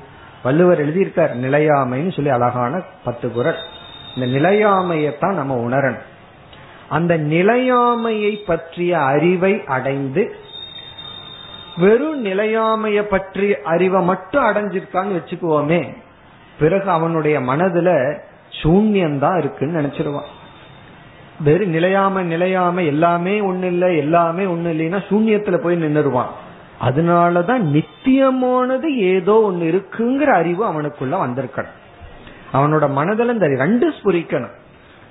வள்ளுவர் 0.43 0.89
எழுதியிருக்கார் 0.89 1.37
நிலையாமைன்னு 1.43 2.15
சொல்லி 2.15 2.31
அழகான 2.31 2.83
பத்து 3.05 3.33
குரல். 3.33 3.59
இந்த 4.17 4.39
நிலையாமையத்தான் 4.39 5.35
நம்ம 5.35 5.69
உணரணும். 5.69 6.07
அந்த 6.89 7.19
நிலையாமையை 7.19 8.37
பற்றிய 8.47 8.99
அறிவை 8.99 9.65
அடைந்து 9.65 10.35
வெறும் 11.81 12.25
நிலையாமைய 12.25 13.03
பற்றி 13.03 13.61
அறிவை 13.61 14.03
மட்டும் 14.03 14.45
அடைஞ்சிருக்கான்னு 14.45 15.17
வச்சுக்குவோமே. 15.17 15.97
பிறகு 16.59 16.91
அவனுடைய 16.91 17.41
மனதுல 17.41 18.19
சூன்யம்தான் 18.63 19.39
இருக்குன்னு 19.39 19.81
நினைச்சிருவான். 19.81 20.37
வெறும் 21.41 21.75
நிலையாம 21.75 22.33
நிலையாம 22.33 22.87
எல்லாமே 22.87 23.41
ஒண்ணு 23.41 23.63
இல்லை 23.63 23.97
எல்லாமே 23.97 24.45
ஒண்ணு 24.45 24.71
இல்லைன்னா 24.75 25.03
சூன்யத்துல 25.09 25.57
போய் 25.57 25.83
நின்றுருவான் 25.83 26.29
அதனாலதான் 26.81 27.63
நித்தியமானது 27.77 28.97
ஏதோ 28.97 29.53
ஒண்ணு 29.53 29.61
இருக்குங்கிற 29.61 30.25
அறிவு 30.25 30.65
அவனுக்குள்ள 30.65 31.15
வந்திருக்கணும். 31.15 31.77
அவனோட 32.53 32.91
மனதில் 32.91 33.33
இந்த 33.33 33.47
ரெண்டு 33.47 33.89
ஸ்புரிக்கணும். 33.89 34.55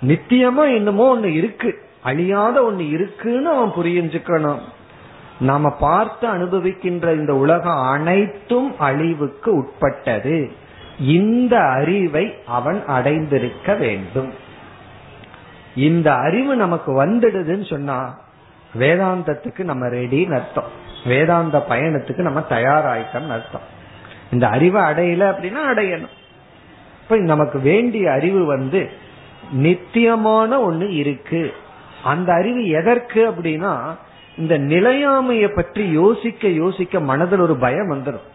நித்தியமா 0.06 0.76
என்னமோ 0.76 1.18
ஒண்ணு 1.18 1.24
இருக்கு. 1.24 1.80
அழியாத 2.02 2.62
ஒண்ணு 2.62 2.90
இருக்குன்னு 2.90 3.50
அவன் 3.50 3.70
புரிஞ்சுக்கணும். 3.70 4.60
நாம 5.40 5.70
பார்த்து 5.70 6.28
அனுபவிக்கின்ற 6.28 7.16
இந்த 7.16 7.36
உலகம் 7.36 7.78
அனைத்தும் 7.78 8.80
அழிவுக்கு 8.80 9.56
உட்பட்டது. 9.56 10.52
இந்த 11.00 11.60
அறிவை 11.60 12.34
அவன் 12.46 12.86
அடைந்திருக்க 12.86 13.74
வேண்டும். 13.74 14.34
இந்த 15.76 16.14
அறிவு 16.14 16.56
நமக்கு 16.56 17.06
வந்துடுதுன்னு 17.06 17.70
சொன்னா 17.70 18.20
வேதாந்தத்துக்கு 18.80 19.64
நம்ம 19.64 19.88
ரெடின்னு 19.88 20.34
அர்த்தம். 20.34 20.86
வேதாந்த 21.06 21.66
பயணத்துக்கு 21.70 22.18
நம்ம 22.18 22.40
தயாராயிட்டோம்னு 22.40 23.30
அர்த்தம். 23.30 23.76
இந்த 24.32 24.48
அறிவை 24.48 24.82
அடையல 24.82 25.24
அப்படின்னா 25.24 25.58
அடையணும். 25.74 26.16
இப்ப 27.02 27.18
நமக்கு 27.18 27.60
வேண்டிய 27.60 28.12
அறிவு 28.12 28.46
வந்து 28.46 28.90
நித்தியமான 29.52 30.70
ஒண்ணு 30.70 30.90
இருக்கு. 30.90 31.54
அந்த 32.04 32.34
அறிவு 32.34 32.68
எதற்கு 32.68 33.30
அப்படின்னா 33.30 33.96
இந்த 34.38 34.58
நிலையாமைய 34.60 35.48
பற்றி 35.48 35.92
யோசிக்க 35.92 36.48
யோசிக்க 36.48 37.00
மனதில் 37.00 37.40
ஒரு 37.40 37.56
பயம் 37.56 37.92
வந்துடும் 37.92 38.28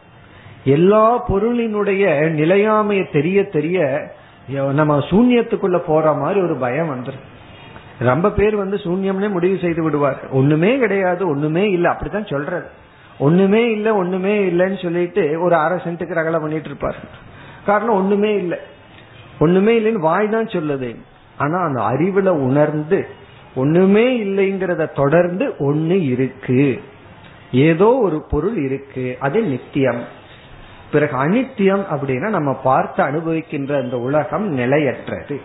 எல்லா 0.65 1.29
பொருளினுடைய 1.29 2.03
நிலையாமைய 2.41 3.13
தெரிய 3.13 3.45
தெரிய 3.49 4.01
நம்ம 4.49 4.99
சூன்யத்துக்குள்ள 4.99 5.79
போற 5.79 6.13
மாதிரி 6.13 6.41
ஒரு 6.41 6.57
பயம் 6.57 6.91
வந்துடும் 6.91 7.23
ரொம்ப 7.99 8.31
பேர் 8.31 8.57
வந்து 8.57 8.77
சூன்யம்னே 8.77 9.31
முடிவு 9.31 9.59
செய்து 9.59 9.83
விடுவார். 9.83 10.29
ஒண்ணுமே 10.31 10.79
கிடையாது 10.79 11.29
ஒண்ணுமே 11.29 11.71
இல்ல 11.71 11.89
அப்படித்தான் 11.89 12.27
சொல்றது. 12.27 12.67
ஒண்ணுமே 13.19 13.71
இல்ல 13.71 13.95
ஒண்ணுமே 13.95 14.35
இல்லைன்னு 14.51 14.83
சொல்லிட்டு 14.83 15.41
ஒரு 15.41 15.55
அரை 15.55 15.79
சென்ட்டுக்கு 15.79 16.19
ரகலை 16.19 16.41
பண்ணிட்டு 16.41 16.69
இருப்பார். 16.69 16.97
காரணம் 17.67 17.95
ஒண்ணுமே 17.95 18.35
இல்லை. 18.35 18.59
ஒண்ணுமே 19.39 19.81
இல்லைன்னு 19.81 20.05
வாய் 20.09 20.29
தான் 20.29 20.47
சொல்லுது. 20.47 20.97
ஆனா 21.37 21.59
அந்த 21.59 21.81
அறிவுல 21.81 22.29
உணர்ந்து 22.29 23.07
ஒண்ணுமே 23.55 24.25
இல்லைங்கிறத 24.25 24.93
தொடர்ந்து 24.93 25.55
ஒண்ணு 25.59 26.03
இருக்கு. 26.03 26.83
ஏதோ 27.53 27.99
ஒரு 28.03 28.25
பொருள் 28.31 28.57
இருக்கு. 28.57 29.17
அது 29.21 29.43
நித்தியம். 29.43 30.21
பிறகு 30.93 31.17
அனித்தியம் 31.17 31.85
அப்படின்னா 31.91 32.29
நம்ம 32.29 32.53
பார்த்து 32.55 33.05
அனுபவிக்கின்ற 33.05 33.83
அந்த 33.83 33.99
உலகம் 33.99 34.49
நிலையற்றது. 34.49 35.41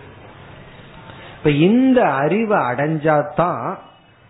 இப்ப 1.38 1.50
இந்த 1.50 2.02
அறிவை 2.02 2.58
அடைஞ்சாதான் 2.58 3.74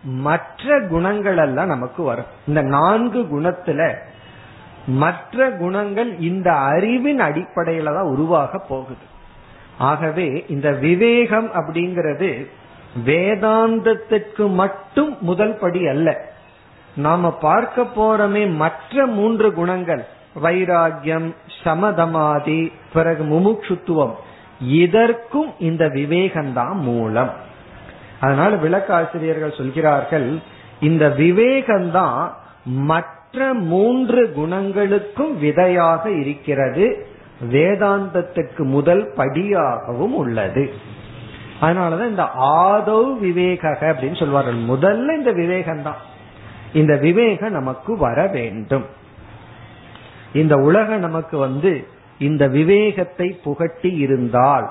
மற்ற 0.03 0.87
குணங்கள் 0.87 1.37
எல்லாம் 1.37 1.67
நமக்கு 1.67 2.03
வரும். 2.03 2.25
இந்த 2.47 2.61
நான்கு 2.61 3.21
குணத்துல 3.21 3.93
மற்ற 4.87 5.51
குணங்கள் 5.51 6.17
இந்த 6.17 6.53
அறிவின் 6.53 7.19
அடிப்படையில 7.19 7.83
தான் 7.83 8.07
உருவாக 8.07 8.57
போகுது. 8.57 9.17
ஆகவே 9.77 10.45
இந்த 10.47 10.71
விவேகம் 10.71 11.51
அப்படிங்கிறது 11.53 12.47
வேதாந்தத்திற்கு 13.05 14.49
மட்டும் 14.49 15.17
முதல் 15.21 15.57
படி 15.57 15.87
அல்ல. 15.87 16.21
நாம 16.95 17.31
பார்க்க 17.31 17.81
போறமே 17.81 18.55
மற்ற 18.55 19.05
மூன்று 19.05 19.53
குணங்கள். 19.53 20.05
வைராகியம் 20.43 21.35
சமதமாதி 21.63 22.71
பிறகு 22.93 23.23
முமுட்சுத்துவம். 23.23 24.15
இதற்கும் 24.61 25.53
இந்த 25.59 25.87
விவேகம்தான் 25.87 26.73
மூலம். 26.73 27.33
அதனால 28.19 28.55
விளக்காசிரியர்கள் 28.55 29.57
சொல்கிறார்கள் 29.57 30.37
இந்த 30.79 31.09
விவேகம்தான் 31.09 32.29
மற்ற 32.63 33.53
மூன்று 33.53 34.33
குணங்களுக்கும் 34.37 35.37
விதையாக 35.39 36.11
இருக்கிறது. 36.11 37.07
வேதாந்தத்துக்கு 37.51 38.57
முதல் 38.57 39.13
படியாகவும் 39.15 40.15
உள்ளது. 40.15 40.97
அதனாலதான் 41.61 42.13
இந்த 42.15 42.25
ஆதோ 42.63 43.19
விவேக 43.19 43.77
அப்படின்னு 43.79 44.19
சொல்வார்கள். 44.19 44.59
முதல்ல 44.73 45.17
இந்த 45.17 45.31
விவேகம் 45.31 45.81
தான் 45.81 45.99
இந்த 46.73 46.95
விவேகம் 46.95 47.51
நமக்கு 47.51 47.97
வர 47.97 48.27
வேண்டும். 48.27 48.85
இந்த 50.33 50.55
உலகம் 50.55 50.99
நமக்கு 50.99 51.37
வந்து 51.37 51.87
இந்த 52.19 52.47
விவேகத்தை 52.47 53.27
புகட்டி 53.43 53.91
இருந்தால் 53.95 54.69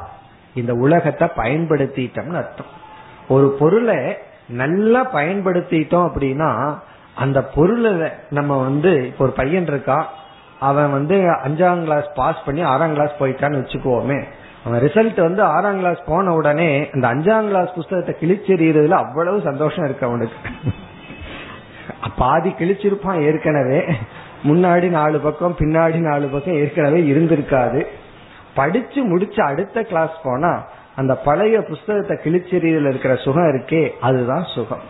இந்த 0.54 0.72
உலகத்தை 0.74 1.28
பயன்படுத்திட்டோம்னு 1.36 2.40
அர்த்தம். 2.42 2.72
ஒரு 3.28 3.56
பொருளை 3.60 4.16
நல்லா 4.48 5.00
பயன்படுத்திட்டோம் 5.14 6.06
அப்படின்னா 6.08 6.50
அந்த 7.14 7.38
பொருளை 7.44 7.92
நம்ம 8.30 8.62
வந்து 8.62 9.12
ஒரு 9.18 9.30
பையன் 9.30 9.66
இருக்கா 9.66 10.08
அவன் 10.60 10.90
வந்து 10.90 11.16
அஞ்சாம் 11.46 11.82
கிளாஸ் 11.82 12.08
பாஸ் 12.14 12.44
பண்ணி 12.44 12.62
ஆறாம் 12.62 12.92
கிளாஸ் 12.92 13.20
போயிட்டான்னு 13.20 13.60
வச்சுக்கோமே. 13.62 14.24
அவன் 14.64 14.80
ரிசல்ட் 14.80 15.20
வந்து 15.20 15.42
ஆறாம் 15.42 15.76
கிளாஸ் 15.76 16.00
போன 16.06 16.32
உடனே 16.32 16.90
அந்த 16.92 17.06
அஞ்சாம் 17.08 17.46
கிளாஸ் 17.46 17.74
புஸ்தகத்தை 17.74 18.14
கிழிச்செறியறதுல 18.20 18.90
அவ்வளவு 18.90 19.40
சந்தோஷம் 19.40 19.84
இருக்கு 19.84 20.06
அவனுக்கு. 20.06 20.50
பாதி 22.16 22.50
கிழிச்சிருப்பான் 22.50 23.20
ஏற்கனவே. 23.20 23.84
முன்னாடி 24.44 24.88
நாலு 24.88 25.18
பக்கம் 25.20 25.56
பின்னாடி 25.58 25.94
நாலு 25.94 26.26
பக்கம் 26.26 26.54
ஏற்கனவே 26.54 27.00
இருந்திருக்காது. 27.12 27.86
படிச்சு 28.54 29.16
முடிச்ச 29.16 29.40
அடுத்த 29.40 29.82
கிளாஸ் 29.82 30.14
போனா 30.22 30.64
அந்த 30.96 31.14
பழைய 31.14 31.62
புஸ்தகத்தை 31.62 32.16
கிழிச்செறியில் 32.16 32.88
இருக்கிற 32.88 33.14
சுகம் 33.14 33.42
இருக்கே 33.42 33.90
அதுதான் 34.00 34.44
சுகம். 34.54 34.86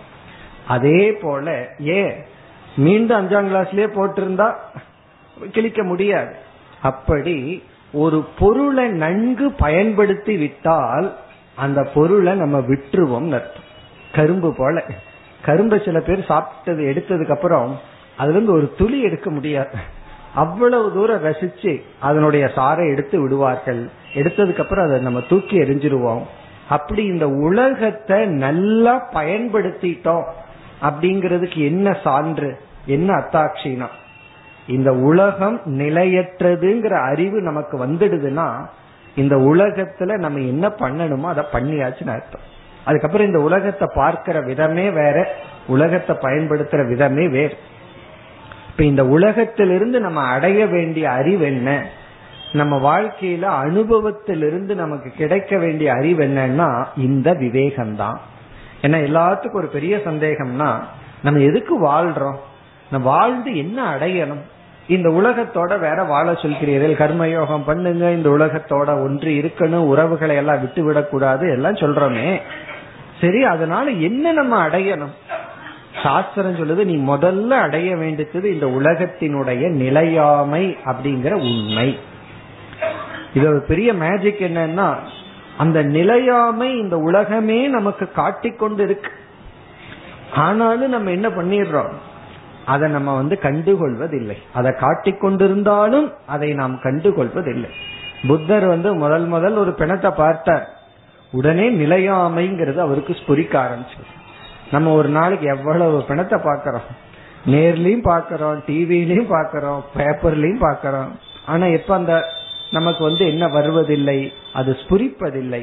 அதே 0.69 1.13
போல 1.13 1.67
ஏன்? 1.79 2.15
மீண்டும் 2.77 3.19
அஞ்சாம் 3.19 3.49
கிளாஸ்லயே 3.51 3.87
போட்டிருந்தா 3.97 4.55
கிழிக்க 5.53 5.83
முடியாது. 5.83 6.35
அப்படி 6.83 7.63
ஒரு 7.93 8.27
பொருளை 8.39 8.89
நன்கு 8.89 9.53
பயன்படுத்தி 9.53 10.37
விட்டால் 10.37 11.17
அந்த 11.55 11.83
பொருளை 11.83 12.35
நம்ம 12.35 12.59
விட்டுருவோம் 12.59 13.33
அர்த்தம். 13.33 13.67
கரும்பு 14.13 14.55
போல. 14.57 14.85
கரும்பை 15.43 15.83
சில 15.85 16.01
பேர் 16.01 16.25
சாப்பிட்டது 16.29 16.87
எடுத்ததுக்கு 16.91 17.31
அப்புறம் 17.31 17.79
அதுல 18.17 18.37
இருந்து 18.37 18.55
ஒரு 18.55 18.75
துளி 18.79 19.03
எடுக்க 19.03 19.31
முடியாது. 19.31 19.71
அவ்வளவு 20.35 20.93
தூரம் 20.93 21.25
ரசிச்சு 21.25 21.83
அதனுடைய 22.01 22.51
சாரை 22.57 22.91
எடுத்து 22.91 23.21
விடுவார்கள். 23.21 23.89
எடுத்ததுக்கு 24.15 24.61
அப்புறம் 24.61 24.87
அதை 24.87 25.01
நம்ம 25.01 25.21
தூக்கி 25.21 25.59
எரிஞ்சிருவோம் 25.59 26.23
அப்படி 26.69 27.05
இந்த 27.05 27.29
உலகத்தை 27.29 28.27
நல்லா 28.27 29.09
பயன்படுத்திட்டோம். 29.13 30.25
அப்படிங்கிறதுக்கு 30.83 31.57
என்ன 31.57 31.97
சான்று? 32.05 32.59
என்ன 32.87 33.15
அத்தாட்சினா? 33.15 33.87
இந்த 34.69 34.93
உலகம் 34.95 35.61
நிலையற்றதுங்கிற 35.67 37.11
அறிவு 37.11 37.41
நமக்கு 37.41 37.87
வந்துடுதுன்னா 37.87 38.67
இந்த 39.15 39.37
உலகத்துல 39.37 40.19
நம்ம 40.19 40.39
என்ன 40.39 40.69
பண்ணணுமோ 40.69 41.27
அதை 41.27 41.45
பண்ணியாச்சுன்னு 41.53 42.09
அர்த்தம். 42.09 42.47
அதுக்கப்புறம் 42.85 43.27
இந்த 43.27 43.39
உலகத்தை 43.39 43.89
பார்க்கிற 43.95 44.41
விதமே 44.41 44.91
வேற 44.91 45.37
உலகத்தை 45.67 46.17
பயன்படுத்துற 46.17 46.89
விதமே 46.89 47.29
வேறு. 47.29 47.57
இப்ப 48.71 48.85
இந்த 48.85 49.07
உலகத்திலிருந்து 49.07 50.01
நம்ம 50.01 50.21
அடைய 50.21 50.67
வேண்டிய 50.67 51.11
அறிவு 51.11 51.45
என்ன? 51.45 51.87
நம்ம 52.53 52.75
வாழ்க்கையில 52.77 53.41
அனுபவத்திலிருந்து 53.41 54.75
நமக்கு 54.75 55.11
கிடைக்க 55.11 55.57
வேண்டிய 55.57 55.93
அறிவு 55.93 56.25
என்னன்னா 56.25 56.85
இந்த 56.97 57.35
விவேகம்தான். 57.35 58.19
ஏன்னா 58.83 58.99
எல்லாத்துக்கும் 59.09 59.57
ஒரு 59.57 59.67
பெரிய 59.67 59.97
சந்தேகம்னா 59.97 60.71
நம்ம 61.23 61.41
எதுக்கு 61.41 61.87
வாழ்றோம்? 61.87 62.39
நம்ம 62.91 63.07
வாழ்ந்து 63.07 63.57
என்ன 63.57 63.97
அடையணும்? 63.97 64.45
இந்த 64.89 65.09
உலகத்தோட 65.09 65.79
வேற 65.81 66.05
வாழ 66.05 66.33
சொல்கிறீர்கள் 66.33 67.01
கர்மயோகம் 67.01 67.65
பண்ணுங்க 67.67 68.11
இந்த 68.11 68.29
உலகத்தோட 68.31 68.89
ஒன்று 69.03 69.31
இருக்கணும் 69.31 69.89
உறவுகளை 69.93 70.37
எல்லாம் 70.37 70.61
விட்டு 70.61 70.85
விடக்கூடாது 70.85 71.51
எல்லாம் 71.51 71.75
சொல்றோமே. 71.75 72.41
சரி 73.21 73.43
அதனால 73.45 73.91
என்ன 73.91 74.33
நம்ம 74.33 74.69
அடையணும்? 74.69 75.15
சாஸ்திரம் 76.03 76.57
சொல்லுது 76.57 76.85
நீ 76.85 76.97
முதல்ல 76.97 77.51
அடைய 77.51 77.97
வேண்டியது 77.97 78.53
இந்த 78.53 78.67
உலகத்தினுடைய 78.67 79.71
நிலையாமை 79.71 80.77
அப்படிங்கிற 80.85 81.33
உண்மை. 81.33 81.99
இது 83.35 83.49
ஒரு 83.49 83.65
பெரிய 83.69 83.93
மேஜிக் 83.93 84.41
என்னன்னா 84.41 84.95
அந்த 85.57 85.83
நிலையாமை 85.83 86.79
இந்த 86.79 86.97
உலகமே 86.97 87.67
நமக்கு 87.67 88.13
காட்டிக்கொண்டு 88.13 88.85
இருக்கு 88.85 89.11
ஆனாலும் 90.35 90.91
நம்ம 90.91 91.11
என்ன 91.11 91.29
பண்ணிடுறோம்? 91.29 91.93
அதை 92.69 92.87
நம்ம 92.91 93.11
வந்து 93.17 93.37
கண்டுகொள்வதில்லை. 93.43 94.37
அதை 94.55 94.71
காட்டிக்கொண்டிருந்தாலும் 94.81 96.09
அதை 96.27 96.49
நாம் 96.53 96.75
கண்டுகொள்வதில்லை. 96.83 97.71
புத்தர் 98.29 98.67
வந்து 98.67 98.91
முதல் 98.95 99.27
முதல் 99.27 99.57
ஒரு 99.57 99.73
பிணத்தை 99.73 100.11
பார்த்தார். 100.17 100.67
உடனே 101.33 101.67
நிலையாமைங்கிறது 101.83 102.79
அவருக்கு 102.79 103.13
ஸ்புரிக்க 103.13 103.55
ஆரம்பிச்சு 103.65 104.05
நம்ம 104.71 104.93
ஒரு 104.93 105.09
நாளைக்கு 105.09 105.47
எவ்வளவு 105.47 105.99
பிணத்தை 106.09 106.39
பாக்கிறோம் 106.39 106.89
நேர்லயும் 107.47 108.07
பாக்கிறோம் 108.09 108.59
டிவிலையும் 108.69 109.33
பாக்கிறோம் 109.35 109.83
பேப்பர்லயும் 109.97 110.63
பாக்கிறோம் 110.65 111.13
ஆனா 111.47 111.67
எப்ப 111.79 111.91
அந்த 111.95 112.15
நமக்கு 112.71 113.03
வந்து 113.05 113.25
என்ன 113.27 113.45
வருவதில்லை? 113.49 114.19
அது 114.53 114.71
ஸ்புரிப்பதில்லை. 114.81 115.63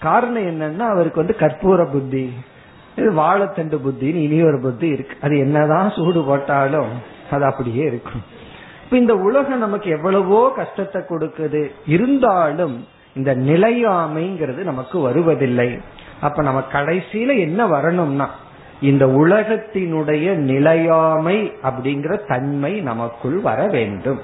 காரணம் 0.00 0.46
என்னன்னா 0.46 0.84
அவருக்கு 0.92 1.22
வந்து 1.22 1.36
கற்பூர 1.40 1.80
புத்தி. 1.92 2.24
இது 2.96 3.12
வாழைத்தண்டு 3.12 3.76
புத்தின்னு 3.86 4.22
இனி 4.26 4.42
ஒரு 4.42 4.60
புத்தி 4.60 4.88
இருக்கு. 4.88 5.16
அது 5.22 5.38
என்னதான் 5.38 5.90
சூடு 5.90 6.22
போட்டாலும் 6.24 6.92
அது 7.30 7.44
அப்படியே 7.44 7.84
இருக்கும். 7.84 8.22
இப்ப 8.84 8.96
இந்த 8.96 9.14
உலகம் 9.14 9.58
நமக்கு 9.58 9.90
எவ்வளவோ 9.90 10.52
கஷ்டத்தை 10.56 11.02
கொடுக்குது. 11.02 11.70
இருந்தாலும் 11.86 12.86
இந்த 13.14 13.36
நிலையாமைங்கிறது 13.36 14.62
நமக்கு 14.62 14.98
வருவதில்லை. 14.98 15.78
அப்ப 16.20 16.42
நம்ம 16.42 16.62
கடைசியில 16.72 17.38
என்ன 17.38 17.66
வரணும்னா 17.66 18.30
இந்த 18.80 19.06
உலகத்தினுடைய 19.06 20.34
நிலையாமை 20.34 21.52
அப்படிங்கிற 21.62 22.26
தன்மை 22.26 22.80
நமக்குள் 22.80 23.38
வர 23.38 23.66
வேண்டும். 23.66 24.20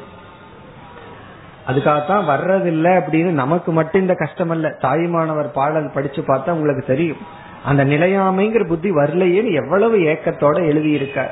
அதுக்காகத்தான் 1.69 2.29
வர்றதில்லை 2.29 2.93
அப்படின்னு 3.01 3.31
நமக்கு 3.43 3.73
மட்டும் 3.73 4.01
இந்த 4.01 4.15
கஷ்டம் 4.15 4.51
அல்ல 4.51 4.69
தாய்மானவர் 4.81 5.51
பாடல் 5.53 5.95
படிச்சு 5.95 6.23
பார்த்தா 6.23 6.51
உங்களுக்கு 6.51 6.85
தெரியும். 6.87 7.23
அந்த 7.65 7.85
நிலையாமைங்கிற 7.85 8.67
புத்தி 8.67 8.91
வரலையேன்னு 8.91 9.53
எவ்வளவு 9.53 9.99
ஏக்கத்தோட 9.99 10.57
எழுதியிருக்கார் 10.71 11.31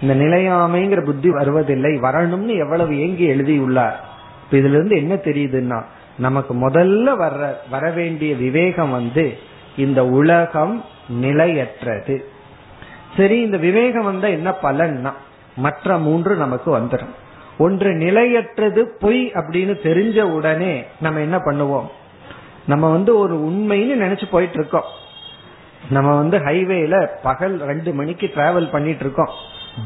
இந்த 0.00 0.14
நிலையாமைங்கிற 0.14 1.04
புத்தி 1.04 1.30
வருவதில்லை 1.30 1.98
வரணும்னு 2.00 2.56
எவ்வளவு 2.56 3.00
ஏங்கி 3.00 3.24
எழுதியுள்ளார். 3.24 4.04
இப்ப 4.44 4.56
இதுல 4.56 4.70
இருந்து 4.70 4.96
என்ன 4.96 5.14
தெரியுதுன்னா 5.14 5.82
நமக்கு 6.18 6.68
முதல்ல 6.68 7.08
வர்ற 7.18 7.52
வர 7.70 7.90
வேண்டிய 7.90 8.34
விவேகம் 8.34 8.90
வந்து 8.90 9.38
இந்த 9.76 10.06
உலகம் 10.06 10.84
நிலையற்றது. 11.08 12.24
சரி 13.16 13.40
இந்த 13.40 13.56
விவேகம் 13.56 14.04
வந்தா 14.04 14.28
என்ன 14.28 14.54
பலன்னா 14.62 15.12
மற்ற 15.56 15.98
மூன்று 15.98 16.36
நமக்கு 16.36 16.78
வந்துடும் 16.78 17.14
ஒன்று 17.58 17.94
நிலையற்றது 17.94 18.96
பொய் 18.98 19.32
அப்படின்னு 19.34 19.74
தெரிஞ்ச 19.82 20.22
உடனே 20.22 20.84
நம்ம 21.00 21.20
என்ன 21.20 21.36
பண்ணுவோம்? 21.36 21.86
நம்ம 22.66 22.90
வந்து 22.90 23.18
ஒரு 23.18 23.34
உண்மைன்னு 23.34 24.02
நினைச்சு 24.04 24.24
போயிட்டு 24.30 24.54
இருக்கோம். 24.54 24.84
நம்ம 25.90 26.16
வந்து 26.16 26.38
ஹைவேல 26.38 27.08
பகல் 27.22 27.58
ரெண்டு 27.58 27.92
மணிக்கு 27.92 28.26
டிராவல் 28.26 28.70
பண்ணிட்டு 28.70 29.00
இருக்கோம் 29.00 29.28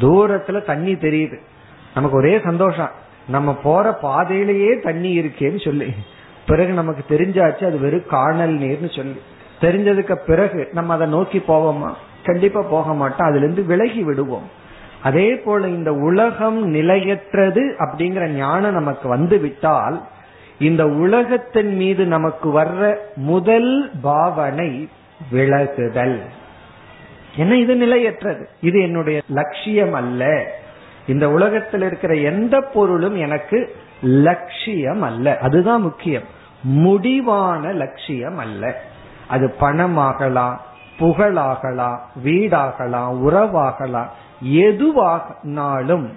தூரத்துல 0.01 0.63
தண்ணி 0.63 0.95
தெரியுது. 0.95 1.39
நமக்கு 1.95 2.17
ஒரே 2.17 2.41
சந்தோஷம். 2.45 2.91
நம்ம 3.29 3.55
போற 3.55 3.93
பாதையிலேயே 3.93 4.81
தண்ணி 4.81 5.19
இருக்கேன்னு 5.19 5.65
சொல்லி. 5.65 5.95
பிறகு 6.47 6.73
நமக்கு 6.73 7.17
தெரிஞ்சாச்சு 7.17 7.65
அது 7.65 7.79
வெறும் 7.79 8.07
காணல் 8.09 8.59
நீர்னு 8.59 8.97
சொல்லி. 8.97 9.21
தெரிஞ்சதுக்கு 9.61 10.15
பிறகு 10.15 10.69
நம்ம 10.73 10.95
அதை 10.95 11.09
நோக்கி 11.09 11.43
போவோமா? 11.49 11.93
கண்டிப்பா 12.25 12.63
போக 12.63 12.95
மாட்டோம். 12.95 13.29
அதுல 13.29 13.45
இருந்து 13.45 13.65
விலகி 13.65 14.03
விடுவோம். 14.03 14.51
அதே 15.03 15.35
போல 15.35 15.69
இந்த 15.69 15.93
உலகம் 15.93 16.67
நிலையற்றது 16.67 17.75
அப்படிங்கிற 17.79 18.27
ஞானம் 18.27 18.73
நமக்கு 18.73 19.09
வந்து 19.09 19.39
விட்டால் 19.39 20.03
இந்த 20.59 20.87
உலகத்தின் 20.87 21.77
மீது 21.77 22.05
நமக்கு 22.05 22.61
வர்ற 22.61 22.97
முதல் 23.15 23.91
பாவனை 24.03 24.89
விலகுதல். 25.31 26.21
என்ன 27.37 27.57
இது 27.57 27.75
நிலையற்றது? 27.77 28.49
இது 28.61 28.83
என்னுடைய 28.83 29.23
லட்சியம் 29.29 29.93
அல்ல. 29.93 30.45
இந்த 31.07 31.31
உலகத்தில் 31.31 31.83
இருக்கிற 31.83 32.15
எந்த 32.15 32.61
பொருளும் 32.61 33.17
எனக்கு 33.17 33.77
லட்சியம் 34.03 35.03
அல்ல. 35.03 35.39
அதுதான் 35.39 35.83
முக்கியம். 35.83 36.23
முடிவான 36.63 37.73
லட்சியம் 37.73 38.39
அல்ல. 38.39 38.83
அது 39.29 39.55
பணமாகலாம் 39.61 40.57
புகழாகலாம் 40.99 41.99
வீடாகலாம் 42.25 43.19
உறவாகலாம் 43.29 44.07
எதுவாகனாலும் 44.45 46.09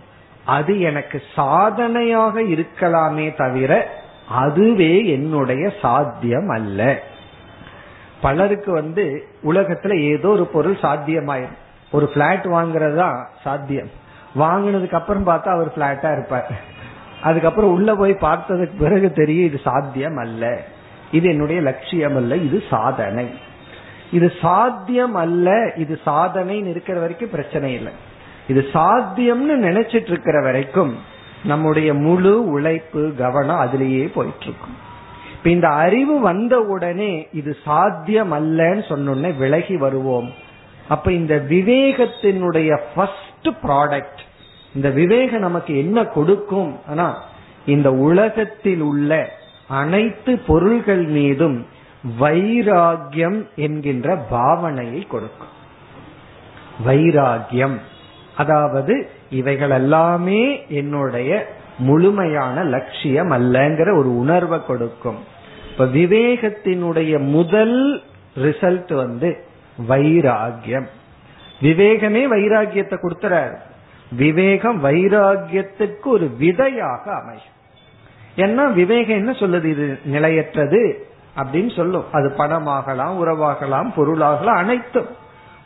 அது 0.46 0.80
எனக்கு 0.80 1.22
சாதனையாக 1.36 2.42
இருக்கலாமே 2.42 3.36
தவிர 3.36 3.90
அதுவே 4.30 5.08
என்னுடைய 5.08 5.72
சாத்தியம் 5.82 6.50
அல்ல. 6.50 7.02
பலருக்கு 8.26 8.72
வந்து 8.72 9.06
உலகத்துல 9.44 9.94
ஏதோ 10.14 10.28
ஒரு 10.28 10.46
பொருள் 10.56 10.78
சாத்தியமாயிரும். 10.82 11.60
ஒரு 11.92 12.06
பிளாட் 12.14 12.46
வாங்குறதா 12.46 13.10
சாத்தியம். 13.44 13.92
வாங்கினதுக்கு 14.40 15.00
அப்புறம் 15.00 15.28
பார்த்தா 15.28 15.52
அவர் 15.56 15.76
பிளாட்டா 15.78 16.12
இருப்பார். 16.12 16.50
அதுக்கப்புறம் 17.22 17.72
உள்ள 17.72 17.96
போய் 17.96 18.18
பார்த்ததுக்கு 18.22 18.78
பிறகு 18.80 19.08
தெரியும் 19.12 19.48
இது 19.50 19.60
சாத்தியம் 19.64 20.18
அல்ல. 20.18 20.44
இது 21.12 21.30
என்னுடைய 21.30 21.62
லட்சியம் 21.62 22.16
அல்ல 22.16 22.36
இது 22.48 22.64
சாதனை. 22.70 23.28
இது 24.12 24.28
சாத்தியம் 24.42 25.16
அல்ல 25.16 25.72
இது 25.76 26.00
சாதனைன்னு 26.06 26.70
இருக்கிற 26.74 27.00
வரைக்கும் 27.00 27.30
பிரச்சனை 27.30 27.74
இல்லை. 27.74 27.94
இது 28.48 28.62
சாத்தியம்னு 28.74 29.56
நினைச்சிட்டு 29.68 30.12
இருக்கிற 30.16 30.42
வரைக்கும் 30.42 30.94
நம்முடைய 31.46 31.94
முழு 31.94 32.34
உழைப்பு 32.50 33.14
கவனம் 33.18 33.64
அதுலேயே 33.66 34.06
போயிட்டு 34.16 34.46
இருக்கும். 34.50 34.76
இப்ப 35.46 35.58
இந்த 35.58 35.74
அறிவு 35.74 36.20
வந்த 36.20 36.60
உடனே 36.60 37.28
இது 37.34 37.58
சாத்தியம் 37.66 38.32
அல்லன்னு 38.34 38.84
சொன்னோடனே 38.92 39.38
விலகி 39.38 39.78
வருவோம். 39.78 40.32
அப்ப 40.88 41.12
இந்த 41.12 41.46
விவேகத்தினுடைய 41.50 42.80
ஃபர்ஸ்ட் 42.96 43.50
ப்ராடக்ட் 43.64 44.22
இந்த 44.76 44.90
விவேகம் 44.90 45.40
நமக்கு 45.40 45.78
என்ன 45.78 46.06
கொடுக்கும்? 46.06 46.80
ஆனா 46.90 47.22
இந்த 47.66 47.92
உலகத்தில் 47.92 48.82
உள்ள 48.82 49.30
அனைத்து 49.68 50.38
பொருள்கள் 50.48 51.06
மீதும் 51.18 51.66
வைராகியம் 52.20 53.40
என்கின்ற 53.56 54.18
பாவனையை 54.32 55.08
கொடுக்கும். 55.08 55.54
வைராகியம் 56.88 57.78
அதாவது 58.36 59.10
இவைகள் 59.30 59.70
எல்லாமே 59.70 60.66
என்னுடைய 60.70 61.54
முழுமையான 61.78 62.64
லட்சியம் 62.64 63.32
அல்லங்கிற 63.32 63.98
ஒரு 63.98 64.18
உணர்வை 64.18 64.66
கொடுக்கும். 64.66 65.34
இப்ப 65.78 65.86
விவேகத்தினுடைய 65.86 67.20
முதல் 67.20 68.04
ரிசல்ட் 68.38 68.94
வந்து 68.94 69.44
வைராகியம் 69.88 70.86
விவேகமே 71.62 72.28
வைராகியத்தை 72.28 72.98
கொடுத்துறாரு. 72.98 73.58
விவேகம் 74.12 74.84
வைராகியத்துக்கு 74.84 76.04
ஒரு 76.04 76.28
விதையாக 76.38 77.12
அமையும். 77.12 77.54
ஏன்னா 78.36 78.74
விவேகம் 78.74 79.18
என்ன 79.18 79.32
சொல்லுது? 79.32 79.64
இது 79.64 80.00
நிலையற்றது 80.04 81.08
அப்படின்னு 81.38 81.76
சொல்லும். 81.76 82.06
அது 82.12 82.34
பணமாகலாம் 82.38 83.18
உறவாகலாம் 83.26 83.92
பொருளாகலாம் 83.96 84.58
அனைத்தும். 84.58 85.08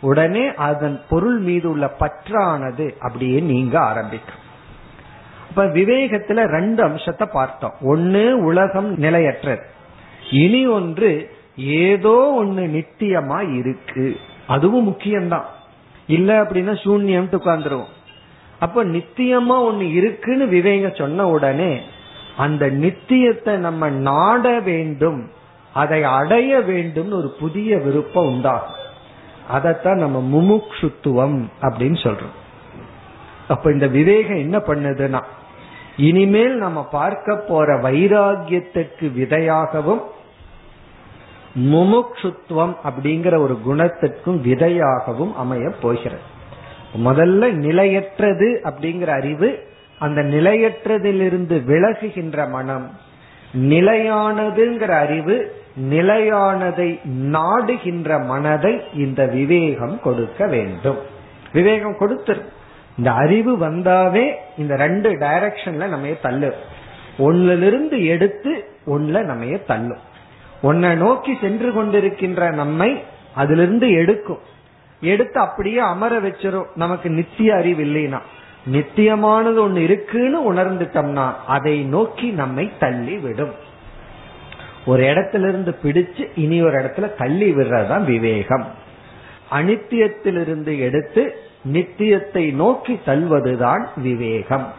உடனே 0.01 0.53
அதன் 0.53 1.01
பொருள் 1.10 1.38
மீது 1.38 1.70
உள்ள 1.70 1.91
பற்றானது 1.99 2.97
அப்படியே 2.99 3.39
நீங்க 3.39 3.80
ஆரம்பிக்கும். 3.80 4.47
இப்ப 5.49 5.66
விவேகத்துல 5.66 6.45
ரெண்டு 6.45 6.84
அம்சத்தை 6.84 7.28
பார்த்தோம். 7.32 7.74
ஒன்னு 7.82 8.43
உலகம் 8.43 8.97
நிலையற்றது. 8.97 9.78
இனி 10.32 10.67
ஒன்று 10.67 11.32
ஏதோ 11.57 12.32
ஒன்னு 12.32 12.61
நித்தியமா 12.61 13.55
இருக்கு. 13.55 14.17
அதுவும் 14.47 14.89
முக்கியம்தான். 14.89 15.43
இல்ல 16.07 16.43
அப்படின்னா 16.43 16.77
சூன்யம் 16.84 17.32
உட்கார்ந்துருவோம். 17.32 17.97
அப்ப 18.59 18.86
நித்தியமா 18.86 19.59
ஒன்னு 19.61 19.91
இருக்குன்னு 19.91 20.47
விவேக 20.47 20.91
சொன்ன 20.97 21.30
உடனே 21.30 21.82
அந்த 22.38 22.67
நித்தியத்தை 22.67 23.55
நம்ம 23.55 23.89
நாட 23.89 24.59
வேண்டும் 24.59 25.32
அதை 25.73 26.03
அடைய 26.03 26.59
வேண்டும் 26.59 27.11
ஒரு 27.11 27.36
புதிய 27.39 27.77
விருப்பம் 27.77 28.25
உண்டாகும். 28.25 28.75
அதைத்தான் 29.49 29.97
நம்ம 29.97 30.38
முமுக்ஷுத்துவம் 30.38 31.43
அப்படின்னு 31.61 31.97
சொல்றோம். 32.03 32.38
அப்ப 33.47 33.71
இந்த 33.71 33.88
விவேகம் 33.88 34.38
என்ன 34.38 34.57
பண்ணுதுன்னா 34.57 35.23
இனிமேல் 35.97 36.55
நம்ம 36.55 36.86
பார்க்க 36.86 37.36
போற 37.36 37.77
வைராகியத்துக்கு 37.82 39.13
விதையாகவும் 39.13 40.01
முமுக்ஷுத்துவம் 41.55 42.75
அப்படிங்கிற 42.83 43.37
ஒரு 43.37 43.59
குணத்திற்கும் 43.67 44.41
விதையாகவும் 44.41 45.35
அமைய 45.35 45.69
போகிறது. 45.81 46.21
முதல்ல 47.05 47.51
நிலையற்றது 47.51 48.61
அப்படிங்கிற 48.63 49.07
அறிவு 49.07 49.67
அந்த 49.99 50.21
நிலையற்றதிலிருந்து 50.21 51.63
விலகுகின்ற 51.63 52.49
மனம் 52.49 52.91
நிலையானதுங்கிற 53.57 54.89
அறிவு 54.89 55.55
நிலையானதை 55.89 56.99
நாடுகின்ற 57.05 58.25
மனதை 58.25 58.81
இந்த 58.93 59.25
விவேகம் 59.25 60.01
கொடுக்க 60.01 60.45
வேண்டும். 60.45 60.97
விவேகம் 61.53 61.97
கொடுத்துரு. 61.99 62.41
இந்த 62.97 63.11
அறிவு 63.11 63.57
வந்தாவே 63.57 64.33
இந்த 64.57 64.75
ரெண்டு 64.75 65.09
டைரக்ஷன்ல 65.09 65.87
நம்ம 65.87 66.07
தள்ளு 66.21 66.53
ஒன்னிலிருந்து 67.17 68.05
எடுத்து 68.05 68.65
ஒன்னுல 68.85 69.23
நம்ம 69.23 69.45
தள்ளும். 69.45 70.07
உன்னை 70.62 70.95
நோக்கி 70.95 71.38
சென்று 71.41 71.72
கொண்டிருக்கின்ற 71.72 72.53
நம்மை 72.53 73.03
அதிலிருந்து 73.36 73.91
எடுக்கும். 73.91 74.39
எடுத்து 75.01 75.39
அப்படியே 75.39 75.78
அமர 75.78 76.20
வச்சிரும். 76.20 76.66
நமக்கு 76.76 77.10
நித்திய 77.10 77.55
அறிவு 77.55 77.84
இல்லைனா. 77.84 78.20
நித்தியமானது 78.72 79.57
ஒண்ணு 79.57 79.78
இருக்குன்னு 79.78 80.53
உணர்ந்துட்டோம்னா 80.53 81.34
அதை 81.47 81.84
நோக்கி 81.84 82.30
நம்மை 82.30 82.72
தள்ளி 82.80 83.18
விடும் 83.18 83.51
ஒரு 84.86 85.03
இடத்துல 85.03 85.47
இருந்து 85.47 85.76
பிடிச்சு 85.84 86.28
இனி 86.36 86.62
ஒரு 86.62 86.72
இடத்துல 86.72 87.16
தள்ளி 87.18 87.55
விடுறதுதான் 87.55 88.03
விவேகம். 88.03 88.66
அனித்தியத்திலிருந்து 89.51 90.80
எடுத்து 90.80 91.36
நித்தியத்தை 91.74 92.53
நோக்கி 92.53 92.99
தள்ளுவதுதான் 93.05 93.86
விவேகம். 93.95 94.74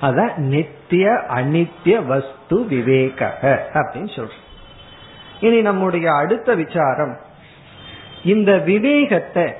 அத 0.00 0.32
நித்திய 0.36 1.10
அனித்திய 1.28 2.06
வஸ்து 2.06 2.35
விவேக 2.48 3.38
அப்படின்னு 3.72 4.10
சொல்றோம். 4.16 4.44
இனி 5.40 5.60
நம்முடைய 5.60 6.12
அடுத்த 6.12 6.54
விசாரம் 6.54 7.16
இந்த 8.24 8.58
விவேகத்தை 8.58 9.52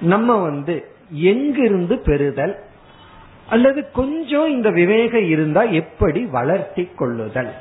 நம்ம 0.00 0.36
வந்து 0.36 0.84
எங்கிருந்து 1.10 1.98
பெறுதல்? 1.98 2.56
அல்லது 3.48 3.90
கொஞ்சம் 3.90 4.50
இந்த 4.50 4.70
விவேகம் 4.70 5.28
இருந்தா 5.28 5.62
எப்படி 5.62 6.26
வளர்த்தி 6.26 6.90
கொள்ளுதல்? 6.96 7.52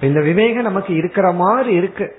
இந்த 0.00 0.20
விவேகம் 0.20 0.62
நமக்கு 0.62 0.96
இருக்கிற 0.96 1.32
மாதிரி 1.32 1.74
இருக்கு. 1.74 2.16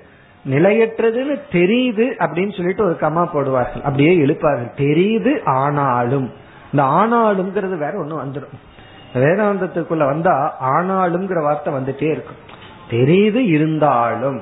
நிலையற்றதுன்னு 0.50 1.40
தெரியுது 1.52 2.12
அப்படின்னு 2.20 2.56
சொல்லிட்டு 2.56 2.84
ஒரு 2.84 2.98
கமா 3.02 3.28
போடுவார்கள். 3.28 3.82
அப்படியே 3.82 4.18
எழுப்பார்கள் 4.18 4.72
தெரியுது 4.78 5.44
ஆனாலும். 5.44 6.32
இந்த 6.72 6.84
ஆனாலும்ங்கிறது 6.84 7.78
வேற 7.78 8.06
ஒண்ணு 8.06 8.28
வந்துடும் 8.28 8.76
வேதாந்தத்துக்குள்ள 9.14 10.06
வந்தா 10.06 10.58
ஆனாலும்ங்கிற 10.62 11.42
வார்த்தை 11.42 11.74
வந்துட்டே 11.74 12.04
இருக்கும் 12.04 12.46
தெரியுது 12.92 13.36
இருந்தாலும். 13.36 14.42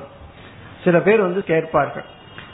சில 0.84 1.00
பேர் 1.00 1.20
வந்து 1.20 1.44
கேட்பார்கள் 1.44 2.04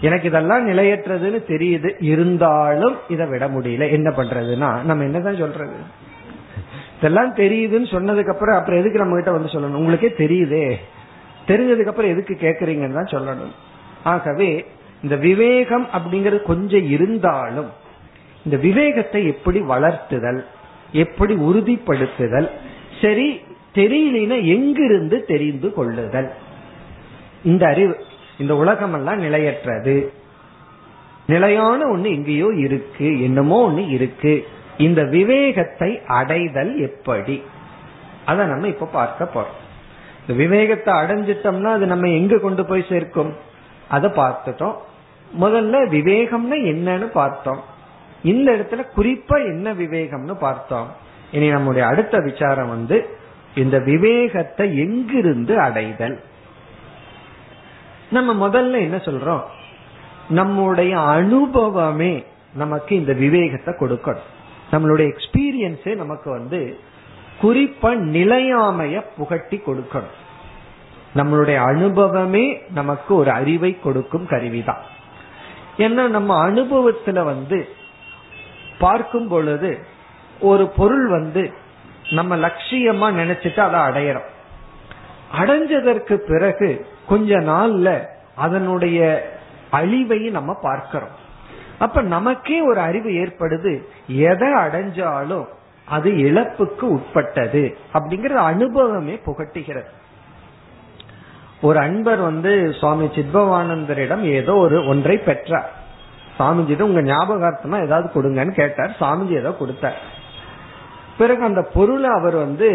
எனக்கு 0.00 0.28
இதெல்லாம் 0.28 0.68
நிலையற்றதுன்னு 0.68 1.40
தெரியுது 1.48 1.94
இருந்தாலும் 1.98 2.96
இதை 3.08 3.26
விட 3.26 3.48
முடியல. 3.48 3.90
என்ன 3.90 4.10
பண்றதுன்னா 4.10 4.82
நம்ம 4.82 5.04
என்னதான் 5.04 5.36
சொல்றது? 5.36 5.74
இதெல்லாம் 6.98 7.34
தெரியுதுன்னு 7.34 7.88
சொன்னதுக்கு 7.94 8.30
அப்புறம் 8.30 8.58
அப்புறம் 8.58 8.80
எதுக்கு 8.80 8.98
நம்ம 8.98 9.14
கிட்ட 9.14 9.30
வந்து 9.30 9.48
சொல்லணும்? 9.48 9.80
உங்களுக்கே 9.80 10.08
தெரியுதே. 10.08 10.74
தெரிஞ்சதுக்கு 11.46 11.86
அப்புறம் 11.86 12.10
எதுக்கு 12.10 12.34
கேக்குறீங்கன்னு 12.40 13.02
தான் 13.02 13.04
சொல்லணும். 13.04 13.52
ஆகவே 14.04 14.66
இந்த 15.02 15.16
விவேகம் 15.16 15.86
அப்படிங்கறது 15.86 16.42
கொஞ்சம் 16.42 16.88
இருந்தாலும் 16.88 17.70
இந்த 18.44 18.56
விவேகத்தை 18.56 19.26
எப்படி 19.26 19.60
வளர்த்துதல்? 19.60 20.44
எப்படி 20.92 21.34
உறுதிப்படுத்துதல்? 21.34 22.50
சரி 23.02 23.40
தெரியலனா 23.74 24.44
எங்கிருந்து 24.44 25.24
தெரிந்து 25.24 25.72
கொள்ளுதல்? 25.72 26.32
இந்த 27.44 27.66
அறிவு 27.66 28.04
இந்த 28.38 28.56
உலகம் 28.56 28.94
எல்லாம் 28.94 29.18
நிலையற்றது. 29.18 30.12
நிலையான 31.26 31.84
ஒண்ணு 31.84 32.04
எங்கேயோ 32.04 32.46
இருக்கு 32.56 33.22
என்னமோ 33.22 33.70
ஒண்ணு 33.70 33.88
இருக்கு. 33.88 34.48
இந்த 34.78 35.04
விவேகத்தை 35.04 36.00
அடைதல் 36.06 36.78
எப்படி? 36.78 37.42
அத 38.24 38.44
நம்ம 38.44 38.66
இப்ப 38.66 38.86
பார்க்க 38.86 39.30
போறோம். 39.34 39.60
இந்த 40.20 40.42
விவேகத்தை 40.42 40.94
அடைஞ்சிட்டோம்னா 40.94 41.64
அது 41.64 41.86
நம்ம 41.86 42.08
எங்க 42.08 42.38
கொண்டு 42.38 42.64
போய் 42.64 42.84
சேர்க்கும்? 42.88 43.34
அதை 43.88 44.10
பார்த்துட்டோம். 44.10 44.74
முதல்ல 45.40 45.74
விவேகம்னா 45.90 46.56
என்னன்னு 46.64 47.06
பார்த்தோம். 47.06 47.70
இந்த 48.22 48.52
இடத்துல 48.52 48.84
குறிப்பா 48.96 49.44
என்ன 49.44 49.72
விவேகம்னு 49.72 50.34
பார்த்தோம். 50.34 50.88
இனி 51.32 51.48
நம்முடைய 51.48 51.86
அடுத்த 51.86 52.18
விசாரம் 52.18 52.68
வந்து 52.68 53.16
இந்த 53.54 53.78
விவேகத்தை 53.78 54.78
எங்கிருந்து 54.78 55.60
அடைதல்? 55.60 56.22
நம்ம 58.10 58.48
முதல்ல 58.48 58.72
என்ன 58.72 58.96
சொல்றோம்? 58.96 59.42
நம்முடைய 60.28 61.00
அனுபவமே 61.00 62.24
நமக்கு 62.54 62.96
இந்த 62.96 63.12
விவேகத்தை 63.12 63.74
கொடுக்கணும். 63.74 64.28
நம்மளுடைய 64.72 65.12
எக்ஸ்பீரியன்ஸே 65.12 65.96
நமக்கு 65.96 66.30
வந்து 66.30 66.78
குறிப்பா 67.42 67.96
நிலையாமைய 68.16 69.04
புகட்டி 69.16 69.62
கொடுக்கணும். 69.66 70.20
நம்மளுடைய 71.14 71.56
அனுபவமே 71.56 72.62
நமக்கு 72.74 73.14
ஒரு 73.14 73.30
அறிவை 73.30 73.80
கொடுக்கும் 73.80 74.26
கருவிதான். 74.26 74.82
ஏன்னா 75.78 76.08
நம்ம 76.08 76.50
அனுபவத்துல 76.50 77.24
வந்து 77.24 77.68
பார்க்கும் 78.78 79.28
பொழுது 79.28 79.78
ஒரு 80.40 80.68
பொருள் 80.68 81.08
வந்து 81.08 81.52
நம்ம 82.10 82.36
லட்சியமா 82.36 83.08
நினைச்சிட்டு 83.20 83.60
அதை 83.60 83.80
அடையிறோம். 83.80 84.30
அடைஞ்சதற்கு 85.40 86.14
பிறகு 86.14 86.86
கொஞ்ச 87.06 87.36
நாள்ல 87.38 88.06
அதனுடைய 88.34 89.30
அழிவை 89.70 90.18
நம்ம 90.18 90.54
பார்க்கிறோம். 90.54 91.20
அப்ப 91.78 92.02
நமக்கே 92.02 92.60
ஒரு 92.60 92.80
அறிவு 92.80 93.10
ஏற்படுது 93.10 93.82
எதை 94.06 94.54
அடைஞ்சாலும் 94.54 95.46
அது 95.86 96.10
இழப்புக்கு 96.10 96.80
உட்பட்டது 96.80 97.76
அப்படிங்கறது 97.92 98.34
அனுபவமே 98.34 99.20
புகட்டுகிறது. 99.26 99.86
ஒரு 101.62 101.78
அன்பர் 101.78 102.18
வந்து 102.18 102.74
சுவாமி 102.80 103.06
சித்பவானந்தரிடம் 103.06 104.20
ஏதோ 104.20 104.54
ஒரு 104.54 104.86
ஒன்றை 104.86 105.18
பெற்றார். 105.18 105.72
சாமிஜிடம் 106.38 106.80
உங்க 106.80 107.02
ஞாபகார்த்தமா 107.02 107.84
ஏதாவது 107.84 108.22
கொடுங்கன்னு 108.22 108.50
கேட்டார். 108.50 108.96
சாமிஜி 109.00 109.30
ஏதோ 109.30 109.52
கொடுத்தார். 109.52 109.98
பிறகு 111.18 111.42
அந்த 111.42 111.62
பொருளை 111.62 112.10
அவர் 112.10 112.34
வந்து 112.34 112.68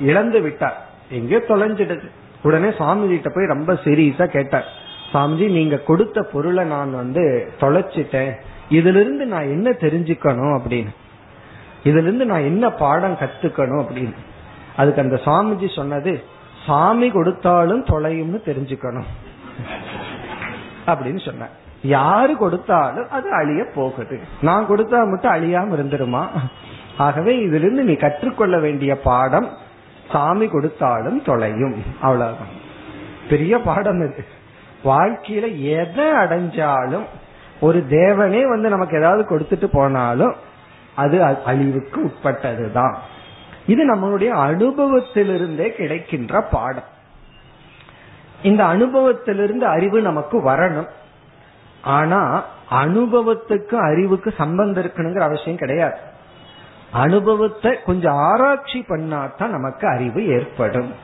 இழந்து 0.00 0.40
விட்டார். 0.40 0.86
எங்கேயோ 1.10 1.42
தொலைஞ்சிடுது? 1.48 2.10
உடனே 2.42 2.68
சாமிஜிட்ட 2.68 3.28
போய் 3.34 3.46
ரொம்ப 3.46 3.72
சீரியஸா 3.72 4.26
கேட்டார். 4.26 4.64
சாமிஜி 5.14 5.50
நீங்க 5.50 5.76
கொடுத்த 5.76 6.22
பொருளை 6.22 6.64
நான் 6.64 6.94
வந்து 6.94 7.52
தொலைச்சிட்டேன். 7.60 8.32
இதுல 8.70 9.00
இருந்து 9.00 9.26
நான் 9.26 9.48
என்ன 9.48 9.70
தெரிஞ்சுக்கணும் 9.70 10.60
அப்படின்னு? 10.60 10.94
இதுல 11.84 12.02
இருந்து 12.02 12.26
நான் 12.26 12.40
என்ன 12.40 12.70
பாடம் 12.70 13.18
கத்துக்கணும் 13.20 13.84
அப்படின்னு? 13.84 14.14
அதுக்கு 14.76 15.02
அந்த 15.02 15.20
சாமிஜி 15.24 15.74
சொன்னது 15.74 16.24
சாமி 16.66 17.10
கொடுத்தாலும் 17.10 17.84
தொலையும்னு 17.84 18.40
தெரிஞ்சுக்கணும். 18.46 19.08
அப்படின்னு 20.86 21.24
சொன்ன 21.24 21.48
யாரு 21.82 22.36
கொடுத்தாலும் 22.36 23.10
அது 23.10 23.32
அழிய 23.32 23.64
போகுது. 23.74 24.20
நான் 24.40 24.68
கொடுத்தா 24.68 25.04
மட்டும் 25.06 25.32
அழியாம 25.32 25.78
இருந்துருமா? 25.78 26.26
ஆகவே 26.98 27.38
இதிலிருந்து 27.38 27.82
நீ 27.82 27.94
கற்றுக்கொள்ள 27.94 28.58
வேண்டிய 28.58 29.00
பாடம் 29.00 29.48
சாமி 30.12 30.48
கொடுத்தாலும் 30.48 31.22
தொலையும். 31.22 31.82
அவ்வளவுதான். 32.00 32.68
பெரிய 33.28 33.58
பாடம் 33.58 34.12
இது. 34.12 34.26
வாழ்க்கையில 34.84 35.60
எதை 35.60 36.04
அடைஞ்சாலும் 36.04 37.04
ஒரு 37.60 37.84
தேவனே 37.90 38.48
வந்து 38.48 38.68
நமக்கு 38.68 38.98
ஏதாவது 38.98 39.36
கொடுத்துட்டு 39.36 39.64
போனாலும் 39.64 40.34
அது 40.94 41.24
அழிவுக்கு 41.24 42.04
உட்பட்டதுதான். 42.04 42.94
இது 43.66 43.94
நம்மளுடைய 43.94 44.30
அனுபவத்திலிருந்தே 44.30 45.68
கிடைக்கின்ற 45.68 46.40
பாடம். 46.40 46.84
இந்த 48.42 48.64
அனுபவத்திலிருந்து 48.64 49.66
அறிவு 49.66 50.00
நமக்கு 50.00 50.38
வரணும். 50.38 50.86
ஆனா 51.82 52.44
அனுபவத்துக்கு 52.70 53.74
அறிவுக்கு 53.74 54.34
சம்பந்தம் 54.36 54.84
இருக்கணுங்கிற 54.84 55.18
அவசியம் 55.18 55.58
கிடையாது. 55.58 55.96
அனுபவத்தை 56.90 57.82
கொஞ்சம் 57.82 58.14
ஆராய்ச்சி 58.14 58.84
பண்ணாதான் 58.88 59.48
நமக்கு 59.48 59.88
அறிவு 59.88 60.26
ஏற்படும். 60.26 60.94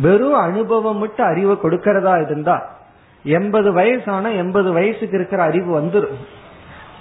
வெறும் 0.00 0.34
அனுபவம் 0.34 0.98
மட்டும் 0.98 1.26
அறிவை 1.26 1.56
கொடுக்கறதா 1.62 2.22
இருந்தா 2.22 2.74
எண்பது 3.22 3.72
வயசான 3.72 4.30
எண்பது 4.30 4.72
வயசுக்கு 4.72 5.16
இருக்கிற 5.16 5.42
அறிவு 5.42 5.80
வந்துடும் 5.80 6.26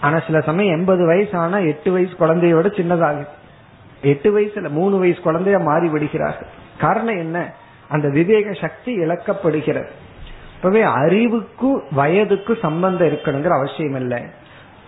ஆனா 0.02 0.20
சில 0.20 0.42
சமயம் 0.42 0.76
எண்பது 0.76 1.06
வயசான 1.06 1.62
எட்டு 1.62 1.92
வயசு 1.92 2.14
குழந்தையோட 2.20 2.66
சின்னதாகுது 2.66 3.28
எட்டு 4.02 4.40
வயசுல 4.40 4.70
மூணு 4.70 4.98
வயசு 4.98 5.20
குழந்தைய 5.20 5.64
மாறி 5.64 5.90
விடுகிறார்கள் 5.90 6.48
காரணம் 6.80 7.18
என்ன? 7.18 7.54
அந்த 7.90 8.10
விவேக 8.10 8.54
சக்தி 8.54 8.94
இழக்கப்படுகிறது. 8.94 9.90
இப்பவே 10.66 10.86
அறிவுக்கு 10.92 11.84
வயதுக்கு 11.92 12.58
சம்பந்தம் 12.62 13.08
இருக்கணுங்கிற 13.08 13.48
அவசியம் 13.48 13.96
இல்லை. 13.96 14.22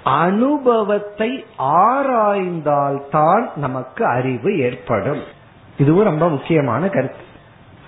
அனுபவத்தை 0.03 1.45
ஆராய்ந்தால் 1.57 3.03
தான் 3.11 3.49
நமக்கு 3.55 4.05
அறிவு 4.05 4.59
ஏற்படும். 4.59 5.21
இதுவும் 5.77 6.03
ரொம்ப 6.03 6.29
முக்கியமான 6.29 6.89
கருத்து. 6.89 7.23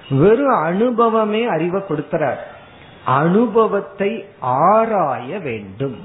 வெறும் 0.10 0.56
அனுபவமே 0.56 1.46
அறிவை 1.46 1.82
கொடுக்கிறார் 1.82 2.36
அனுபவத்தை 3.06 4.26
ஆராய 4.40 5.40
வேண்டும். 5.40 5.98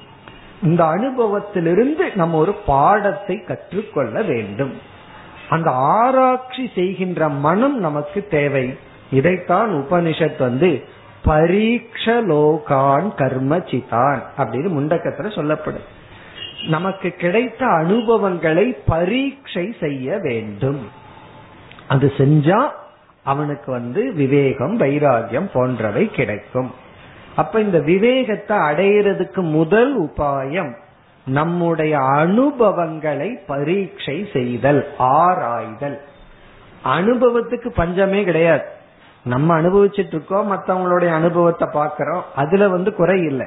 இந்த 0.62 0.84
அனுபவத்திலிருந்து 0.84 2.14
நம்ம 2.14 2.38
ஒரு 2.38 2.52
பாடத்தை 2.52 3.44
கற்றுக்கொள்ள 3.44 4.22
வேண்டும். 4.22 4.72
அந்த 5.48 5.70
ஆராய்ச்சி 5.70 6.70
செய்கின்ற 6.74 7.28
மனம் 7.28 7.78
நமக்கு 7.78 8.26
தேவை. 8.30 8.78
இதைத்தான் 9.10 9.70
உபனிஷத் 9.70 10.38
வந்து 10.38 11.02
பரீட்சலோகான் 11.24 13.14
கர்ம 13.14 13.56
சிதான் 13.56 14.22
அப்படின்னு 14.36 14.68
முண்டக்கத்துல 14.76 15.34
சொல்லப்படும். 15.34 15.92
நமக்கு 16.66 17.10
கிடைத்த 17.10 17.66
அனுபவங்களை 17.66 18.76
பரீட்சை 18.86 19.76
செய்ய 19.80 20.18
வேண்டும். 20.18 20.90
அது 21.88 22.12
செஞ்சா 22.16 22.68
அவனுக்கு 23.22 23.72
வந்து 23.72 24.12
விவேகம் 24.12 24.80
வைராகியம் 24.80 25.50
போன்றவை 25.52 26.10
கிடைக்கும். 26.10 26.74
அப்ப 27.36 27.60
இந்த 27.60 27.78
விவேகத்தை 27.78 28.56
அடையிறதுக்கு 28.56 29.40
முதல் 29.50 30.02
உபாயம் 30.02 30.74
நம்முடைய 31.26 31.98
அனுபவங்களை 31.98 33.38
பரீட்சை 33.46 34.28
செய்தல் 34.32 34.94
ஆராய்தல். 34.98 36.00
அனுபவத்துக்கு 36.84 37.68
பஞ்சமே 37.68 38.24
கிடையாது. 38.24 38.73
நம்ம 39.24 39.60
அனுபவிச்சுட்டு 39.60 40.06
இருக்கோம் 40.06 40.52
மற்றவங்களுடைய 40.52 41.08
அனுபவத்தை 41.08 41.68
பாக்கிறோம் 41.72 42.22
அதுல 42.34 42.68
வந்து 42.68 42.94
குறை 42.94 43.22
இல்லை. 43.22 43.46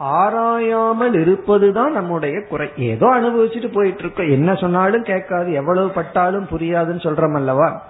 ஆராயாமல் 0.00 1.14
இருப்பதுதான் 1.20 1.92
நம்முடைய 1.92 2.46
குறை. 2.48 2.68
ஏதோ 2.76 3.06
அனுபவிச்சுட்டு 3.06 3.72
போயிட்டு 3.72 3.98
இருக்கோம் 3.98 4.30
என்ன 4.30 4.54
சொன்னாலும் 4.54 5.02
கேட்காது 5.02 5.52
எவ்வளவு 5.52 5.88
பட்டாலும் 5.88 6.48
புரியாதுன்னு 6.50 7.04
சொல்றோம் 7.06 7.34
அல்லவா? 7.34 7.82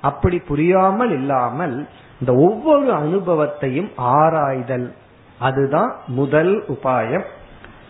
அப்படி 0.00 0.38
புரியாமல் 0.38 1.10
இல்லாமல் 1.10 1.88
இந்த 2.20 2.32
ஒவ்வொரு 2.34 2.92
அனுபவத்தையும் 2.92 3.90
ஆராய்தல். 3.96 4.94
அதுதான் 5.38 5.96
முதல் 6.06 6.64
உபாயம். 6.68 7.24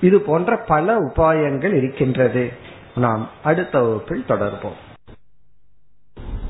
இது 0.00 0.20
போன்ற 0.20 0.56
பல 0.56 1.00
உபாயங்கள் 1.00 1.72
இருக்கின்றது. 1.72 2.52
நாம் 2.96 3.28
அடுத்த 3.44 3.80
வகுப்பில் 3.80 4.24
தொடர்போம். 4.28 4.80